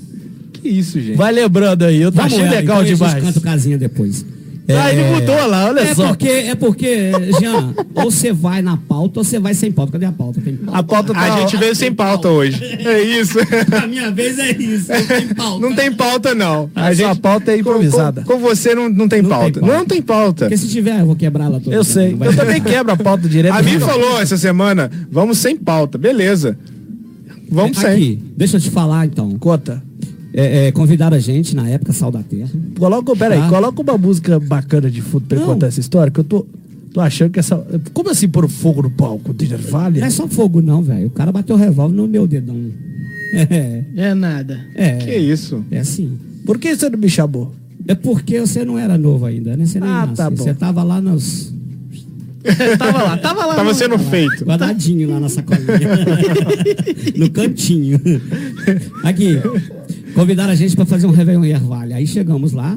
Que 0.54 0.70
isso, 0.70 1.00
gente? 1.00 1.16
Vai 1.18 1.32
lembrando 1.32 1.84
aí, 1.86 2.02
eu 2.02 2.12
tô 2.12 2.18
Vamos 2.18 2.34
achando 2.34 2.50
legal 2.50 2.62
então 2.62 2.80
a 2.80 2.84
demais. 2.84 3.14
gente 3.14 3.24
canta 3.24 3.40
o 3.40 3.42
casinha 3.42 3.78
depois. 3.78 4.26
Ah, 4.70 4.92
ele 4.92 5.04
mudou 5.04 5.48
lá, 5.48 5.68
olha 5.68 5.80
é 5.80 5.96
só. 5.96 6.08
Porque, 6.10 6.28
é 6.28 6.56
porque, 6.56 7.12
Jean, 7.40 7.74
ou 7.96 8.12
você 8.12 8.34
vai 8.34 8.62
na 8.62 8.76
pauta 8.76 9.20
ou 9.20 9.24
você 9.24 9.40
vai 9.40 9.54
sem 9.54 9.72
pauta. 9.72 9.94
Cadê 9.94 10.06
a 10.06 10.12
pauta? 10.12 10.42
Tem 10.42 10.58
pauta? 10.58 10.80
A 10.80 10.84
pauta 10.84 11.14
tá 11.14 11.20
A 11.22 11.40
gente 11.40 11.56
veio 11.56 11.76
sem 11.76 11.94
pauta 11.94 12.30
hoje. 12.30 12.62
É 12.64 13.02
isso. 13.02 13.38
A 13.82 13.88
minha 13.88 14.12
vez 14.12 14.38
é 14.38 14.52
isso, 14.52 14.92
não 14.92 15.06
tem 15.08 15.28
pauta. 15.28 15.60
Não 15.60 15.76
tem 15.76 15.92
pauta, 15.94 16.36
não. 16.36 16.70
A 16.76 16.94
sua 16.94 17.16
pauta 17.16 17.52
é 17.52 17.58
improvisada. 17.60 18.24
Com, 18.24 18.34
com 18.34 18.40
você 18.40 18.76
não, 18.76 18.90
não 18.90 19.08
tem 19.08 19.22
Não 19.22 19.30
tem 19.30 19.38
pauta. 19.40 19.60
pauta. 19.60 19.76
Não 19.78 19.86
tem 19.86 20.02
pauta. 20.02 20.46
Porque 20.46 20.58
se 20.58 20.68
tiver, 20.68 21.00
eu 21.00 21.06
vou 21.06 21.16
quebrar 21.16 21.46
ela 21.46 21.60
toda. 21.60 21.76
Eu 21.76 21.84
sei. 21.84 22.18
Eu 22.20 22.36
também 22.36 22.62
quebro 22.62 22.92
a 22.92 22.98
pauta 22.98 23.28
direto. 23.28 23.54
A 23.54 23.62
mim 23.62 23.80
falou 23.80 24.20
essa 24.20 24.38
semana, 24.38 24.92
vamos 25.10 25.38
sem 25.38 25.56
pauta. 25.56 25.98
Beleza. 25.98 26.58
Vamos 27.50 27.78
sem. 27.78 27.90
Aqui, 27.90 28.24
deixa 28.36 28.58
eu 28.58 28.62
te 28.62 28.70
falar 28.70 29.06
então. 29.06 29.38
Conta. 29.40 29.82
É, 30.40 30.68
é, 30.68 30.72
convidaram 30.72 31.18
a 31.18 31.20
gente 31.20 31.56
na 31.56 31.68
época 31.68 31.92
Sal 31.94 32.12
da 32.12 32.22
Terra. 32.22 32.50
Coloca, 32.78 33.16
peraí, 33.16 33.40
Tá. 33.40 33.50
coloca 33.50 33.82
uma 33.82 33.98
música 33.98 34.40
bacana 34.40 34.88
de 34.90 35.02
fundo 35.02 35.26
pra 35.28 35.40
Não. 35.40 35.48
contar 35.48 35.66
essa 35.66 35.80
história, 35.80 36.12
que 36.12 36.20
eu 36.20 36.24
tô, 36.24 36.46
tô 36.94 37.02
achando 37.02 37.32
que 37.32 37.40
essa. 37.40 37.58
Como 37.92 38.12
assim 38.12 38.28
pôr 38.30 38.48
fogo 38.48 38.84
no 38.84 38.92
palco 38.92 39.34
de 39.34 39.52
Ervalha? 39.52 40.00
Não 40.00 40.06
é 40.08 40.12
só 40.12 40.28
fogo, 40.28 40.62
não, 40.62 40.84
velho. 40.84 41.08
O 41.08 41.10
cara 41.10 41.32
bateu 41.32 41.56
o 41.56 41.60
revólver 41.60 41.96
no 41.96 42.08
meu 42.08 42.28
dedão. 42.28 42.56
É, 43.34 43.84
É 43.96 44.14
nada. 44.14 44.58
é. 44.76 44.98
Que 44.98 45.16
isso? 45.18 45.66
É 45.72 45.80
assim. 45.80 46.18
Por 46.46 46.58
que 46.60 46.74
você 46.76 46.90
não 46.90 46.98
me 47.00 47.10
chamou? 47.10 47.54
É 47.88 47.94
porque 47.96 48.40
você 48.40 48.64
não 48.64 48.78
era 48.80 48.98
novo 48.98 49.26
ainda, 49.26 49.58
né? 49.58 49.66
Você 49.66 49.80
nem 49.82 49.90
Ah, 49.90 50.08
tá 50.16 50.30
bom. 50.30 50.38
Você 50.38 50.54
tava 50.54 50.82
lá 50.84 51.02
nos. 51.02 51.52
tava 52.78 53.04
lá, 53.04 53.18
tava 53.18 53.46
lá. 53.48 53.56
Tava 53.56 53.70
no- 53.70 53.76
sendo 53.76 53.98
feito. 54.00 54.46
Guardadinho 54.46 55.10
lá 55.10 55.20
na 55.20 55.28
sacolinha. 55.30 55.66
no 57.18 57.30
cantinho. 57.32 58.00
Aqui. 59.04 59.40
Convidaram 60.18 60.52
a 60.52 60.56
gente 60.56 60.76
pra 60.76 60.84
fazer 60.84 61.06
um 61.06 61.12
Réveillon 61.12 61.46
em 61.46 61.50
Ervalha. 61.50 61.96
Aí 61.96 62.08
chegamos 62.08 62.52
lá, 62.52 62.76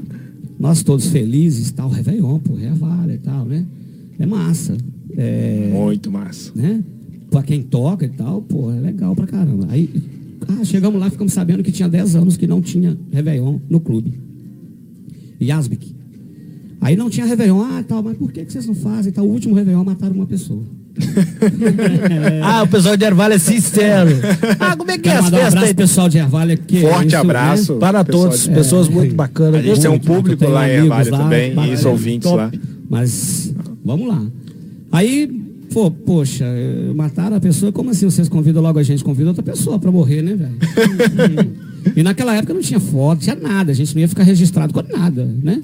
nós 0.59 0.83
todos 0.83 1.07
felizes, 1.07 1.71
tal, 1.71 1.89
Réveillon, 1.89 2.39
pô, 2.39 2.59
Ervalha 2.59 3.15
e 3.15 3.19
tal, 3.19 3.47
né? 3.47 3.65
É 4.19 4.27
massa. 4.27 4.77
É, 5.17 5.71
Muito 5.73 6.11
massa. 6.11 6.53
né? 6.55 6.85
Pra 7.31 7.43
quem 7.43 7.63
toca 7.63 8.05
e 8.05 8.11
tal, 8.11 8.43
pô, 8.43 8.71
é 8.71 8.79
legal 8.79 9.17
pra 9.17 9.27
caramba. 9.27 9.69
Aí, 9.71 9.89
ah, 10.49 10.63
chegamos 10.67 11.01
lá, 11.01 11.09
ficamos 11.09 11.33
sabendo 11.33 11.63
que 11.63 11.73
tinha 11.73 11.89
10 11.89 12.15
anos 12.15 12.37
que 12.37 12.47
não 12.47 12.61
tinha 12.61 12.95
Réveillon 13.11 13.59
no 13.71 13.81
clube. 13.81 14.21
Yasbik. 15.41 15.95
Aí 16.79 16.95
não 16.95 17.09
tinha 17.09 17.25
Réveillon, 17.25 17.63
ah, 17.63 17.83
tal, 17.83 18.03
mas 18.03 18.19
por 18.19 18.31
que, 18.33 18.45
que 18.45 18.53
vocês 18.53 18.67
não 18.67 18.75
fazem? 18.75 19.13
Tal, 19.15 19.25
o 19.25 19.31
último 19.31 19.55
Réveillon 19.55 19.83
mataram 19.83 20.15
uma 20.15 20.27
pessoa. 20.27 20.63
Ah, 22.43 22.63
o 22.63 22.67
pessoal 22.69 22.97
de 22.97 23.05
Ervalha 23.05 23.35
é 23.35 23.39
sincero. 23.39 24.11
Ah, 24.59 24.77
como 24.77 24.91
é 24.91 24.99
que 24.99 25.09
é 25.09 25.17
as 25.17 25.25
mandar 25.25 25.37
um 25.37 25.41
festas 25.41 25.53
abraço 25.55 25.67
aí? 25.69 25.75
pessoal 25.75 26.09
de 26.09 26.19
Ervalha. 26.19 26.57
Que 26.57 26.81
Forte 26.83 27.07
isso, 27.09 27.17
abraço. 27.17 27.73
né? 27.75 27.79
Para 27.81 28.05
todos, 28.05 28.45
de- 28.45 28.51
pessoas 28.51 28.89
É. 28.89 28.91
muito 28.91 29.15
bacanas. 29.15 29.61
A 29.61 29.63
gente 29.63 29.81
tem 29.81 29.91
um 29.91 29.99
público 29.99 30.47
lá 30.49 30.69
em 30.69 30.73
Ervalha 30.73 31.11
também, 31.11 31.55
bacana, 31.55 31.75
isso, 31.75 31.89
ouvintes 31.89 32.29
top. 32.31 32.37
lá. 32.37 32.51
Mas, 32.89 33.55
vamos 33.85 34.09
lá. 34.09 34.23
Aí, 34.93 35.31
pô, 35.73 35.91
poxa, 35.91 36.45
eh, 36.45 36.93
mataram 36.95 37.37
a 37.37 37.41
pessoa, 37.41 37.71
como 37.73 37.91
assim 37.91 38.05
vocês 38.05 38.29
convidam 38.29 38.61
logo 38.63 38.79
a 38.79 38.83
gente? 38.83 39.03
Convida 39.05 39.29
outra 39.29 39.43
pessoa 39.43 39.79
pra 39.79 39.91
morrer, 39.91 40.23
né, 40.23 40.35
velho? 40.35 41.53
e 41.97 42.03
naquela 42.03 42.35
época 42.37 42.53
não 42.55 42.61
tinha 42.61 42.81
foto, 42.81 43.21
tinha 43.21 43.37
nada, 43.37 43.71
a 43.71 43.75
gente 43.75 43.95
não 43.95 44.01
ia 44.01 44.09
ficar 44.09 44.25
registrado 44.25 44.73
com 44.75 44.83
nada, 44.93 45.27
né? 45.43 45.63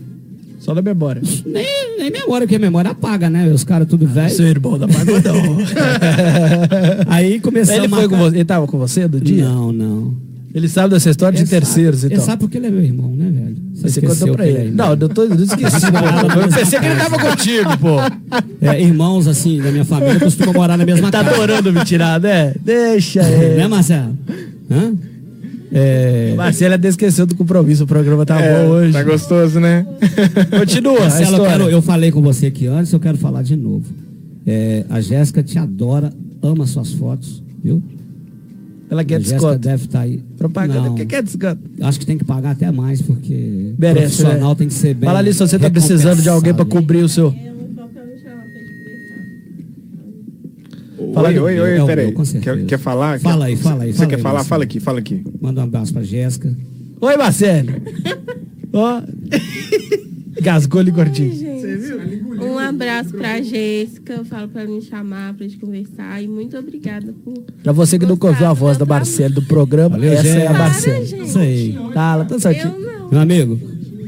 Só 0.66 0.74
da 0.74 0.83
memória. 0.83 1.22
Nem, 1.46 1.64
nem 1.98 2.11
memória, 2.11 2.46
porque 2.46 2.57
a 2.57 2.59
memória 2.59 2.90
apaga, 2.90 3.31
né? 3.31 3.48
Os 3.48 3.62
caras 3.64 3.87
tudo 3.88 4.07
velho. 4.07 4.29
Seu 4.35 4.46
irmão 4.46 4.76
da 4.79 4.87
Pagodão. 4.88 5.35
Aí 7.09 7.40
começamos 7.40 7.85
ele, 7.85 7.87
a 7.94 7.96
foi 7.96 8.09
com 8.09 8.16
marcar- 8.16 8.31
você, 8.31 8.37
ele 8.37 8.44
tava 8.44 8.66
com 8.66 8.79
você 8.79 9.07
no 9.09 9.20
dia? 9.20 9.44
Não, 9.48 9.72
não. 9.72 10.14
Ele 10.55 10.68
sabe 10.68 10.94
dessa 10.94 11.11
história 11.11 11.37
de 11.37 11.42
Ele 11.42 11.50
terceiros, 11.50 12.00
sabe, 12.00 12.14
então. 12.14 12.24
Ele 12.24 12.31
sabe 12.31 12.40
porque 12.40 12.57
ele 12.57 12.66
é 12.66 12.70
meu 12.70 12.83
irmão, 12.83 13.11
né, 13.14 13.26
velho? 13.31 13.57
Você 13.74 13.87
esqueceu 13.88 14.09
contou 14.29 14.35
pra 14.37 14.44
que 14.44 14.50
ele. 14.50 14.68
é 14.68 14.70
não, 14.70 14.90
eu, 14.92 15.09
tô, 15.11 15.22
eu 15.24 15.35
esqueci. 15.35 15.87
pô. 15.92 15.98
eu 16.40 16.48
pensei 16.48 16.81
que 16.81 16.87
ele 16.87 16.96
tava 16.96 17.18
contigo, 17.18 17.79
pô. 17.79 17.96
É, 18.62 18.81
irmãos, 18.83 19.26
assim, 19.26 19.61
da 19.61 19.70
minha 19.70 19.85
família 19.85 20.18
costumam 20.18 20.55
morar 20.55 20.79
na 20.79 20.87
mesma 20.87 21.11
Tá 21.11 21.22
casa. 21.22 21.37
adorando 21.37 21.72
me 21.72 21.85
tirar, 21.85 22.18
né? 22.18 22.55
Deixa 22.64 23.20
ele. 23.29 23.57
Né, 23.57 23.68
Marcelo? 23.68 24.16
Hã? 24.70 24.94
É... 25.72 26.35
Marcelo 26.37 26.74
até 26.74 26.88
esqueceu 26.88 27.26
do 27.26 27.35
compromisso, 27.35 27.85
o 27.85 27.87
programa 27.87 28.24
tá 28.24 28.40
É, 28.40 28.64
bom 28.64 28.70
hoje. 28.72 28.92
Tá 28.92 29.02
gostoso, 29.02 29.59
né? 29.61 29.85
Continua 30.59 30.96
a 30.98 31.00
Marcelo, 31.00 31.37
eu, 31.38 31.44
quero- 31.44 31.68
eu 31.70 31.83
falei 31.83 32.11
com 32.12 32.22
você 32.22 32.46
aqui 32.46 32.66
antes, 32.66 32.92
eu 32.92 33.00
quero 33.00 33.18
falar 33.18 33.42
de 33.42 33.57
novo. 33.57 33.85
É, 34.46 34.85
a 34.88 35.00
Jéssica 35.00 35.42
te 35.42 35.59
adora, 35.59 36.12
ama 36.42 36.66
suas 36.66 36.92
fotos, 36.92 37.42
viu? 37.64 37.83
Ela 38.88 39.00
a 39.00 39.05
quer 39.05 39.18
Jéssica 39.18 39.35
desconto. 39.38 39.59
deve 39.59 39.85
estar 39.87 40.00
aí. 40.02 40.22
Propaganda, 40.38 40.83
Não, 40.83 40.92
o 40.92 40.94
que 40.94 41.05
quer 41.05 41.20
desconto? 41.22 41.59
Acho 41.81 41.98
que 41.98 42.07
tem 42.07 42.16
que 42.16 42.24
pagar 42.24 42.50
até 42.52 42.70
mais, 42.70 43.02
porque 43.02 43.72
Merece, 43.76 44.22
profissional 44.22 44.50
né? 44.50 44.55
tem 44.55 44.68
que 44.68 44.74
ser 44.74 44.94
bem. 44.94 45.07
Fala 45.09 45.18
ali 45.18 45.33
se 45.33 45.40
você 45.40 45.59
tá 45.59 45.68
precisando 45.68 46.22
de 46.22 46.29
alguém 46.29 46.55
pra 46.55 46.62
recompensado. 46.62 46.87
cobrir 46.87 47.02
o 47.02 47.09
seu. 47.09 47.35
Eu 47.44 47.55
não 47.55 47.64
tô 47.74 47.88
pra 47.92 48.05
me 48.05 48.16
chamar 48.22 48.44
pra 50.96 51.06
te 51.22 51.22
conversar. 51.22 51.22
Fala 51.22 51.29
oi, 51.29 51.35
aí. 51.35 51.38
oi, 51.40 51.61
oi, 51.61 51.79
É 51.81 51.87
peraí. 51.87 52.14
Quer, 52.42 52.64
quer 52.66 52.79
falar? 52.79 53.20
Fala 53.20 53.44
aí, 53.46 53.57
fala 53.57 53.85
aí, 53.85 53.92
Você 53.92 53.98
fala 53.98 54.09
quer 54.11 54.16
aí, 54.16 54.22
falar? 54.22 54.35
Marcelo. 54.35 54.48
Fala 54.48 54.64
aqui, 54.64 54.81
fala 54.81 54.98
aqui. 54.98 55.24
Manda 55.40 55.61
um 55.61 55.64
abraço 55.64 55.92
pra 55.92 56.02
Jéssica. 56.02 56.55
Oi, 57.00 57.16
Marcelo. 57.16 57.68
Ó. 58.72 59.02
Gasgou 60.40 60.81
ali 60.81 60.90
gordinho. 60.90 61.33
Você 61.35 61.76
viu? 61.76 61.96
Um 62.44 62.59
abraço 62.59 63.11
pra 63.14 63.40
Jéssica. 63.40 64.12
Eu 64.14 64.24
falo 64.24 64.48
pra 64.48 64.64
me 64.66 64.83
chamar 64.83 65.33
pra 65.35 65.46
gente 65.46 65.59
conversar. 65.59 66.22
E 66.22 66.29
muito 66.29 66.57
obrigada 66.59 67.14
por. 67.24 67.35
Pra 67.62 67.72
você 67.72 67.98
que 67.98 68.05
nunca 68.05 68.26
ouviu 68.26 68.46
a 68.46 68.52
voz 68.52 68.76
da 68.76 68.85
Marcele 68.85 69.33
do 69.35 69.42
programa, 69.42 69.96
Valeu, 69.96 70.12
essa 70.12 70.26
é 70.29 70.46
a 70.46 70.50
gente. 70.50 70.59
Marcele. 70.59 70.94
Para, 70.96 71.05
gente. 71.07 71.29
Isso 71.29 71.38
aí. 71.38 71.79
Tá, 71.94 72.12
ela 72.12 72.24
tá 72.26 72.38
certinho. 72.38 72.74
Meu 73.11 73.20
amigo, 73.20 73.59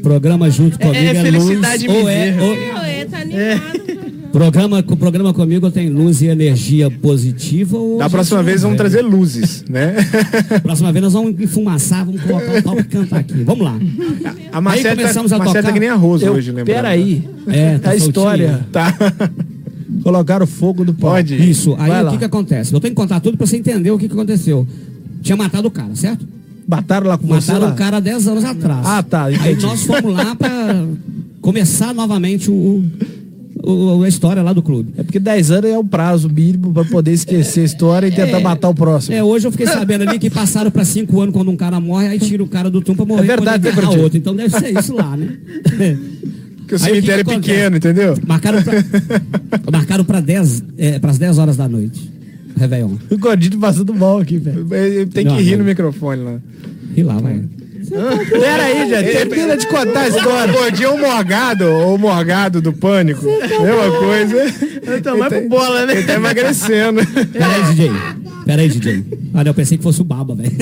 programa 0.03 0.51
junto 0.51 0.79
comigo 0.79 0.97
é, 0.99 1.07
é 1.07 1.23
felicidade 1.23 1.87
luz, 1.87 1.99
ou 2.03 2.09
é, 2.09 2.37
ou- 2.43 2.55
eu 2.55 3.09
tá 3.09 3.19
animado. 3.21 3.61
programa. 3.79 3.98
Programa, 4.39 4.83
com 4.83 4.97
programa 4.97 5.35
comigo 5.35 5.69
tem 5.71 5.89
luz 5.91 6.23
e 6.23 6.27
energia 6.27 6.89
positiva. 6.91 7.77
A 7.97 7.99
Da 8.05 8.11
próxima 8.11 8.43
vez 8.43 8.63
vamos 8.63 8.77
trazer 8.77 9.03
luzes, 9.03 9.65
né? 9.69 9.97
Próxima 10.63 10.93
vez 10.93 11.03
nós 11.03 11.13
vamos 11.13 11.41
enfumaçar, 11.41 12.05
vamos 12.05 12.23
colocar 12.23 12.59
o 12.59 12.63
pau 12.63 12.75
pra 12.77 12.85
cantar 12.85 13.19
aqui. 13.19 13.43
Vamos 13.43 13.65
lá. 13.65 13.77
A 14.53 14.61
Marcela 14.61 14.95
tá, 14.97 15.03
a 15.11 15.15
Marcela 15.23 15.45
tá 15.45 15.53
tocar. 15.61 15.73
que 15.73 15.81
nem 15.81 15.89
arroz 15.89 16.23
Eu, 16.23 16.35
hoje, 16.35 16.51
lembrando. 16.53 16.67
peraí. 16.77 17.29
É, 17.49 17.79
tá 17.83 17.91
a 17.91 17.97
história. 17.97 18.67
Tá. 18.71 18.95
Colocaram 20.05 20.47
fogo 20.47 20.85
no 20.85 20.95
pau. 20.95 21.11
Pode 21.11 21.35
ir. 21.35 21.49
Isso, 21.49 21.75
aí 21.79 21.89
Vai 21.91 22.03
o 22.03 22.05
lá. 22.05 22.11
que 22.13 22.19
que 22.19 22.25
acontece? 22.25 22.73
Eu 22.73 22.81
tenho 22.81 22.95
que 22.95 23.01
contar 23.01 23.19
tudo 23.21 23.37
pra 23.37 23.47
você 23.47 23.57
entender 23.57 23.91
o 23.91 23.99
que 23.99 24.07
que 24.07 24.15
aconteceu. 24.15 24.67
Tinha 25.21 25.37
matado 25.37 25.67
o 25.67 25.71
cara, 25.71 25.95
certo? 25.95 26.25
Mataram 26.69 27.09
lá 27.09 27.19
com 27.19 27.27
você 27.27 27.51
Mataram 27.53 27.73
o 27.73 27.77
cara 27.77 27.97
há 27.97 28.01
10 28.01 28.29
anos 28.29 28.45
atrás. 28.45 28.87
Ah, 28.87 29.03
tá, 29.03 29.25
Aí 29.25 29.35
entendi. 29.35 29.63
nós 29.63 29.83
fomos 29.85 30.15
lá 30.15 30.37
pra 30.37 30.85
começar 31.41 31.95
novamente 31.95 32.51
o, 32.51 32.85
o- 33.71 34.03
a 34.03 34.09
história 34.09 34.43
lá 34.43 34.53
do 34.53 34.63
clube. 34.63 34.93
É 34.97 35.03
porque 35.03 35.19
10 35.19 35.51
anos 35.51 35.71
é 35.71 35.79
um 35.79 35.87
prazo 35.87 36.29
mínimo 36.29 36.73
pra 36.73 36.85
poder 36.85 37.13
esquecer 37.13 37.61
a 37.61 37.65
história 37.65 38.07
e 38.07 38.11
tentar 38.11 38.39
É, 38.39 38.43
matar 38.43 38.69
o 38.69 38.75
próximo. 38.75 39.15
É, 39.15 39.23
hoje 39.23 39.47
eu 39.47 39.53
fiquei 39.53 39.67
sabendo 39.67 40.09
ali 40.09 40.19
que 40.19 40.31
passaram 40.31 40.71
pra 40.71 40.85
5 40.85 41.21
anos 41.21 41.33
quando 41.35 41.51
um 41.51 41.57
cara 41.57 41.79
morre, 41.81 42.09
aí 42.09 42.19
tira 42.19 42.43
o 42.43 42.47
cara 42.49 42.71
do 42.71 42.81
túmulo 42.81 43.07
pra 43.07 43.17
morrer. 43.17 43.25
É 43.25 43.37
verdade, 43.37 43.73
quando 43.73 43.97
né, 43.97 44.03
outro. 44.03 44.19
Então 44.19 44.35
deve 44.35 44.59
ser 44.59 44.79
isso 44.79 44.95
lá, 44.95 45.17
né? 45.17 45.37
Que 46.69 46.75
o 46.75 46.79
cemitério 46.79 47.25
que 47.25 47.31
é 47.31 47.35
que 47.35 47.41
pequeno, 47.41 47.77
entendeu? 47.79 48.15
Marcaram 48.27 48.63
pra, 48.63 48.75
marcaram 49.73 50.05
pra 50.05 50.21
10, 50.21 50.63
é, 50.77 50.99
pras 50.99 51.17
10 51.17 51.39
horas 51.39 51.57
da 51.57 51.67
noite. 51.67 52.11
Réveillon. 52.59 52.91
O 53.11 53.17
gordinho 53.17 53.59
passando 53.59 53.95
mal 53.95 54.19
aqui, 54.19 54.37
velho. 54.37 54.67
Tem 55.07 55.25
que 55.27 55.41
rir 55.41 55.57
no 55.57 55.65
microfone 55.65 56.23
lá. 56.23 56.39
E 56.95 57.03
lá, 57.03 57.15
vai. 57.19 57.41
Pera 57.89 58.63
aí, 58.65 58.89
gente. 58.89 59.13
Termina 59.13 59.57
de 59.57 59.67
contar 59.67 60.01
a 60.01 60.09
história. 60.09 60.53
Gordinho 60.53 60.91
ou 60.93 60.99
morgado, 60.99 61.65
ou 61.67 61.99
morgado 61.99 62.61
do 62.61 62.73
pânico. 62.73 63.25
Mesma 63.25 63.99
coisa. 63.99 64.37
Então, 64.97 65.19
vai 65.19 65.29
pro 65.29 65.49
bola, 65.49 65.87
né? 65.87 65.93
Ele 65.95 66.05
tá 66.05 66.15
emagrecendo. 66.15 67.01
Pera 67.33 67.47
aí, 67.47 67.63
DJ. 67.65 67.91
Pera 68.45 68.63
aí, 68.63 68.69
DJ. 68.69 69.05
Olha, 69.35 69.49
eu 69.49 69.55
pensei 69.55 69.77
que 69.77 69.85
fosse 69.85 70.01
o 70.01 70.05
Baba, 70.05 70.35
velho. 70.35 70.53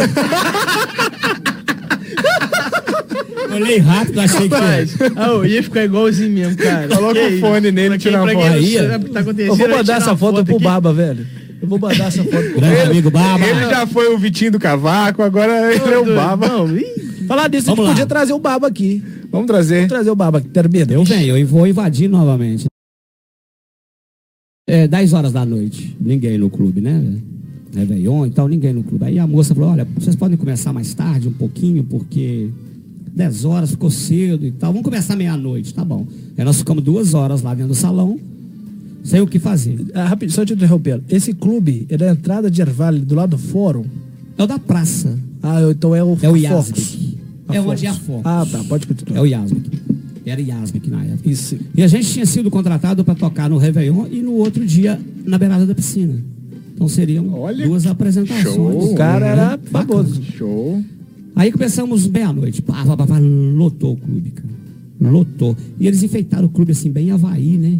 Olhei 3.57 3.79
rápido, 3.79 4.20
achei 4.20 4.49
que. 4.49 4.55
Rapaz, 4.55 4.97
ah, 5.16 5.29
eu 5.29 5.47
ia 5.47 5.62
ficar 5.62 5.85
igualzinho 5.85 6.31
mesmo, 6.31 6.57
cara. 6.57 6.89
Coloca 6.89 7.20
o 7.20 7.41
fone 7.41 7.72
nele 7.72 7.95
e 7.95 7.99
tira 7.99 8.22
quem 8.24 8.35
foto. 8.35 8.47
Aí, 8.47 8.77
o 8.77 9.12
tá 9.12 9.20
Eu 9.39 9.57
vou 9.57 9.68
mandar 9.68 9.97
essa 9.97 10.16
foto 10.16 10.45
pro. 10.45 10.59
Baba, 10.59 10.93
velho. 10.93 11.27
Eu 11.62 11.68
vou 11.68 11.79
mandar 11.79 12.09
essa 12.09 12.22
foto 12.22 12.51
pro 12.51 12.61
Grande 12.61 12.81
amigo 12.83 13.11
Baba. 13.11 13.47
Ele 13.47 13.61
já 13.61 13.87
foi 13.87 14.12
o 14.12 14.18
Vitinho 14.18 14.53
do 14.53 14.59
Cavaco, 14.59 15.22
agora 15.22 15.74
ele 15.74 15.95
é 15.95 15.99
o 15.99 16.14
Baba. 16.14 16.49
Não, 16.49 16.77
ih, 16.77 16.85
Falar 17.27 17.49
disso, 17.49 17.70
a 17.70 17.74
Vamos 17.74 17.85
gente 17.85 17.89
lá. 17.89 17.93
podia 17.95 18.07
trazer 18.07 18.33
o 18.33 18.39
Baba 18.39 18.66
aqui. 18.66 19.03
Vamos 19.31 19.47
trazer. 19.47 19.74
Vamos 19.77 19.89
trazer 19.89 20.11
o 20.11 20.16
Baba 20.16 20.39
aqui. 20.39 20.49
Termina. 20.49 20.93
Eu 20.93 21.05
venho, 21.05 21.37
eu 21.37 21.47
vou 21.47 21.66
invadir 21.66 22.09
novamente. 22.09 22.66
É, 24.68 24.89
10 24.89 25.12
horas 25.12 25.33
da 25.33 25.45
noite, 25.45 25.97
ninguém 26.01 26.39
no 26.39 26.51
clube, 26.51 26.81
né? 26.81 27.18
Réveillon 27.74 28.27
e 28.27 28.31
tal, 28.31 28.49
ninguém 28.49 28.72
no 28.72 28.83
clube. 28.83 29.05
Aí 29.05 29.18
a 29.18 29.27
moça 29.27 29.55
falou, 29.55 29.70
olha, 29.70 29.87
vocês 29.97 30.16
podem 30.16 30.37
começar 30.37 30.72
mais 30.72 30.93
tarde 30.95 31.29
um 31.29 31.33
pouquinho, 31.33 31.85
porque 31.85 32.49
10 33.14 33.45
horas 33.45 33.70
ficou 33.70 33.91
cedo 33.91 34.45
e 34.45 34.51
tal. 34.51 34.72
Vamos 34.72 34.85
começar 34.85 35.14
meia-noite, 35.14 35.72
tá 35.72 35.85
bom. 35.85 36.07
Aí 36.37 36.45
nós 36.45 36.57
ficamos 36.59 36.83
duas 36.83 37.14
horas 37.14 37.43
lá 37.43 37.55
dentro 37.55 37.68
do 37.68 37.74
salão, 37.77 38.18
sem 39.05 39.20
o 39.20 39.27
que 39.27 39.39
fazer. 39.39 39.79
Ah, 39.95 40.05
rapidinho, 40.07 40.35
só 40.35 40.45
te 40.45 40.55
interrompendo. 40.55 41.05
Esse 41.09 41.33
clube 41.33 41.87
é 41.89 41.97
da 41.97 42.11
entrada 42.11 42.51
de 42.51 42.61
Ervale, 42.61 43.01
do 43.01 43.14
lado 43.14 43.31
do 43.31 43.39
fórum. 43.39 43.85
É 44.37 44.43
o 44.43 44.47
da 44.47 44.59
praça, 44.59 45.16
Ah, 45.43 45.61
então 45.70 45.95
é 45.95 46.03
o 46.03 46.18
é 46.20 46.29
o 46.29 46.49
Fox. 46.49 46.99
É 47.49 47.57
Fox. 47.62 47.68
onde 47.68 47.86
é 47.86 47.88
a 47.88 47.94
Fox. 47.94 48.22
Ah, 48.24 48.47
tá. 48.51 48.64
Pode 48.64 48.84
É 48.84 48.86
continuar. 48.88 49.22
o 49.22 49.26
Yasmic. 49.26 49.70
Era 50.24 50.40
Yasmic 50.40 50.90
na 50.90 51.05
época. 51.05 51.30
Isso. 51.30 51.57
E 51.74 51.82
a 51.82 51.86
gente 51.86 52.11
tinha 52.12 52.26
sido 52.26 52.51
contratado 52.51 53.05
para 53.05 53.14
tocar 53.14 53.49
no 53.49 53.59
Réveillon 53.59 54.07
e 54.11 54.20
no 54.22 54.32
outro 54.32 54.64
dia 54.66 55.01
na 55.24 55.38
beirada 55.38 55.64
da 55.64 55.74
piscina. 55.74 56.14
Então 56.74 56.88
seriam 56.88 57.32
Olha 57.32 57.66
duas 57.66 57.86
apresentações. 57.86 58.55
show. 58.55 58.92
O 58.92 58.94
cara 58.94 59.26
era 59.26 59.51
Né? 59.53 59.59
Bacana. 59.70 60.03
famoso. 60.05 60.22
Show. 60.22 60.82
Aí 61.36 61.53
começamos 61.53 62.07
meia-noite. 62.09 62.61
Pá, 62.62 62.84
pá, 62.84 62.97
pá, 62.97 63.07
pá, 63.07 63.18
lotou 63.18 63.92
o 63.92 63.97
clube, 63.97 64.30
cara. 64.30 64.49
Lotou. 65.12 65.57
E 65.78 65.86
eles 65.86 66.03
enfeitaram 66.03 66.47
o 66.47 66.49
clube 66.49 66.72
assim, 66.72 66.90
bem 66.90 67.11
Havaí, 67.12 67.57
né? 67.59 67.78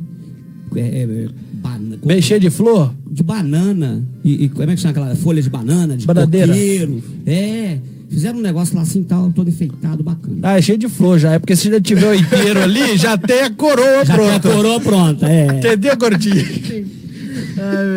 É, 0.77 0.81
é, 1.03 1.29
bana- 1.63 2.21
cheio 2.21 2.39
de 2.41 2.51
flor? 2.51 2.95
de 3.11 3.23
banana. 3.23 4.05
E, 4.23 4.45
e 4.45 4.49
como 4.51 4.71
é 4.71 4.75
que 4.75 4.81
chama 4.81 4.91
aquela 4.91 5.17
folha 5.17 5.41
de 5.43 5.49
banana? 5.49 5.97
De 5.97 6.07
Banadeira. 6.07 6.49
coqueiro. 6.49 7.03
É. 7.25 7.79
Fizeram 8.09 8.39
um 8.39 8.43
negócio 8.43 8.77
lá 8.77 8.83
assim, 8.83 9.03
tal, 9.03 9.31
todo 9.33 9.49
enfeitado, 9.51 10.03
bacana. 10.03 10.39
Ah, 10.43 10.59
é 10.59 10.63
cheio 10.63 10.79
de 10.79 10.89
flor 10.89 11.19
já. 11.19 11.33
É 11.33 11.39
porque 11.39 11.57
se 11.57 11.71
já 11.71 11.81
tiver 11.81 12.11
o 12.11 12.15
inteiro 12.15 12.63
ali, 12.63 12.97
já 12.97 13.19
tem 13.19 13.43
a 13.43 13.51
coroa 13.51 14.05
Já 14.05 14.17
tem 14.17 14.31
a 14.31 14.41
pronta. 14.41 14.57
coroa 14.57 14.81
pronta, 14.81 15.29
é. 15.29 15.59
Entendeu, 15.59 15.97
gordinho? 15.97 16.45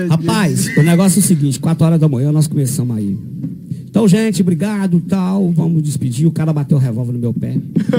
Rapaz, 0.09 0.75
o 0.77 0.81
negócio 0.81 1.19
é 1.19 1.21
o 1.21 1.25
seguinte, 1.25 1.59
4 1.59 1.85
horas 1.85 1.99
da 1.99 2.07
manhã 2.07 2.31
nós 2.31 2.47
começamos 2.47 2.97
aí. 2.97 3.17
Então, 3.89 4.07
gente, 4.07 4.41
obrigado, 4.41 4.99
tal, 5.01 5.51
vamos 5.51 5.81
despedir. 5.81 6.27
O 6.27 6.31
cara 6.31 6.53
bateu 6.53 6.77
o 6.77 6.79
revólver 6.79 7.13
no 7.13 7.19
meu 7.19 7.33
pé. 7.33 7.57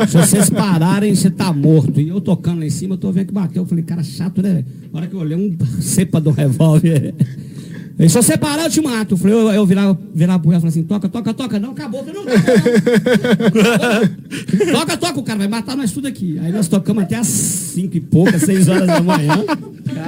Se 0.08 0.16
vocês 0.16 0.48
pararem, 0.48 1.14
você 1.14 1.28
tá 1.30 1.52
morto. 1.52 2.00
E 2.00 2.08
eu 2.08 2.20
tocando 2.20 2.60
lá 2.60 2.66
em 2.66 2.70
cima, 2.70 2.94
eu 2.94 2.98
tô 2.98 3.10
vendo 3.10 3.26
que 3.26 3.34
bateu. 3.34 3.62
Eu 3.62 3.66
falei, 3.66 3.82
cara, 3.82 4.02
chato, 4.02 4.40
né? 4.40 4.64
Na 4.92 5.00
hora 5.00 5.08
que 5.08 5.14
eu 5.14 5.20
olhei, 5.20 5.36
um 5.36 5.56
cepa 5.80 6.20
do 6.20 6.30
revólver. 6.30 7.12
Ele, 7.98 8.08
se 8.08 8.14
você 8.14 8.36
parar, 8.38 8.64
eu 8.64 8.70
te 8.70 8.80
mato. 8.80 9.12
Eu 9.14 9.18
falei, 9.18 9.34
eu, 9.36 9.50
eu 9.50 9.66
virava, 9.66 9.98
virava 10.14 10.38
pro 10.38 10.48
réu 10.50 10.58
e 10.58 10.60
falei 10.60 10.70
assim, 10.70 10.82
toca, 10.84 11.08
toca, 11.08 11.34
toca. 11.34 11.58
Não, 11.60 11.72
acabou. 11.72 12.00
Eu 12.00 12.06
falei, 12.06 12.22
não, 12.24 12.32
acabou, 12.32 13.60
não. 14.64 14.72
toca, 14.72 14.96
toca, 14.96 15.20
o 15.20 15.22
cara 15.22 15.38
vai 15.40 15.48
matar 15.48 15.76
nós 15.76 15.92
tudo 15.92 16.08
aqui. 16.08 16.38
Aí 16.42 16.50
nós 16.50 16.66
tocamos 16.68 17.02
até 17.02 17.16
as 17.16 17.26
5 17.26 17.96
e 17.96 18.00
poucas, 18.00 18.42
6 18.42 18.68
horas 18.68 18.86
da 18.86 19.00
manhã. 19.02 19.44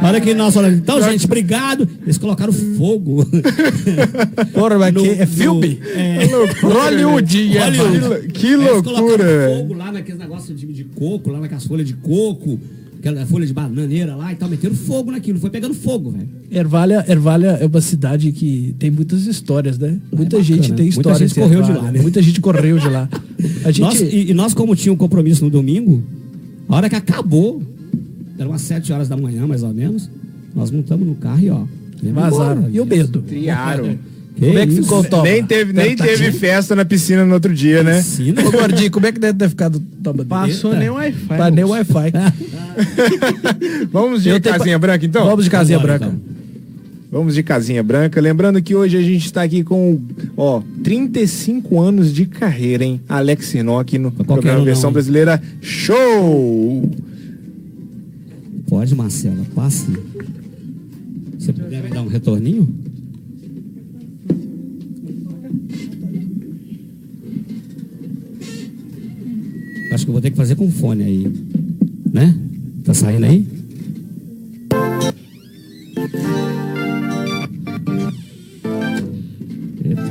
Na 0.00 0.08
hora 0.08 0.20
que 0.20 0.32
nós 0.32 0.54
falamos, 0.54 0.78
então, 0.78 1.02
gente, 1.02 1.26
obrigado. 1.26 1.86
Eles 2.02 2.16
colocaram 2.18 2.52
fogo. 2.52 3.26
Porra, 4.54 4.78
mas 4.78 4.94
No- 4.94 5.02
que 5.02 5.08
é 5.10 5.26
no- 5.26 5.32
filme? 5.32 5.78
é. 5.94 6.24
Hollywood. 6.62 7.56
é, 7.56 7.64
Hollywood. 7.64 7.98
vai. 8.08 8.20
Que 8.22 8.46
Eles 8.48 8.58
loucura, 8.66 8.82
colocaram 8.96 9.24
velho. 9.24 9.58
fogo 9.58 9.74
lá 9.74 9.92
naqueles 9.92 10.18
negócios 10.20 10.58
de, 10.58 10.66
de 10.66 10.84
coco, 10.84 11.30
lá 11.30 11.40
naquelas 11.40 11.66
folhas 11.66 11.86
de 11.86 11.94
coco, 11.94 12.58
aquela 13.02 13.26
folha 13.26 13.44
de 13.44 13.52
bananeira 13.52 14.14
lá 14.14 14.32
e 14.32 14.36
tal, 14.36 14.48
meteram 14.48 14.76
fogo 14.76 15.10
naquilo, 15.10 15.40
foi 15.40 15.50
pegando 15.50 15.74
fogo, 15.74 16.12
velho. 16.12 16.28
Ervalha, 16.50 17.04
Ervalha 17.08 17.58
é 17.60 17.66
uma 17.66 17.80
cidade 17.80 18.30
que 18.30 18.76
tem 18.78 18.92
muitas 18.92 19.26
histórias, 19.26 19.76
né? 19.76 19.98
Muita 20.12 20.36
bacana, 20.38 20.42
gente 20.44 20.72
tem 20.72 20.86
Muita 20.86 20.98
histórias. 21.00 21.18
gente 21.18 21.34
de 21.34 21.40
correu 21.40 21.62
de 21.62 21.72
lá, 21.72 21.90
né? 21.90 22.00
Muita 22.00 22.22
gente 22.22 22.40
correu 22.40 22.78
de 22.78 22.88
lá. 22.88 23.08
A 23.64 23.72
gente, 23.72 23.80
Nós- 23.80 24.00
e, 24.00 24.30
e 24.30 24.34
nós, 24.34 24.54
como 24.54 24.76
tinha 24.76 24.92
um 24.92 24.96
compromisso 24.96 25.44
no 25.44 25.50
domingo, 25.50 26.00
a 26.68 26.76
hora 26.76 26.88
que 26.88 26.94
acabou, 26.94 27.60
eram 28.38 28.52
umas 28.52 28.62
7 28.62 28.92
horas 28.92 29.08
da 29.08 29.16
manhã, 29.16 29.48
mais 29.48 29.64
ou 29.64 29.74
menos, 29.74 30.08
nós 30.54 30.70
montamos 30.70 31.04
no 31.06 31.16
carro 31.16 31.40
e 31.40 31.50
ó. 31.50 31.64
vazaram. 32.12 32.70
E 32.70 32.80
o 32.80 32.86
medo? 32.86 33.20
Triaram. 33.22 33.98
Que 34.34 34.46
Como 34.46 34.58
é 34.58 34.66
que 34.66 34.72
isso? 34.72 34.82
ficou 34.82 35.00
o 35.00 35.04
Toma? 35.04 35.22
Nem 35.24 35.44
teve, 35.44 35.72
nem 35.72 35.94
teve 35.94 36.32
festa 36.32 36.74
na 36.74 36.84
piscina 36.84 37.24
no 37.24 37.34
outro 37.34 37.52
dia, 37.54 37.82
né? 37.82 37.98
Piscina? 37.98 38.42
Ô, 38.46 38.50
gordinho, 38.50 38.90
como 38.90 39.06
é 39.06 39.12
que 39.12 39.18
deve 39.20 39.38
ter 39.38 39.48
ficado 39.48 39.80
Toma? 40.02 40.24
Passou 40.24 40.70
Eita. 40.70 40.80
nem 40.80 40.90
o 40.90 40.94
Wi-Fi. 40.94 41.26
Pra 41.26 41.50
nem 41.50 41.64
o. 41.64 41.68
Wi-Fi. 41.68 42.12
Vamos 43.92 44.22
de 44.22 44.30
Eu 44.30 44.40
casinha 44.40 44.78
branca, 44.78 45.04
então? 45.04 45.26
Vamos 45.26 45.44
de 45.44 45.50
casinha 45.50 45.78
branca. 45.78 46.06
então. 46.06 46.32
Vamos 47.12 47.34
de 47.34 47.42
casinha 47.42 47.82
branca. 47.82 48.18
Lembrando 48.22 48.62
que 48.62 48.74
hoje 48.74 48.96
a 48.96 49.02
gente 49.02 49.26
está 49.26 49.42
aqui 49.42 49.62
com, 49.62 50.00
ó, 50.34 50.62
35 50.82 51.78
anos 51.78 52.10
de 52.10 52.24
carreira, 52.24 52.84
hein? 52.84 53.02
Alex 53.06 53.54
aqui 53.78 53.98
no 53.98 54.10
qualquer 54.10 54.32
programa 54.32 54.60
um, 54.60 54.64
Versão 54.64 54.84
não. 54.88 54.92
Brasileira 54.94 55.42
Show! 55.60 56.90
Pode, 58.66 58.94
Marcela, 58.94 59.44
passe. 59.54 59.86
Você 61.38 61.52
puder 61.52 61.82
me 61.82 61.90
dar 61.90 62.00
um 62.00 62.08
retorninho? 62.08 62.66
Acho 69.92 70.04
que 70.04 70.10
eu 70.10 70.12
vou 70.12 70.22
ter 70.22 70.30
que 70.30 70.36
fazer 70.36 70.54
com 70.56 70.70
fone 70.70 71.04
aí. 71.04 71.32
Né? 72.12 72.34
Tá 72.84 72.94
saindo 72.94 73.26
aí? 73.26 73.46
Eita. 79.84 80.02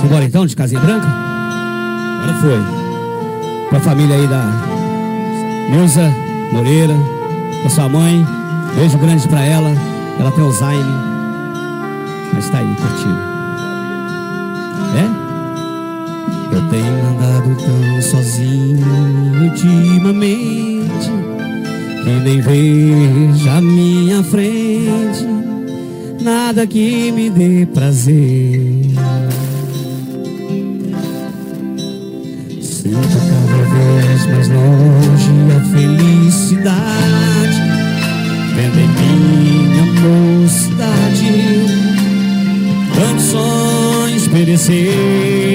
Simbora 0.00 0.24
então, 0.24 0.46
de 0.46 0.54
casinha 0.54 0.80
branca? 0.80 1.06
Agora 1.06 2.38
foi. 2.40 2.58
Pra 3.70 3.80
família 3.80 4.16
aí 4.16 4.26
da 4.26 4.44
Nilza 5.70 6.14
Moreira, 6.52 6.94
pra 7.60 7.70
sua 7.70 7.88
mãe, 7.88 8.24
beijo 8.76 8.98
grande 8.98 9.28
pra 9.28 9.44
ela. 9.44 9.70
Ela 10.18 10.32
tem 10.32 10.44
Alzheimer. 10.44 10.84
Mas 12.32 12.48
tá 12.50 12.58
aí, 12.58 12.74
curtindo. 12.74 13.18
É? 14.96 15.17
Tão 17.56 18.02
sozinho 18.02 18.86
ultimamente 19.42 21.10
que 22.04 22.10
nem 22.24 22.40
vejo 22.40 23.50
a 23.50 23.60
minha 23.60 24.22
frente 24.22 25.38
nada 26.22 26.66
que 26.66 27.12
me 27.12 27.30
dê 27.30 27.66
prazer. 27.66 28.82
Sinto 32.60 33.18
cada 33.30 33.62
vez 33.72 34.26
mais 34.26 34.48
longe 34.48 35.32
a 35.56 35.60
felicidade, 35.72 36.78
vendo 38.54 38.78
em 38.78 38.88
minha 38.98 39.84
mocidade 40.02 41.32
tantos 42.94 43.24
sonhos 43.24 44.28
perecer. 44.28 45.47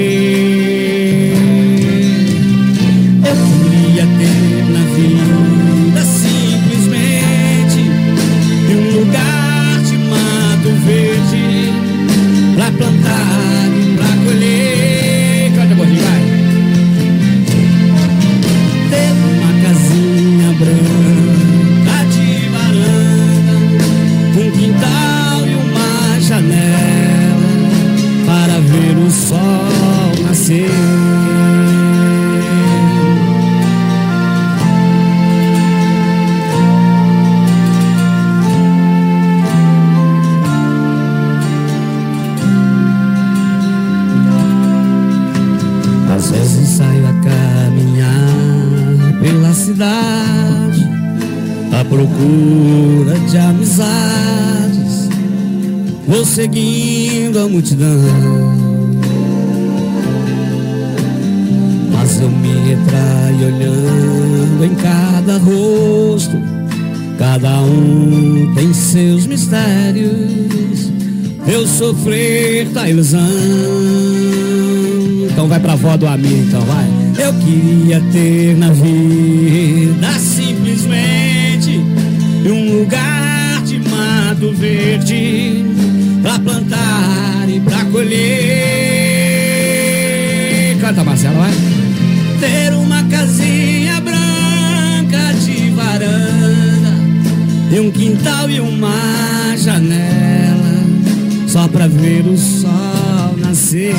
Multidão. 57.64 57.98
Mas 61.92 62.20
eu 62.20 62.28
me 62.28 62.52
retraio 62.68 63.46
olhando 63.46 64.64
em 64.64 64.74
cada 64.74 65.38
rosto, 65.38 66.36
cada 67.18 67.60
um 67.62 68.52
tem 68.54 68.72
seus 68.74 69.26
mistérios. 69.26 70.92
Eu 71.46 71.66
sofrer 71.66 72.68
da 72.68 72.88
ilusão. 72.88 73.20
Então 75.30 75.48
vai 75.48 75.60
pra 75.60 75.72
avó 75.72 75.96
do 75.96 76.06
amigo, 76.06 76.44
então 76.46 76.60
vai. 76.62 76.86
Eu 77.18 77.32
queria 77.34 78.00
ter 78.12 78.56
na 78.56 78.70
vida 78.70 80.12
simplesmente 80.18 81.80
um 82.46 82.80
lugar 82.80 83.62
de 83.64 83.78
mato 83.88 84.52
verde 84.52 85.43
vai. 91.30 91.52
Ter 92.40 92.74
uma 92.74 93.02
casinha 93.04 94.00
branca 94.00 95.32
de 95.44 95.70
varanda 95.70 96.94
e 97.70 97.80
um 97.80 97.90
quintal 97.90 98.50
e 98.50 98.60
uma 98.60 99.56
janela 99.56 100.84
só 101.46 101.68
pra 101.68 101.86
ver 101.86 102.26
o 102.26 102.36
sol 102.36 103.36
nascer. 103.38 103.94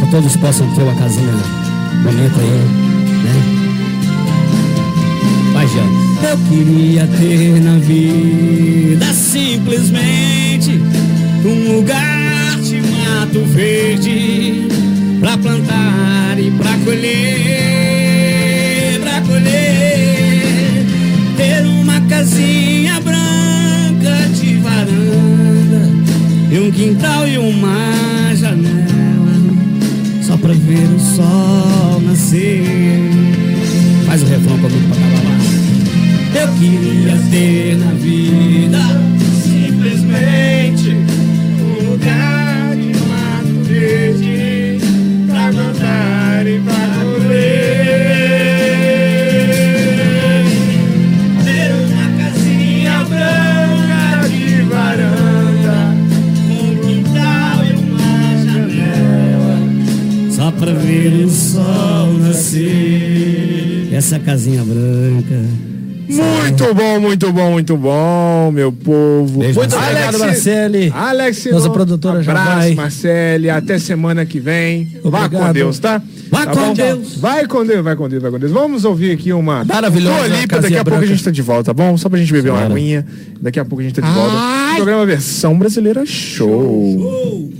Que 0.00 0.10
todos 0.10 0.36
possam 0.36 0.70
ter 0.74 0.82
uma 0.82 0.94
casinha 0.94 1.32
bonita 2.02 2.40
aí, 2.40 2.64
né? 3.24 3.66
Vai, 5.52 5.66
Jean. 5.68 6.06
Eu 6.30 6.38
queria 6.48 7.06
ter 7.06 7.60
na 7.62 7.78
vida 7.78 9.12
simplesmente 9.12 10.80
um 11.46 11.76
lugar 11.76 12.60
de 12.60 12.80
mato 12.80 13.44
verde 13.44 14.66
pra 15.20 15.38
plantar 15.38 16.38
e 16.38 16.50
pra 16.50 16.72
colher, 16.84 17.80
pra 19.00 19.20
colher. 19.20 20.84
Ter 21.36 21.64
uma 21.64 22.00
casinha 22.02 23.00
branca 23.00 24.28
de 24.34 24.56
varanda 24.56 25.88
e 26.50 26.58
um 26.58 26.70
quintal 26.72 27.28
e 27.28 27.38
uma 27.38 28.34
janela 28.34 29.36
só 30.22 30.36
pra 30.36 30.52
ver 30.52 30.88
o 30.94 30.98
sol 30.98 32.00
nascer. 32.00 32.64
Faz 34.06 34.22
o 34.22 34.26
refrão 34.26 34.58
comigo 34.58 34.88
pra 34.88 34.96
acabar. 35.06 35.36
Eu 36.34 36.48
queria 36.58 37.16
ter 37.30 37.76
na 37.76 37.92
vida 37.92 39.15
Essa 64.06 64.20
casinha 64.20 64.62
branca. 64.62 65.34
Muito 66.08 66.72
bom, 66.74 67.00
muito 67.00 67.32
bom, 67.32 67.50
muito 67.50 67.76
bom, 67.76 68.52
meu 68.52 68.70
povo. 68.70 69.40
Beijo, 69.40 69.58
Muito 69.58 69.74
obrigado, 69.74 70.16
Marcele. 70.20 70.92
Alex, 70.94 71.46
Nossa 71.46 71.70
produtora 71.70 72.22
já 72.22 72.30
abraço, 72.30 72.56
vai. 72.58 72.74
Marcele. 72.76 73.50
Até 73.50 73.80
semana 73.80 74.24
que 74.24 74.38
vem. 74.38 74.96
Vá 75.02 75.24
Obrigado. 75.24 75.46
com 75.48 75.52
Deus, 75.52 75.80
tá? 75.80 76.00
Vai 76.30 76.44
Tá 76.46 76.52
com 76.52 76.60
bom? 76.68 76.72
Deus. 76.74 77.16
Vai 77.16 77.46
com 77.48 77.66
Deus, 77.66 77.82
vai 77.84 77.96
com 77.96 78.08
Deus, 78.08 78.22
vai 78.22 78.30
com 78.30 78.38
Deus. 78.38 78.52
Vamos 78.52 78.84
ouvir 78.84 79.10
aqui 79.10 79.32
uma 79.32 79.64
Maravilhosa, 79.64 80.28
Daqui 80.28 80.54
a 80.54 80.60
pouco 80.62 80.78
a 80.78 80.84
Branca. 80.84 81.06
gente 81.08 81.24
tá 81.24 81.30
de 81.32 81.42
volta, 81.42 81.64
tá 81.64 81.74
bom? 81.74 81.96
Só 81.96 82.08
pra 82.08 82.16
gente 82.20 82.32
beber 82.32 82.50
uma 82.50 82.60
Bora. 82.60 82.72
aguinha. 82.74 83.04
Daqui 83.42 83.58
a 83.58 83.64
pouco 83.64 83.80
a 83.82 83.84
gente 83.84 84.00
tá 84.00 84.06
de 84.06 84.14
volta. 84.14 84.36
Programa 84.76 85.04
Versão 85.04 85.58
Brasileira 85.58 86.06
Show. 86.06 87.50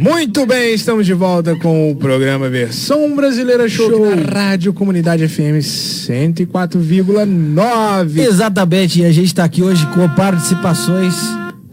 Muito 0.00 0.46
bem, 0.46 0.72
estamos 0.72 1.04
de 1.04 1.12
volta 1.12 1.54
com 1.56 1.90
o 1.90 1.94
programa 1.94 2.48
Versão 2.48 3.14
Brasileira 3.14 3.68
Show, 3.68 4.10
aqui 4.10 4.22
na 4.22 4.32
Rádio 4.32 4.72
Comunidade 4.72 5.28
FM 5.28 5.60
104,9. 5.60 8.18
Exatamente, 8.18 9.02
e 9.02 9.04
a 9.04 9.12
gente 9.12 9.34
tá 9.34 9.44
aqui 9.44 9.62
hoje 9.62 9.86
com 9.88 10.08
participações. 10.08 11.14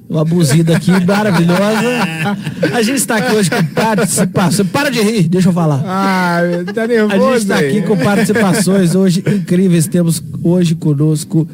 Uma 0.09 0.25
buzida 0.25 0.75
aqui 0.75 0.91
maravilhosa. 1.07 2.35
A 2.73 2.81
gente 2.81 2.97
está 2.97 3.15
aqui 3.15 3.33
hoje 3.33 3.49
com 3.49 3.63
participações. 3.63 4.69
Para 4.71 4.89
de 4.89 4.99
rir, 4.99 5.29
deixa 5.29 5.47
eu 5.47 5.53
falar. 5.53 5.81
Ah, 5.85 6.41
tá 6.75 6.83
A 6.83 6.87
nervoso 6.87 7.31
gente 7.31 7.43
está 7.43 7.59
aqui 7.59 7.81
com 7.83 7.95
participações 7.95 8.93
hoje 8.93 9.23
incríveis. 9.25 9.87
Temos 9.87 10.21
hoje 10.43 10.75
conosco 10.75 11.47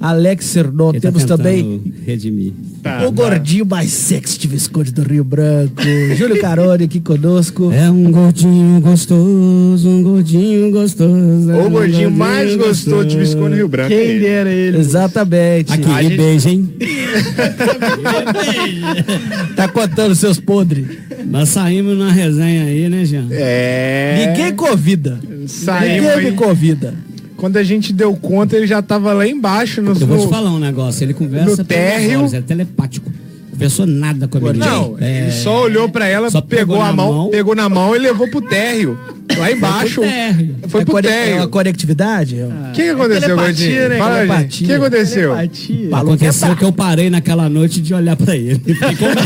Alex 0.00 0.44
Sernon. 0.46 0.90
Ele 0.90 1.00
tá 1.00 1.08
Temos 1.08 1.24
também 1.24 1.78
tentando 1.80 2.04
redimir. 2.06 2.52
Tá, 2.82 3.06
o 3.06 3.12
gordinho 3.12 3.66
mais 3.66 3.90
sexy 3.90 4.38
de 4.38 4.48
Visconde 4.48 4.92
do 4.92 5.02
Rio 5.02 5.24
Branco. 5.24 5.74
Júlio 6.16 6.40
Carone 6.40 6.84
aqui 6.84 7.00
conosco. 7.00 7.70
É 7.72 7.90
um 7.90 8.10
gordinho 8.10 8.80
gostoso, 8.80 9.88
um 9.88 10.02
gordinho 10.02 10.70
gostoso. 10.70 11.50
é 11.50 11.54
O 11.56 11.66
um 11.66 11.70
gordinho 11.70 12.10
mais 12.10 12.54
gostoso 12.56 13.06
de 13.08 13.18
Visconde 13.18 13.56
Rio 13.56 13.68
Branco. 13.68 13.88
Quem 13.88 13.98
ele. 13.98 14.20
dera 14.20 14.50
ele. 14.50 14.78
Exatamente. 14.78 15.72
Aqui, 15.72 15.90
A 15.90 15.96
que 15.96 16.02
gente- 16.04 16.16
beijo, 16.16 16.48
hein? 16.48 16.68
Tá 19.56 19.68
contando 19.68 20.14
seus 20.14 20.38
podres. 20.38 20.86
Nós 21.26 21.48
saímos 21.48 21.98
na 21.98 22.10
resenha 22.10 22.64
aí, 22.64 22.88
né, 22.88 23.04
Jean? 23.04 23.26
É. 23.30 24.26
Ninguém 24.28 24.54
convida. 24.54 25.18
Saímos 25.46 26.02
Ninguém 26.02 26.20
me 26.22 26.26
aí. 26.28 26.32
convida. 26.32 26.94
Quando 27.38 27.56
a 27.56 27.62
gente 27.62 27.92
deu 27.92 28.16
conta, 28.16 28.56
ele 28.56 28.66
já 28.66 28.82
tava 28.82 29.12
lá 29.12 29.24
embaixo 29.24 29.80
no. 29.80 29.92
Eu 29.92 30.06
vou 30.08 30.18
te 30.18 30.28
falar 30.28 30.50
um 30.50 30.58
negócio, 30.58 31.04
ele 31.04 31.14
conversa 31.14 31.56
no 31.58 31.64
térreo. 31.64 32.18
olhos, 32.18 32.34
é 32.34 32.40
telepático. 32.40 33.10
Conversou 33.58 33.86
nada 33.86 34.28
com 34.28 34.38
a 34.38 34.40
menina. 34.40 34.66
Não, 34.66 34.96
É, 35.00 35.22
ele 35.22 35.32
só 35.32 35.62
olhou 35.64 35.88
pra 35.88 36.06
ela, 36.06 36.30
Só 36.30 36.40
pegou, 36.40 36.76
pegou 36.76 36.80
a 36.82 36.86
na 36.86 36.92
mão, 36.92 37.12
mão. 37.12 37.28
pegou 37.30 37.54
na 37.56 37.68
mão 37.68 37.96
e 37.96 37.98
levou 37.98 38.28
pro 38.30 38.40
térreo. 38.40 38.96
Lá 39.36 39.50
embaixo. 39.52 40.00
térreo. 40.00 40.54
Foi 40.68 40.82
é 40.82 40.84
pro 40.84 40.94
conec- 40.94 41.12
É 41.12 41.24
térreo. 41.24 41.36
uma 41.38 41.48
conectividade? 41.48 42.36
O 42.36 42.72
que, 42.72 42.82
que 42.82 42.88
aconteceu, 42.90 43.36
Gordinho? 43.36 43.88
né, 43.88 43.98
Fala, 43.98 44.26
gente. 44.26 44.64
O 44.64 44.66
que 44.66 44.72
aconteceu? 44.72 45.34
Telepatia. 45.34 45.96
Aconteceu 45.96 46.56
que 46.56 46.64
eu 46.64 46.72
parei 46.72 47.10
naquela 47.10 47.48
noite 47.48 47.80
de 47.80 47.92
olhar 47.92 48.16
pra 48.16 48.36
ele. 48.36 48.58
Com 48.60 49.06
medo. 49.06 49.20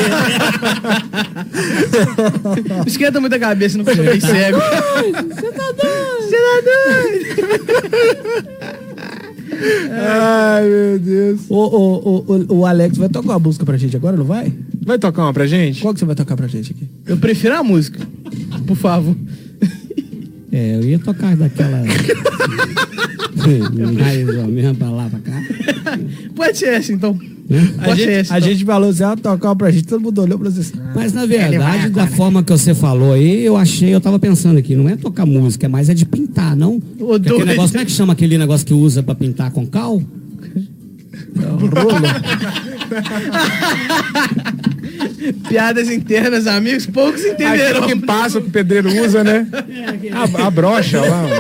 Não 2.69 2.85
esquenta 2.87 3.21
muita 3.21 3.39
cabeça, 3.39 3.77
não 3.79 3.85
fiquei 3.85 4.21
cego. 4.21 4.59
Ai, 9.91 10.69
meu 10.69 10.99
Deus. 10.99 11.41
O, 11.49 11.57
o, 11.57 12.19
o, 12.19 12.55
o, 12.59 12.67
Alex 12.67 12.97
vai 12.97 13.09
tocar 13.09 13.31
uma 13.31 13.39
música 13.39 13.65
pra 13.65 13.77
gente 13.77 13.97
agora, 13.97 14.17
não 14.17 14.25
vai? 14.25 14.53
Vai 14.85 14.99
tocar 14.99 15.23
uma 15.23 15.33
pra 15.33 15.47
gente? 15.47 15.83
Qual 15.83 15.93
que 15.93 16.01
você 16.01 16.07
vai 16.07 16.15
tocar 16.15 16.37
pra 16.37 16.47
gente 16.47 16.73
aqui? 16.73 16.89
Eu 17.07 17.17
prefiro 17.17 17.55
a 17.55 17.63
música. 17.63 18.01
Por 18.67 18.77
favor. 18.77 19.15
É, 20.53 20.77
eu 20.77 20.83
ia 20.85 20.99
tocar 20.99 21.35
daquela. 21.35 21.83
Mais 23.39 24.29
ou 24.37 24.47
menos 24.49 24.77
pra 24.77 24.91
lá, 24.91 25.09
pra 25.09 25.19
cá. 25.19 25.43
Pode 26.37 26.59
ser 26.59 26.75
essa, 26.75 26.93
então. 26.93 27.19
A 27.79 27.85
Pode 27.87 28.01
ser 28.01 28.07
gente, 28.07 28.11
essa, 28.21 28.35
a 28.35 28.39
então. 28.39 28.51
gente 28.51 28.65
falou 28.65 28.91
assim, 28.91 29.03
ah, 29.03 29.17
tocar 29.17 29.49
uma 29.49 29.57
pra 29.57 29.71
gente, 29.71 29.87
todo 29.87 30.01
mundo 30.01 30.23
olhou 30.23 30.39
pra 30.39 30.51
você 30.51 30.61
assim. 30.61 30.75
Mas 30.95 31.13
na 31.13 31.27
verdade, 31.27 31.89
da 31.91 32.07
forma 32.07 32.43
que 32.43 32.53
você 32.53 32.75
falou 32.75 33.13
aí, 33.15 33.45
eu 33.45 33.57
achei, 33.57 33.95
eu 33.95 34.01
tava 34.01 34.19
pensando 34.19 34.59
aqui, 34.59 34.77
não 34.77 34.89
é 34.89 34.97
tocar 34.97 35.27
música, 35.27 35.67
é 35.67 35.69
mais 35.69 35.89
é 35.89 35.95
de 35.95 36.05
pintar, 36.07 36.55
não? 36.55 36.77
Aquele 36.77 37.19
doido. 37.19 37.47
negócio, 37.47 37.73
como 37.73 37.83
é 37.83 37.85
que 37.85 37.91
chama 37.93 38.13
aquele 38.13 38.39
negócio 38.39 38.67
que 38.67 38.75
usa 38.75 39.03
pra 39.03 39.15
pintar 39.15 39.51
com 39.51 39.67
cal? 39.67 40.03
Rolo. 41.37 42.03
Piadas 45.49 45.89
internas, 45.91 46.47
amigos, 46.47 46.87
poucos 46.87 47.25
entenderam. 47.25 47.83
Aquilo 47.83 48.01
que 48.01 48.07
passa, 48.07 48.41
que 48.41 48.49
o 48.49 48.51
pedreiro 48.51 48.89
usa, 49.05 49.23
né? 49.23 49.47
A, 50.13 50.47
a 50.47 50.51
brocha 50.51 51.01
lá. 51.01 51.25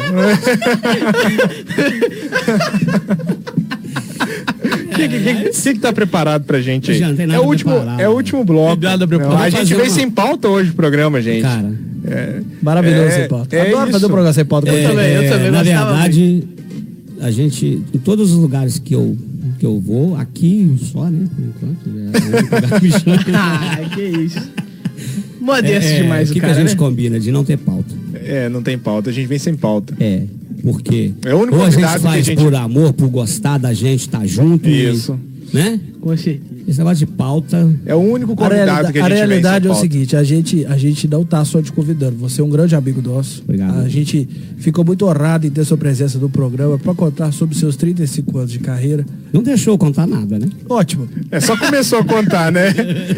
O 4.92 4.94
que, 4.94 5.80
tá 5.80 5.92
preparado 5.92 6.44
pra 6.44 6.60
gente 6.60 6.90
aí? 6.90 6.98
Já 6.98 7.08
não 7.08 7.16
tem 7.16 7.24
é, 7.24 7.26
nada 7.28 7.40
o 7.42 7.46
último, 7.46 7.72
é 7.98 8.08
o 8.08 8.12
último 8.12 8.44
bloco. 8.44 8.80
Não, 8.82 9.36
a 9.38 9.48
gente 9.48 9.60
fazer 9.60 9.74
veio 9.74 9.88
uma- 9.88 9.94
sem 9.94 10.10
pauta 10.10 10.48
hoje 10.48 10.70
o 10.70 10.74
programa, 10.74 11.20
gente. 11.20 11.42
Cara, 11.42 11.74
Maravilhoso 12.62 13.06
É, 13.06 13.10
sem 13.10 13.28
pauta. 13.28 13.56
é 13.56 13.60
Adoro 13.62 13.86
fazer 13.86 13.96
isso. 13.96 14.06
um 14.06 14.10
programa 14.10 14.32
sem 14.32 14.44
pauta. 14.44 14.70
é, 14.70 14.88
também, 14.88 15.12
eu 15.12 15.30
também 15.30 15.50
na 15.50 15.62
verdade, 15.62 16.44
a 17.20 17.30
gente, 17.30 17.82
em 17.94 17.98
todos 17.98 18.32
os 18.32 18.36
lugares 18.38 18.78
que 18.78 18.94
eu, 18.94 19.16
que 19.62 19.66
eu 19.66 19.78
vou, 19.78 20.16
aqui 20.16 20.74
só, 20.90 21.08
né, 21.08 21.24
por 21.36 21.44
enquanto, 21.44 21.88
é 22.84 22.98
chama. 22.98 23.16
Ah, 23.38 23.78
que 23.94 24.02
isso. 24.02 24.40
Modesto 25.40 25.88
É, 25.88 26.02
demais 26.02 26.28
o 26.28 26.32
o 26.32 26.34
que, 26.34 26.40
cara, 26.40 26.52
que 26.52 26.58
a 26.58 26.62
gente 26.62 26.72
né? 26.72 26.76
combina? 26.76 27.20
De 27.20 27.30
não 27.30 27.44
ter 27.44 27.56
pauta. 27.58 27.94
É, 28.24 28.48
não 28.48 28.60
tem 28.60 28.76
pauta, 28.76 29.10
a 29.10 29.12
gente 29.12 29.26
vem 29.28 29.38
sem 29.38 29.54
pauta. 29.54 29.94
É. 30.00 30.22
Porque 30.62 31.12
É 31.24 31.32
o 31.32 31.38
único 31.42 31.56
ou 31.58 31.62
a 31.64 31.70
gente 31.70 31.78
que 31.78 31.84
a 31.84 31.98
faz 32.00 32.26
gente- 32.26 32.42
por 32.42 32.52
amor, 32.56 32.92
por 32.92 33.08
gostar 33.08 33.56
da 33.58 33.72
gente, 33.72 34.08
tá 34.08 34.26
junto. 34.26 34.68
e- 34.68 34.90
Isso. 34.90 35.16
né? 35.52 35.78
Com 36.00 36.16
certeza. 36.16 36.51
Esse 36.66 36.78
negócio 36.78 37.04
de 37.06 37.12
pauta. 37.12 37.70
É 37.84 37.94
o 37.94 37.98
único 37.98 38.32
A, 38.32 38.36
convidado 38.36 38.64
realida- 38.66 38.92
que 38.92 38.98
a 38.98 39.04
a 39.04 39.08
gente 39.08 39.18
vem 39.18 39.26
realidade 39.28 39.66
é 39.68 39.70
o 39.70 39.74
seguinte, 39.74 40.16
a 40.16 40.22
gente, 40.22 40.64
a 40.66 40.76
gente 40.76 41.08
não 41.08 41.24
tá 41.24 41.44
só 41.44 41.60
te 41.60 41.72
convidando, 41.72 42.16
você 42.16 42.40
é 42.40 42.44
um 42.44 42.48
grande 42.48 42.74
amigo 42.74 43.02
nosso. 43.02 43.42
Obrigado. 43.42 43.80
A 43.80 43.88
gente 43.88 44.28
ficou 44.58 44.84
muito 44.84 45.04
honrado 45.06 45.46
em 45.46 45.50
ter 45.50 45.64
sua 45.64 45.76
presença 45.76 46.18
no 46.18 46.28
programa 46.28 46.78
para 46.78 46.94
contar 46.94 47.32
sobre 47.32 47.56
seus 47.56 47.74
35 47.76 48.38
anos 48.38 48.52
de 48.52 48.58
carreira. 48.60 49.04
Não 49.32 49.42
deixou 49.42 49.76
contar 49.76 50.06
nada, 50.06 50.38
né? 50.38 50.46
Ótimo. 50.68 51.08
É 51.30 51.40
só 51.40 51.56
começou 51.56 51.98
a 51.98 52.04
contar, 52.04 52.52
né? 52.52 52.68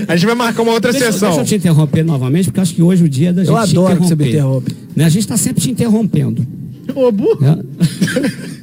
A 0.09 0.17
gente 0.17 0.27
vai 0.27 0.35
marcar 0.35 0.63
uma 0.63 0.73
outra 0.73 0.91
Deixa, 0.93 1.13
sessão. 1.13 1.29
deixa 1.31 1.43
eu 1.43 1.47
te 1.47 1.55
interromper 1.57 2.03
novamente, 2.05 2.47
porque 2.47 2.61
acho 2.61 2.75
que 2.75 2.83
hoje 2.83 3.03
é 3.03 3.07
o 3.07 3.09
dia 3.09 3.33
da 3.33 3.43
gente 3.43 3.51
Eu 3.51 3.57
adoro 3.57 3.97
que 3.97 4.03
você 4.09 4.15
me 4.17 4.29
interrompe. 4.29 4.75
Né? 4.97 5.05
A 5.05 5.09
gente 5.09 5.27
tá 5.27 5.37
sempre 5.37 5.61
te 5.63 5.71
interrompendo. 5.71 6.47
Ô, 6.95 7.11
burro. 7.11 7.39
né? 7.41 7.59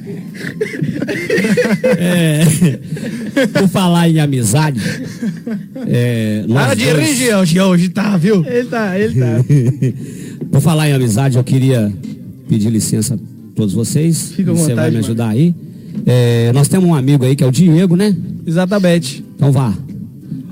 É, 1.98 2.44
por 3.52 3.68
falar 3.68 4.08
em 4.08 4.20
amizade. 4.20 4.80
É, 5.86 6.44
nós 6.48 6.66
Para 6.66 6.74
de 6.74 6.84
dois- 6.92 7.48
Jean, 7.48 7.66
hoje 7.68 7.88
tá, 7.88 8.16
viu? 8.16 8.44
Ele 8.46 8.68
tá, 8.68 8.98
ele 8.98 9.14
tá. 9.20 9.44
Por 10.52 10.60
falar 10.60 10.88
em 10.90 10.92
amizade, 10.92 11.38
eu 11.38 11.44
queria 11.44 11.90
pedir 12.48 12.68
licença 12.68 13.14
a 13.14 13.18
todos 13.54 13.72
vocês. 13.72 14.32
Fica 14.36 14.50
à 14.50 14.54
Você 14.54 14.74
vai 14.74 14.90
vontade, 14.90 14.90
me 14.90 14.96
mano. 14.96 15.04
ajudar 15.06 15.28
aí. 15.30 15.54
É, 16.04 16.52
nós 16.52 16.68
temos 16.68 16.88
um 16.88 16.94
amigo 16.94 17.24
aí 17.24 17.34
que 17.34 17.42
é 17.42 17.46
o 17.46 17.50
Diego, 17.50 17.96
né? 17.96 18.14
Exatamente. 18.46 19.24
Então 19.36 19.50
vá. 19.50 19.72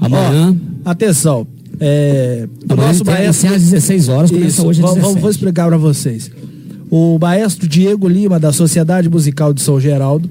Amanhã. 0.01 0.57
Atenção. 0.85 1.47
É, 1.79 2.49
o 2.69 2.73
amanhã 2.73 2.89
nosso 2.89 3.05
maestro. 3.05 3.55
às 3.55 3.63
16 3.63 4.09
horas, 4.09 4.31
começa 4.31 4.49
Isso, 4.49 4.67
hoje 4.67 4.81
às 4.81 4.87
vou, 4.87 4.95
vou- 4.95 4.99
17. 5.03 5.21
vou 5.23 5.31
explicar 5.31 5.67
para 5.69 5.77
vocês. 5.77 6.31
O 6.91 7.19
maestro 7.21 7.69
Diego 7.69 8.09
Lima, 8.09 8.41
da 8.41 8.53
Sociedade 8.53 9.09
Musical 9.09 9.55
de 9.55 9.63
São 9.63 9.79
Geraldo, 9.81 10.29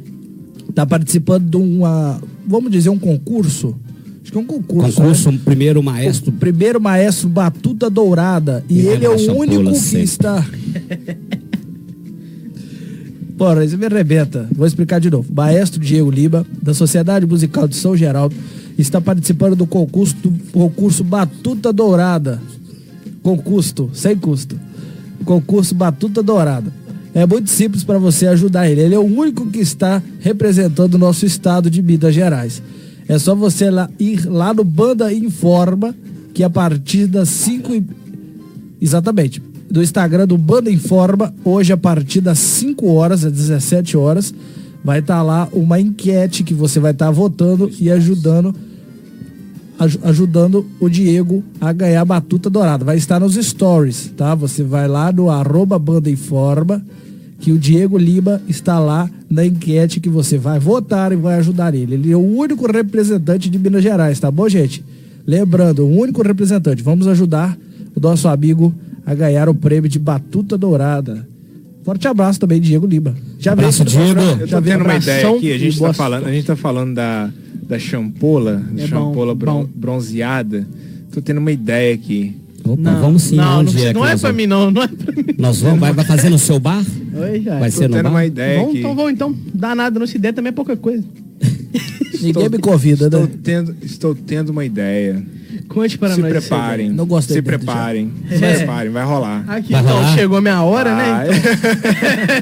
está 0.69 0.85
participando 0.85 1.49
de 1.49 1.55
uma, 1.57 2.19
vamos 2.45 2.69
dizer, 2.71 2.89
um 2.89 2.99
concurso. 2.99 3.75
Acho 4.21 4.31
que 4.31 4.37
é 4.37 4.41
um 4.41 4.45
concurso. 4.45 4.97
Concurso, 4.97 5.31
né? 5.31 5.39
primeiro 5.43 5.81
maestro. 5.81 6.31
O 6.31 6.33
primeiro 6.33 6.81
maestro 6.81 7.29
Batuta 7.29 7.89
Dourada. 7.89 8.63
E 8.69 8.81
E 8.81 8.87
ele 8.87 9.05
é 9.05 9.09
o 9.09 9.35
único 9.35 9.71
que 9.71 9.79
sempre. 9.79 10.03
está. 10.03 10.45
Porra, 13.37 13.63
isso 13.63 13.77
me 13.77 13.85
arrebenta. 13.85 14.47
Vou 14.53 14.67
explicar 14.67 14.99
de 14.99 15.09
novo. 15.09 15.33
Maestro 15.33 15.79
Diego 15.79 16.11
Lima, 16.11 16.45
da 16.61 16.73
Sociedade 16.73 17.25
Musical 17.25 17.69
de 17.69 17.77
São 17.77 17.95
Geraldo, 17.95 18.35
está 18.77 18.99
participando 18.99 19.55
do 19.55 19.65
concurso, 19.65 20.13
do 20.21 20.31
concurso 20.51 21.05
Batuta 21.05 21.71
Dourada. 21.71 22.41
Concurso, 23.23 23.89
sem 23.93 24.17
custo. 24.17 24.59
Concurso 25.33 25.75
Batuta 25.75 26.23
Dourada. 26.23 26.73
É 27.13 27.23
muito 27.23 27.51
simples 27.51 27.83
para 27.83 27.99
você 27.99 28.25
ajudar 28.25 28.67
ele. 28.67 28.81
Ele 28.81 28.95
é 28.95 28.99
o 28.99 29.03
único 29.03 29.45
que 29.45 29.59
está 29.59 30.01
representando 30.19 30.95
o 30.95 30.97
nosso 30.97 31.23
estado 31.23 31.69
de 31.69 31.83
Minas 31.83 32.15
Gerais. 32.15 32.63
É 33.07 33.15
só 33.19 33.35
você 33.35 33.69
lá, 33.69 33.87
ir 33.99 34.25
lá 34.25 34.55
no 34.55 34.63
Banda 34.63 35.13
Informa, 35.13 35.93
que 36.33 36.41
a 36.43 36.49
partir 36.49 37.05
das 37.05 37.29
5 37.29 37.75
e... 37.75 37.85
Exatamente. 38.81 39.39
Do 39.69 39.83
Instagram 39.83 40.25
do 40.25 40.35
Banda 40.35 40.71
Informa, 40.71 41.31
hoje 41.45 41.71
a 41.71 41.77
partir 41.77 42.21
das 42.21 42.39
5 42.39 42.87
horas, 42.87 43.23
às 43.23 43.31
17 43.31 43.95
horas, 43.95 44.33
vai 44.83 44.97
estar 44.97 45.21
lá 45.21 45.47
uma 45.53 45.79
enquete 45.79 46.43
que 46.43 46.55
você 46.55 46.79
vai 46.79 46.91
estar 46.91 47.11
votando 47.11 47.69
e 47.79 47.91
ajudando 47.91 48.47
aj- 48.47 48.68
ajudando 50.03 50.65
o 50.79 50.89
Diego 50.89 51.43
a 51.59 51.71
ganhar 51.71 52.01
a 52.01 52.05
batuta 52.05 52.49
dourada. 52.49 52.83
Vai 52.83 52.97
estar 52.97 53.19
nos 53.19 53.35
stories, 53.35 54.13
tá? 54.17 54.35
Você 54.35 54.63
vai 54.63 54.87
lá 54.87 55.11
no 55.11 55.29
arroba 55.29 55.79
Banda 55.79 56.09
Informa, 56.09 56.83
que 57.39 57.51
o 57.51 57.57
Diego 57.57 57.97
Lima 57.97 58.41
está 58.47 58.77
lá 58.79 59.09
na 59.29 59.45
enquete 59.45 59.99
que 59.99 60.09
você 60.09 60.37
vai 60.37 60.59
votar 60.59 61.11
e 61.11 61.15
vai 61.15 61.35
ajudar 61.35 61.73
ele. 61.73 61.93
Ele 61.93 62.11
é 62.11 62.17
o 62.17 62.19
único 62.19 62.69
representante 62.69 63.49
de 63.49 63.57
Minas 63.57 63.81
Gerais, 63.83 64.19
tá 64.19 64.29
bom, 64.29 64.49
gente? 64.49 64.83
Lembrando, 65.25 65.85
o 65.85 65.89
único 65.89 66.21
representante. 66.21 66.83
Vamos 66.83 67.07
ajudar 67.07 67.57
o 67.95 67.99
nosso 67.99 68.27
amigo 68.27 68.73
a 69.05 69.13
ganhar 69.13 69.47
o 69.47 69.55
prêmio 69.55 69.89
de 69.89 69.99
batuta 69.99 70.57
dourada. 70.57 71.27
Forte 71.83 72.07
abraço 72.07 72.39
também, 72.39 72.59
Diego 72.59 72.85
Lima. 72.85 73.15
Já 73.39 73.55
veio 73.55 73.67
Abraço, 73.69 73.83
no 73.83 73.89
Diego. 73.89 74.05
programa, 74.13 74.41
Eu 74.41 74.47
Já 74.47 74.57
tô 74.57 74.61
veio 74.63 74.77
tendo 74.77 74.85
uma 74.85 74.95
ideia 74.97 75.29
aqui, 75.29 75.53
a 75.53 75.57
gente 75.57 75.79
tá 75.79 75.93
falando, 75.93 76.25
a 76.27 76.31
gente 76.31 76.45
tá 76.45 76.55
falando 76.55 76.93
da, 76.93 77.29
da 77.69 77.77
champola, 77.79 78.61
É 78.75 78.87
champola 78.87 79.33
bom, 79.33 79.39
bron- 79.39 79.61
bom. 79.63 79.69
bronzeada. 79.73 80.67
Tô 81.13 81.21
tendo 81.21 81.37
uma 81.37 81.51
ideia 81.51 81.93
aqui. 81.93 82.35
Opa, 82.65 82.91
vamos 82.99 83.23
sim, 83.23 83.35
não, 83.37 83.59
onde 83.61 83.75
não, 83.75 83.83
é 83.83 83.87
que 83.87 83.93
não 83.93 84.05
é 84.05 84.09
pra 84.09 84.17
vamos? 84.17 84.35
mim, 84.37 84.45
não. 84.47 84.69
Não 84.71 84.83
é 84.83 84.87
pra 84.87 85.13
mim. 85.15 85.23
Nós 85.37 85.61
vamos, 85.61 85.79
vai, 85.79 85.93
vai 85.93 86.03
fazer 86.05 86.29
no 86.29 86.37
seu 86.37 86.59
bar? 86.59 86.83
Oi, 87.15 87.41
já. 87.41 87.57
Vai 87.59 87.71
Tô 87.71 87.77
ser 87.77 87.87
no 87.87 87.93
tendo 87.95 88.03
bar? 88.03 88.09
uma 88.11 88.25
ideia 88.25 88.59
Vamos, 88.59 88.75
então 88.75 88.95
vamos, 88.95 89.11
então. 89.13 89.35
Dá 89.53 89.73
nada, 89.75 89.97
não 89.99 90.05
se 90.07 90.17
der 90.19 90.33
também 90.33 90.49
é 90.49 90.53
pouca 90.53 90.75
coisa. 90.75 91.03
Ninguém 92.21 92.49
me 92.49 92.57
convida, 92.59 93.05
Estou 93.05 93.21
né? 93.21 93.29
tendo, 93.43 93.75
estou 93.81 94.13
tendo 94.15 94.49
uma 94.49 94.65
ideia. 94.65 95.23
Conte 95.69 95.97
para 95.97 96.15
Se 96.15 96.21
nós. 96.21 96.31
preparem. 96.31 96.89
Não 96.91 97.05
gosto 97.05 97.27
Se 97.29 97.35
da 97.35 97.39
ideia 97.39 97.57
do 97.57 97.65
preparem. 97.65 98.11
Se 98.29 98.43
É. 98.43 98.55
preparem, 98.57 98.91
vai 98.91 99.05
rolar. 99.05 99.45
Aqui, 99.47 99.71
Vai 99.71 99.81
então, 99.81 99.93
rolar? 99.95 100.15
chegou 100.15 100.37
a 100.37 100.41
minha 100.41 100.61
hora, 100.63 100.95
né? 100.95 101.03
Vai. 101.13 101.27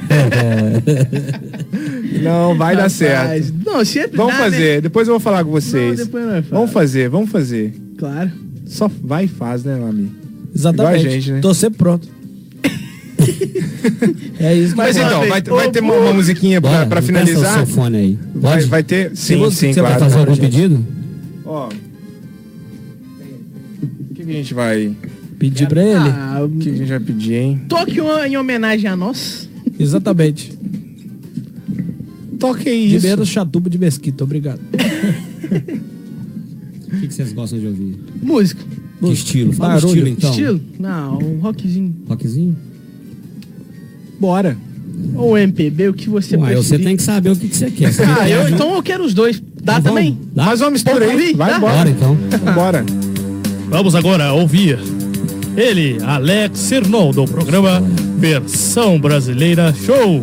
Então, 0.07 1.77
Não, 2.23 2.57
vai 2.57 2.75
dar 2.75 2.83
rapaz, 2.83 2.93
certo. 2.93 3.53
Não, 3.65 3.85
sempre 3.85 4.17
Vamos 4.17 4.33
dá, 4.33 4.39
né? 4.39 4.45
fazer, 4.51 4.81
depois 4.81 5.07
eu 5.07 5.13
vou 5.13 5.19
falar 5.19 5.43
com 5.43 5.51
vocês. 5.51 5.99
Não, 5.99 6.05
depois 6.05 6.25
nós 6.25 6.45
fala. 6.45 6.59
Vamos 6.61 6.71
fazer, 6.73 7.09
vamos 7.09 7.29
fazer. 7.29 7.73
Claro. 7.97 8.31
Só 8.65 8.89
vai 9.03 9.25
e 9.25 9.27
faz, 9.27 9.63
né, 9.63 9.75
Lami? 9.75 10.11
Exatamente. 10.53 10.99
Igual 10.99 11.11
a 11.11 11.15
gente, 11.15 11.31
né? 11.31 11.39
Tô 11.39 11.53
sempre 11.53 11.77
pronto. 11.77 12.07
é 14.39 14.55
isso 14.55 14.71
que 14.71 14.77
Mas 14.77 14.95
eu 14.97 15.03
então, 15.05 15.19
vai, 15.27 15.41
vai 15.41 15.71
ter 15.71 15.79
uma, 15.81 15.93
uma 15.93 16.13
musiquinha 16.13 16.59
pra, 16.61 16.71
Bora, 16.71 16.85
pra 16.85 17.01
finalizar? 17.01 17.63
o 17.63 17.65
seu 17.65 17.75
fone 17.75 17.97
aí. 17.97 18.19
Vai, 18.35 18.55
Pode? 18.57 18.65
vai 18.67 18.83
ter? 18.83 19.11
Sim, 19.15 19.49
sim, 19.51 19.73
você 19.73 19.81
vai 19.81 19.91
Vai 19.91 19.99
claro. 19.99 20.11
fazer 20.11 20.17
algum 20.19 20.35
gente. 20.35 20.51
pedido? 20.51 20.85
Ó. 21.45 21.69
O 21.69 21.71
que, 24.13 24.23
que 24.23 24.31
a 24.31 24.33
gente 24.33 24.53
vai. 24.53 24.91
pedir 25.39 25.67
pra 25.67 25.81
ele. 25.83 26.09
Ah, 26.09 26.41
O 26.43 26.49
que, 26.49 26.59
que 26.65 26.69
a 26.69 26.73
gente 26.77 26.89
vai 26.89 26.99
pedir, 26.99 27.33
hein? 27.35 27.61
toque 27.69 27.99
em 28.27 28.37
homenagem 28.37 28.89
a 28.89 28.95
nós. 28.95 29.47
Exatamente. 29.79 30.56
Toque 32.39 32.63
De 32.65 32.95
isso. 32.95 33.07
menos 33.07 33.27
chatuba 33.29 33.69
de 33.69 33.77
mesquita, 33.77 34.23
obrigado. 34.23 34.59
O 36.87 36.99
que, 37.01 37.07
que 37.09 37.13
vocês 37.13 37.33
gostam 37.33 37.59
de 37.59 37.67
ouvir? 37.67 37.99
Música. 38.23 38.63
Que 39.03 39.11
estilo? 39.11 39.51
Fala 39.53 39.73
Barulho. 39.73 39.89
estilo 39.89 40.07
então. 40.07 40.29
Estilo? 40.31 40.61
Não, 40.79 41.17
um 41.19 41.39
rockzinho. 41.39 41.93
Rockzinho? 42.07 42.57
Bora. 44.19 44.57
Ou 45.15 45.37
MPB, 45.37 45.89
o 45.89 45.93
que 45.93 46.09
você 46.09 46.37
Uai, 46.37 46.55
você 46.55 46.79
tem 46.79 46.95
que 46.95 47.03
saber 47.03 47.29
o 47.31 47.35
que, 47.35 47.49
que 47.49 47.55
você 47.57 47.69
quer. 47.69 47.91
Você 47.93 48.03
Ah, 48.03 48.27
eu, 48.27 48.47
então 48.49 48.73
eu 48.73 48.81
quero 48.81 49.03
os 49.03 49.13
dois. 49.13 49.39
Dá 49.61 49.73
Então 49.79 49.93
também? 49.93 50.13
vamos. 50.13 50.27
Dá? 50.33 50.45
Faz 50.45 50.61
uma 50.61 50.71
mistura 50.71 51.05
aí. 51.05 51.11
Vamos 51.11 51.35
Vai 51.37 51.57
embora. 51.57 51.75
Bora 51.75 51.89
então. 51.89 52.17
Bora. 52.55 52.85
Vamos 53.69 53.93
agora 53.93 54.31
ouvir 54.33 54.79
ele, 55.57 55.97
Alex 56.03 56.57
Sernon, 56.57 57.11
do 57.11 57.25
programa 57.25 57.81
Versão 58.17 58.97
Brasileira 58.99 59.73
Show. 59.85 60.21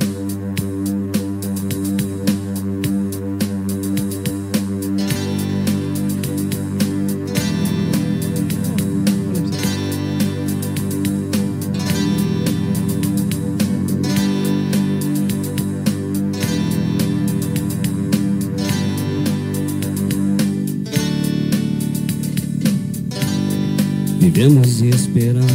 Vivemos 24.35 24.83
esperando 24.83 25.47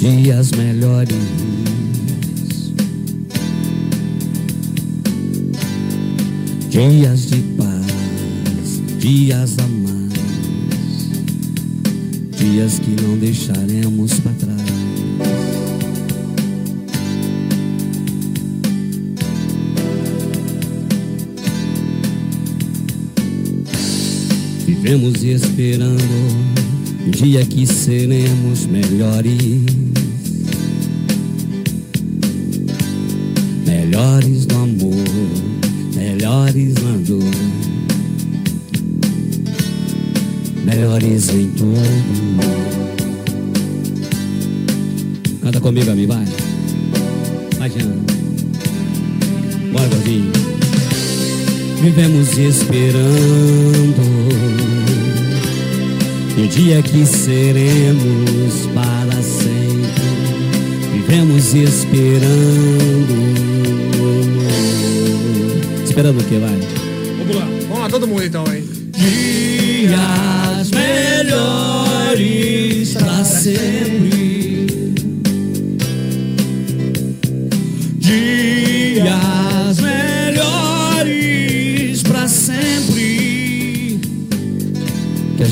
dias 0.00 0.52
melhores. 0.52 1.14
Dias 6.70 7.26
de 7.26 7.36
paz, 7.58 8.80
dias 8.98 9.56
a 9.58 9.66
mais. 9.66 11.10
Dias 12.38 12.78
que 12.78 13.02
não 13.02 13.18
deixaremos 13.18 14.14
para 14.20 14.32
trás. 14.32 14.62
Vivemos 24.64 25.22
esperando 25.22 26.58
dia 27.10 27.44
que 27.44 27.66
seremos 27.66 28.66
melhores. 28.66 29.62
Melhores 33.66 34.46
no 34.46 34.62
amor, 34.62 34.94
melhores 35.94 36.74
na 36.74 36.96
dor. 37.06 37.24
Melhores 40.64 41.28
em 41.30 41.48
tudo. 41.50 42.68
comigo, 45.68 45.90
amigo, 45.90 46.14
vai. 46.14 46.24
Jean. 47.68 47.92
Bora, 49.70 49.88
gordinho. 49.88 50.32
Vivemos 51.82 52.38
esperando 52.38 54.00
o 56.42 56.46
dia 56.46 56.80
que 56.82 57.04
seremos 57.04 58.66
para 58.74 59.22
sempre. 59.22 59.88
Vivemos 60.92 61.54
esperando. 61.54 63.18
Esperando 65.84 66.20
o 66.20 66.24
que, 66.24 66.38
vai? 66.38 66.58
Vamos 67.18 67.36
lá. 67.36 67.48
Vamos 67.62 67.78
lá, 67.80 67.88
todo 67.88 68.06
mundo 68.06 68.24
então, 68.24 68.44
hein? 68.54 68.62
Dias 68.92 70.70
melhores 70.70 71.34
pra 72.94 73.24
sempre. 73.24 74.17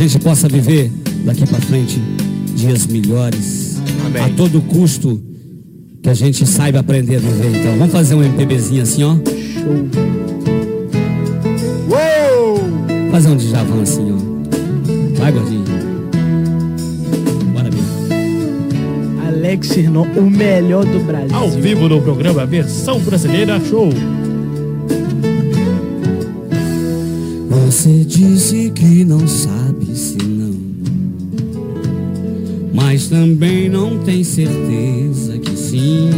Gente 0.08 0.22
possa 0.22 0.48
viver 0.48 0.90
daqui 1.24 1.44
pra 1.46 1.60
frente 1.60 2.00
dias 2.54 2.86
melhores. 2.86 3.76
Amém. 4.06 4.22
A 4.22 4.28
todo 4.30 4.60
custo 4.62 5.20
que 6.02 6.08
a 6.08 6.14
gente 6.14 6.46
saiba 6.46 6.78
aprender 6.78 7.16
a 7.16 7.18
viver. 7.18 7.58
Então, 7.60 7.76
vamos 7.76 7.92
fazer 7.92 8.14
um 8.14 8.22
MPBzinho 8.22 8.82
assim, 8.82 9.02
ó. 9.02 9.16
Uou! 11.90 12.60
Fazer 13.10 13.28
um 13.30 13.36
Djavan 13.36 13.82
assim, 13.82 14.12
ó. 14.12 15.18
Vai, 15.18 15.32
gordinho. 15.32 15.64
Bora, 17.52 17.68
amigo. 17.68 19.26
Alex 19.26 19.68
Sirnon, 19.68 20.06
o 20.16 20.30
melhor 20.30 20.84
do 20.84 21.00
Brasil. 21.00 21.36
Ao 21.36 21.50
vivo 21.50 21.88
no 21.88 22.00
programa 22.00 22.46
Versão 22.46 23.00
Brasileira 23.00 23.60
Show. 23.68 23.90
Você 27.50 28.04
disse 28.04 28.70
que 28.70 29.04
não 29.04 29.26
sabe 29.26 29.55
também 33.06 33.68
não 33.68 33.98
tem 33.98 34.22
certeza 34.22 35.38
que 35.38 35.56
sim. 35.56 36.10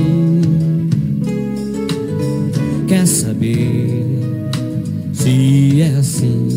Quer 2.86 3.06
saber 3.06 4.18
se 5.12 5.82
é 5.82 5.94
assim? 5.98 6.48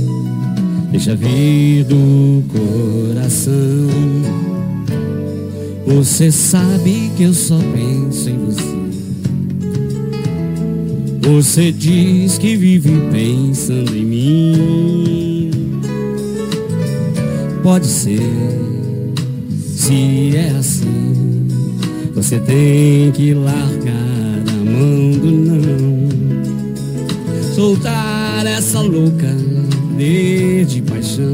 Deixa 0.91 1.15
vir 1.15 1.85
do 1.85 2.43
coração. 2.49 3.51
Você 5.85 6.31
sabe 6.31 7.11
que 7.17 7.23
eu 7.23 7.33
só 7.33 7.57
penso 7.57 8.29
em 8.29 8.37
você. 8.45 8.81
Você 11.21 11.71
diz 11.71 12.37
que 12.37 12.55
vive 12.55 12.91
pensando 13.11 13.95
em 13.95 14.05
mim. 14.05 15.51
Pode 17.63 17.85
ser, 17.85 18.19
se 19.81 20.37
é 20.37 20.51
assim, 20.51 21.47
você 22.13 22.39
tem 22.39 23.11
que 23.11 23.33
largar 23.33 24.43
a 24.47 24.63
mão 24.63 25.11
do 25.11 25.31
não. 25.31 26.09
Soltar 27.55 28.45
essa 28.45 28.79
louca 28.79 29.35
de 29.97 30.81
paixão. 30.83 31.33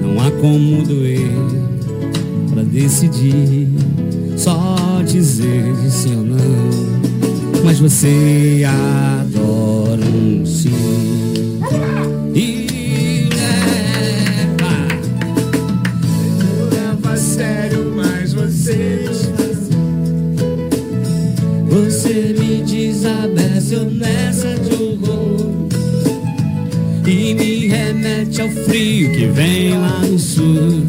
Não 0.00 0.20
há 0.20 0.30
como 0.40 0.82
doer 0.82 1.28
pra 2.52 2.62
decidir. 2.62 3.68
Só 4.36 5.02
dizer 5.04 5.74
sim 5.90 6.16
ou 6.16 6.22
não 6.22 6.92
mas 7.64 7.78
você 7.78 8.64
adora 8.66 10.04
um 10.04 10.44
sim. 10.44 11.21
Me 23.02 23.08
desabece 23.32 23.76
nessa 23.76 24.54
de 24.54 24.74
horror 24.74 25.68
e 27.04 27.34
me 27.34 27.66
remete 27.66 28.40
ao 28.40 28.48
frio 28.48 29.10
que 29.10 29.26
vem 29.26 29.76
lá 29.76 29.98
no 29.98 30.18
sul. 30.18 30.84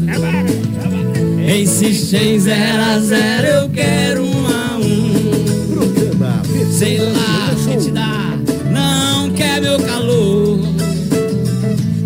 Insiste 1.60 2.16
em 2.16 2.38
zero 2.38 2.82
a 2.82 3.00
zero, 3.00 3.46
eu 3.46 3.68
quero 3.70 4.24
um 4.24 4.46
a 4.46 4.78
um. 4.78 6.72
Sei 6.72 6.98
lá 6.98 7.52
o 7.52 7.68
que 7.68 7.84
te 7.84 7.90
dá, 7.90 8.38
não 8.70 9.30
quer 9.30 9.60
meu 9.60 9.78
calor. 9.80 10.60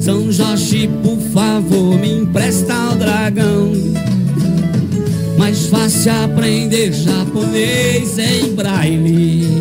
São 0.00 0.32
Jorge, 0.32 0.88
por 1.02 1.18
favor, 1.32 1.98
me 1.98 2.20
empresta 2.20 2.92
o 2.92 2.94
dragão. 2.96 3.72
Mais 5.36 5.66
fácil 5.66 6.12
aprender 6.24 6.92
japonês 6.92 8.18
em 8.18 8.54
braille 8.54 9.57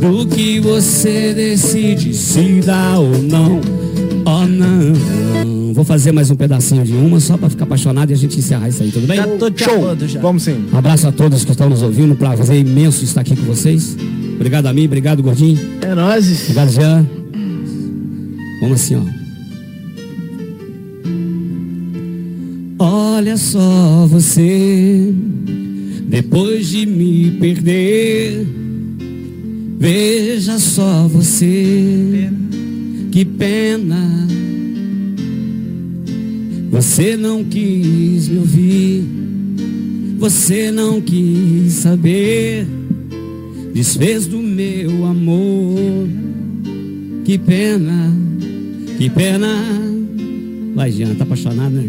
do 0.00 0.26
que 0.26 0.58
você 0.60 1.34
decide 1.34 2.14
se 2.14 2.60
dá 2.64 2.98
ou 2.98 3.22
não. 3.22 3.60
Oh 4.24 4.46
não. 4.46 5.74
Vou 5.74 5.84
fazer 5.84 6.10
mais 6.12 6.30
um 6.30 6.36
pedacinho 6.36 6.82
de 6.84 6.92
uma 6.94 7.20
só 7.20 7.36
pra 7.36 7.50
ficar 7.50 7.64
apaixonado 7.64 8.10
e 8.10 8.14
a 8.14 8.16
gente 8.16 8.38
encerrar 8.38 8.68
isso 8.68 8.82
aí, 8.82 8.90
tudo 8.90 9.06
bem? 9.06 9.16
Já 9.16 9.26
tô 9.26 9.50
te 9.50 9.64
amando 9.64 10.08
já. 10.08 10.20
Vamos 10.20 10.42
sim. 10.42 10.64
Um 10.72 10.76
abraço 10.76 11.06
a 11.06 11.12
todos 11.12 11.44
que 11.44 11.50
estão 11.52 11.68
nos 11.68 11.82
ouvindo. 11.82 12.16
Prazer 12.16 12.58
imenso 12.58 13.04
estar 13.04 13.20
aqui 13.20 13.36
com 13.36 13.44
vocês. 13.44 13.96
Obrigado 14.34 14.66
a 14.66 14.72
mim, 14.72 14.86
obrigado, 14.86 15.22
Gordinho. 15.22 15.58
É 15.82 15.94
nóis. 15.94 16.42
Obrigado, 16.42 16.72
Jean. 16.72 17.06
Vamos 18.62 18.80
assim, 18.80 18.96
ó. 18.96 19.20
Olha 22.82 23.36
só 23.36 24.06
você, 24.06 25.12
depois 26.04 26.68
de 26.68 26.86
me 26.86 27.32
perder, 27.32 28.46
veja 29.80 30.58
só 30.58 31.08
você, 31.08 32.30
que 33.10 33.24
pena. 33.24 34.28
Você 36.70 37.16
não 37.16 37.42
quis 37.42 38.28
me 38.28 38.38
ouvir, 38.38 39.04
você 40.18 40.70
não 40.70 41.00
quis 41.00 41.72
saber, 41.72 42.66
desfez 43.72 44.26
do 44.26 44.38
meu 44.38 45.06
amor. 45.06 46.08
Que 47.24 47.38
pena, 47.38 48.12
que 48.98 49.08
pena. 49.08 49.48
Vai, 50.74 50.92
Jean, 50.92 51.14
tá 51.14 51.24
apaixonado, 51.24 51.74
né? 51.74 51.88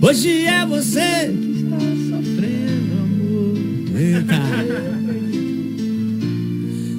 Hoje 0.00 0.44
é 0.44 0.64
você 0.66 1.28
que 1.28 1.62
está 1.62 1.78
sofrendo, 2.10 2.92
amor. 3.02 4.00
Eita. 4.00 5.01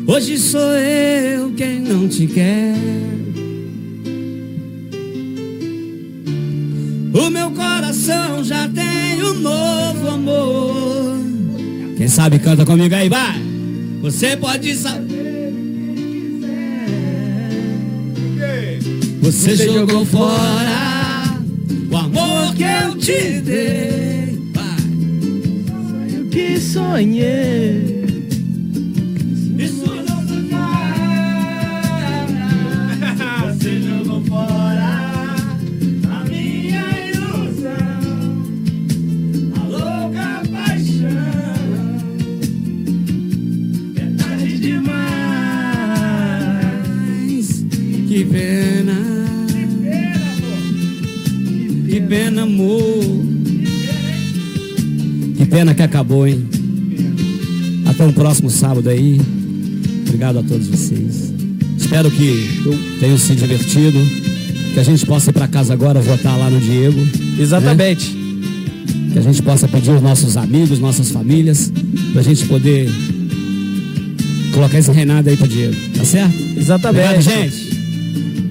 Hoje 0.06 0.38
sou 0.38 0.74
eu 0.76 1.52
quem 1.54 1.80
não 1.80 2.10
te 2.10 2.28
quer. 2.28 2.76
O 7.14 7.30
meu 7.30 7.52
coração 7.52 8.44
já 8.44 8.68
tem 8.68 9.24
um 9.24 9.34
novo 9.36 10.10
amor. 10.10 11.18
Quem 11.96 12.08
sabe 12.08 12.38
canta 12.40 12.66
comigo 12.66 12.94
aí, 12.94 13.08
vai. 13.08 13.42
Você 14.02 14.36
pode 14.36 14.76
saber. 14.76 15.54
Você 19.22 19.56
jogou 19.56 20.06
fora 20.06 21.40
o 21.90 21.96
amor 21.96 22.54
que 22.56 22.64
eu 22.64 22.98
te 22.98 23.40
dei. 23.40 24.38
Vai. 24.54 26.20
O 26.20 26.30
que 26.30 26.60
sonhei. 26.60 27.93
Pena, 52.14 52.44
amor. 52.44 53.04
Que 55.36 55.46
pena 55.48 55.74
que 55.74 55.82
acabou, 55.82 56.28
hein? 56.28 56.48
Até 57.88 58.06
o 58.06 58.14
próximo 58.14 58.52
sábado 58.52 58.88
aí. 58.88 59.20
Obrigado 60.06 60.38
a 60.38 60.44
todos 60.44 60.68
vocês. 60.68 61.34
Espero 61.76 62.12
que 62.12 62.70
tenham 63.00 63.18
se 63.18 63.34
divertido. 63.34 63.98
Que 64.76 64.80
a 64.80 64.84
gente 64.84 65.04
possa 65.08 65.32
ir 65.32 65.34
para 65.34 65.48
casa 65.48 65.74
agora 65.74 66.02
votar 66.02 66.38
lá 66.38 66.52
no 66.52 66.60
Diego. 66.60 67.00
Exatamente. 67.40 68.16
que 69.12 69.18
a 69.18 69.22
gente 69.22 69.42
possa 69.42 69.68
pedir 69.68 69.90
aos 69.90 70.02
nossos 70.02 70.38
amigos, 70.38 70.80
nossas 70.80 71.10
famílias, 71.10 71.72
pra 72.14 72.22
gente 72.22 72.46
poder 72.46 72.90
colocar 74.54 74.78
esse 74.78 74.92
reinado 74.92 75.30
aí 75.30 75.38
pra 75.38 75.48
dinheiro, 75.48 75.76
tá 75.96 76.04
certo? 76.04 76.36
Exatamente. 76.58 77.06
Obrigado, 77.06 77.22
gente. 77.22 77.74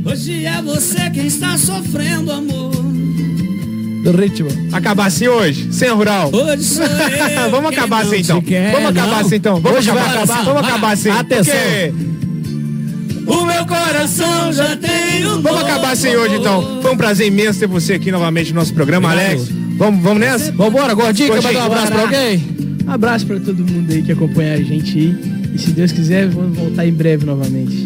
Hoje 0.05 0.45
é 0.45 0.63
você 0.63 1.11
quem 1.11 1.27
está 1.27 1.57
sofrendo, 1.59 2.31
amor. 2.31 2.62
Do 4.03 4.11
ritmo. 4.13 4.49
Acabar 4.73 5.07
assim 5.07 5.29
hoje? 5.29 5.69
Sem 5.73 5.89
a 5.89 5.93
rural? 5.93 6.31
Hoje 6.33 6.65
sou 6.65 6.85
eu. 7.45 7.51
Vamos 7.51 7.71
acabar 7.73 8.03
assim 8.05 8.17
então. 8.19 8.41
quer, 8.43 8.73
Vamos 8.73 8.89
acabar 8.91 9.11
não. 9.11 9.19
assim 9.27 9.35
então. 9.37 9.61
Vamos 9.61 9.79
Hoje 9.79 9.91
vai 9.91 10.03
acabar, 10.03 10.23
acabar. 10.25 10.45
Vamos 10.45 10.69
acabar 10.69 10.93
assim. 10.93 11.11
Atenção. 11.11 11.55
porque- 11.55 11.93
O 13.27 13.45
meu 13.47 13.65
coração 13.67 14.53
já 14.53 14.77
tem 14.77 15.25
um 15.27 15.41
Vamos 15.41 15.63
acabar 15.63 15.93
assim 15.93 16.15
hoje 16.17 16.35
então. 16.37 16.81
Foi 16.83 16.93
um 16.93 16.97
prazer 16.97 17.29
imenso 17.29 17.61
ter 17.61 17.69
você 17.69 17.93
aqui 17.95 18.11
novamente 18.11 18.53
no 18.53 18.59
nosso 18.59 18.75
programa, 18.75 19.09
Obrigado. 19.13 19.31
Alex. 19.37 19.49
Vamos, 19.79 20.03
vamos 20.03 20.21
nessa? 20.21 20.51
Vambora, 20.53 20.93
gordinho, 20.95 21.29
quer 21.33 21.41
Gordinho, 21.41 21.55
mandar 21.63 21.69
um 21.69 21.73
abraço 21.73 21.93
pra 21.93 22.03
alguém? 22.03 22.43
Abraço 22.87 23.27
pra 23.27 23.39
todo 23.41 23.65
mundo 23.65 23.93
aí 23.93 24.03
que 24.03 24.13
acompanha 24.13 24.55
a 24.55 24.61
gente 24.63 24.99
aí. 24.99 25.17
E 25.55 25.59
se 25.59 25.71
Deus 25.71 25.93
quiser, 25.93 26.29
vamos 26.29 26.57
voltar 26.59 26.87
em 26.87 26.93
breve 26.93 27.25
novamente. 27.25 27.82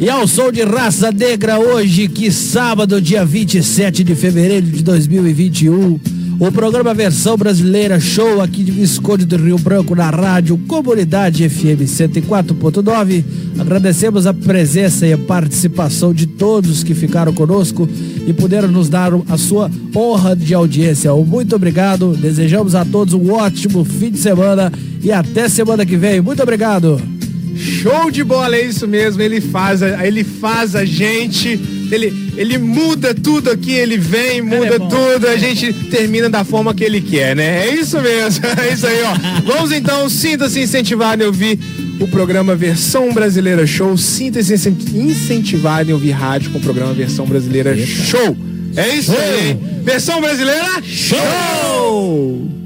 E 0.00 0.08
ao 0.08 0.28
som 0.28 0.52
de 0.52 0.62
Raça 0.62 1.10
Negra 1.10 1.58
hoje, 1.58 2.06
que 2.06 2.30
sábado, 2.30 3.00
dia 3.00 3.24
27 3.24 4.04
de 4.04 4.14
fevereiro 4.14 4.66
de 4.66 4.80
2021, 4.84 5.98
o 6.38 6.52
programa 6.52 6.94
Versão 6.94 7.36
Brasileira 7.36 7.98
Show 7.98 8.40
aqui 8.40 8.62
de 8.62 8.70
Visconde 8.70 9.26
do 9.26 9.36
Rio 9.36 9.58
Branco 9.58 9.96
na 9.96 10.08
rádio 10.08 10.56
Comunidade 10.68 11.48
FM 11.48 11.82
104.9. 11.82 13.24
Agradecemos 13.58 14.24
a 14.24 14.32
presença 14.32 15.04
e 15.04 15.12
a 15.12 15.18
participação 15.18 16.14
de 16.14 16.28
todos 16.28 16.84
que 16.84 16.94
ficaram 16.94 17.34
conosco 17.34 17.88
e 18.24 18.32
puderam 18.32 18.68
nos 18.68 18.88
dar 18.88 19.10
a 19.28 19.36
sua 19.36 19.68
honra 19.96 20.36
de 20.36 20.54
audiência. 20.54 21.12
Muito 21.12 21.56
obrigado. 21.56 22.16
Desejamos 22.16 22.76
a 22.76 22.84
todos 22.84 23.14
um 23.14 23.32
ótimo 23.32 23.84
fim 23.84 24.12
de 24.12 24.18
semana 24.18 24.72
e 25.02 25.10
até 25.10 25.48
semana 25.48 25.84
que 25.84 25.96
vem. 25.96 26.20
Muito 26.20 26.40
obrigado. 26.40 27.17
Show 27.58 28.10
de 28.10 28.22
bola, 28.24 28.56
é 28.56 28.64
isso 28.64 28.86
mesmo. 28.86 29.20
Ele 29.20 29.40
faz, 29.40 29.82
a, 29.82 30.06
ele 30.06 30.22
faz 30.24 30.74
a 30.76 30.84
gente. 30.84 31.60
Ele, 31.90 32.32
ele 32.36 32.58
muda 32.58 33.14
tudo 33.14 33.50
aqui, 33.50 33.72
ele 33.72 33.96
vem, 33.96 34.42
muda 34.42 34.74
é 34.74 34.78
bom. 34.78 34.88
tudo, 34.88 35.26
a 35.26 35.36
gente 35.38 35.72
termina 35.72 36.28
da 36.28 36.44
forma 36.44 36.74
que 36.74 36.84
ele 36.84 37.00
quer, 37.00 37.34
né? 37.34 37.66
É 37.66 37.74
isso 37.74 37.98
mesmo, 38.00 38.44
é 38.60 38.72
isso 38.74 38.86
aí, 38.86 38.98
ó. 39.02 39.42
Vamos 39.46 39.72
então, 39.72 40.06
sinta-se 40.08 40.60
incentivado 40.60 41.22
em 41.22 41.26
ouvir 41.26 41.58
o 41.98 42.06
programa 42.06 42.54
Versão 42.54 43.12
Brasileira 43.12 43.66
Show. 43.66 43.96
Sinta-se 43.96 44.52
incen- 44.52 44.76
incentivado 44.94 45.90
em 45.90 45.94
ouvir 45.94 46.10
rádio 46.10 46.50
com 46.50 46.58
o 46.58 46.62
programa 46.62 46.92
Versão 46.92 47.24
Brasileira 47.24 47.74
Show. 47.76 48.36
É 48.76 48.88
isso 48.94 49.12
aí? 49.12 49.56
Versão 49.82 50.20
Brasileira 50.20 50.82
Show! 50.84 52.57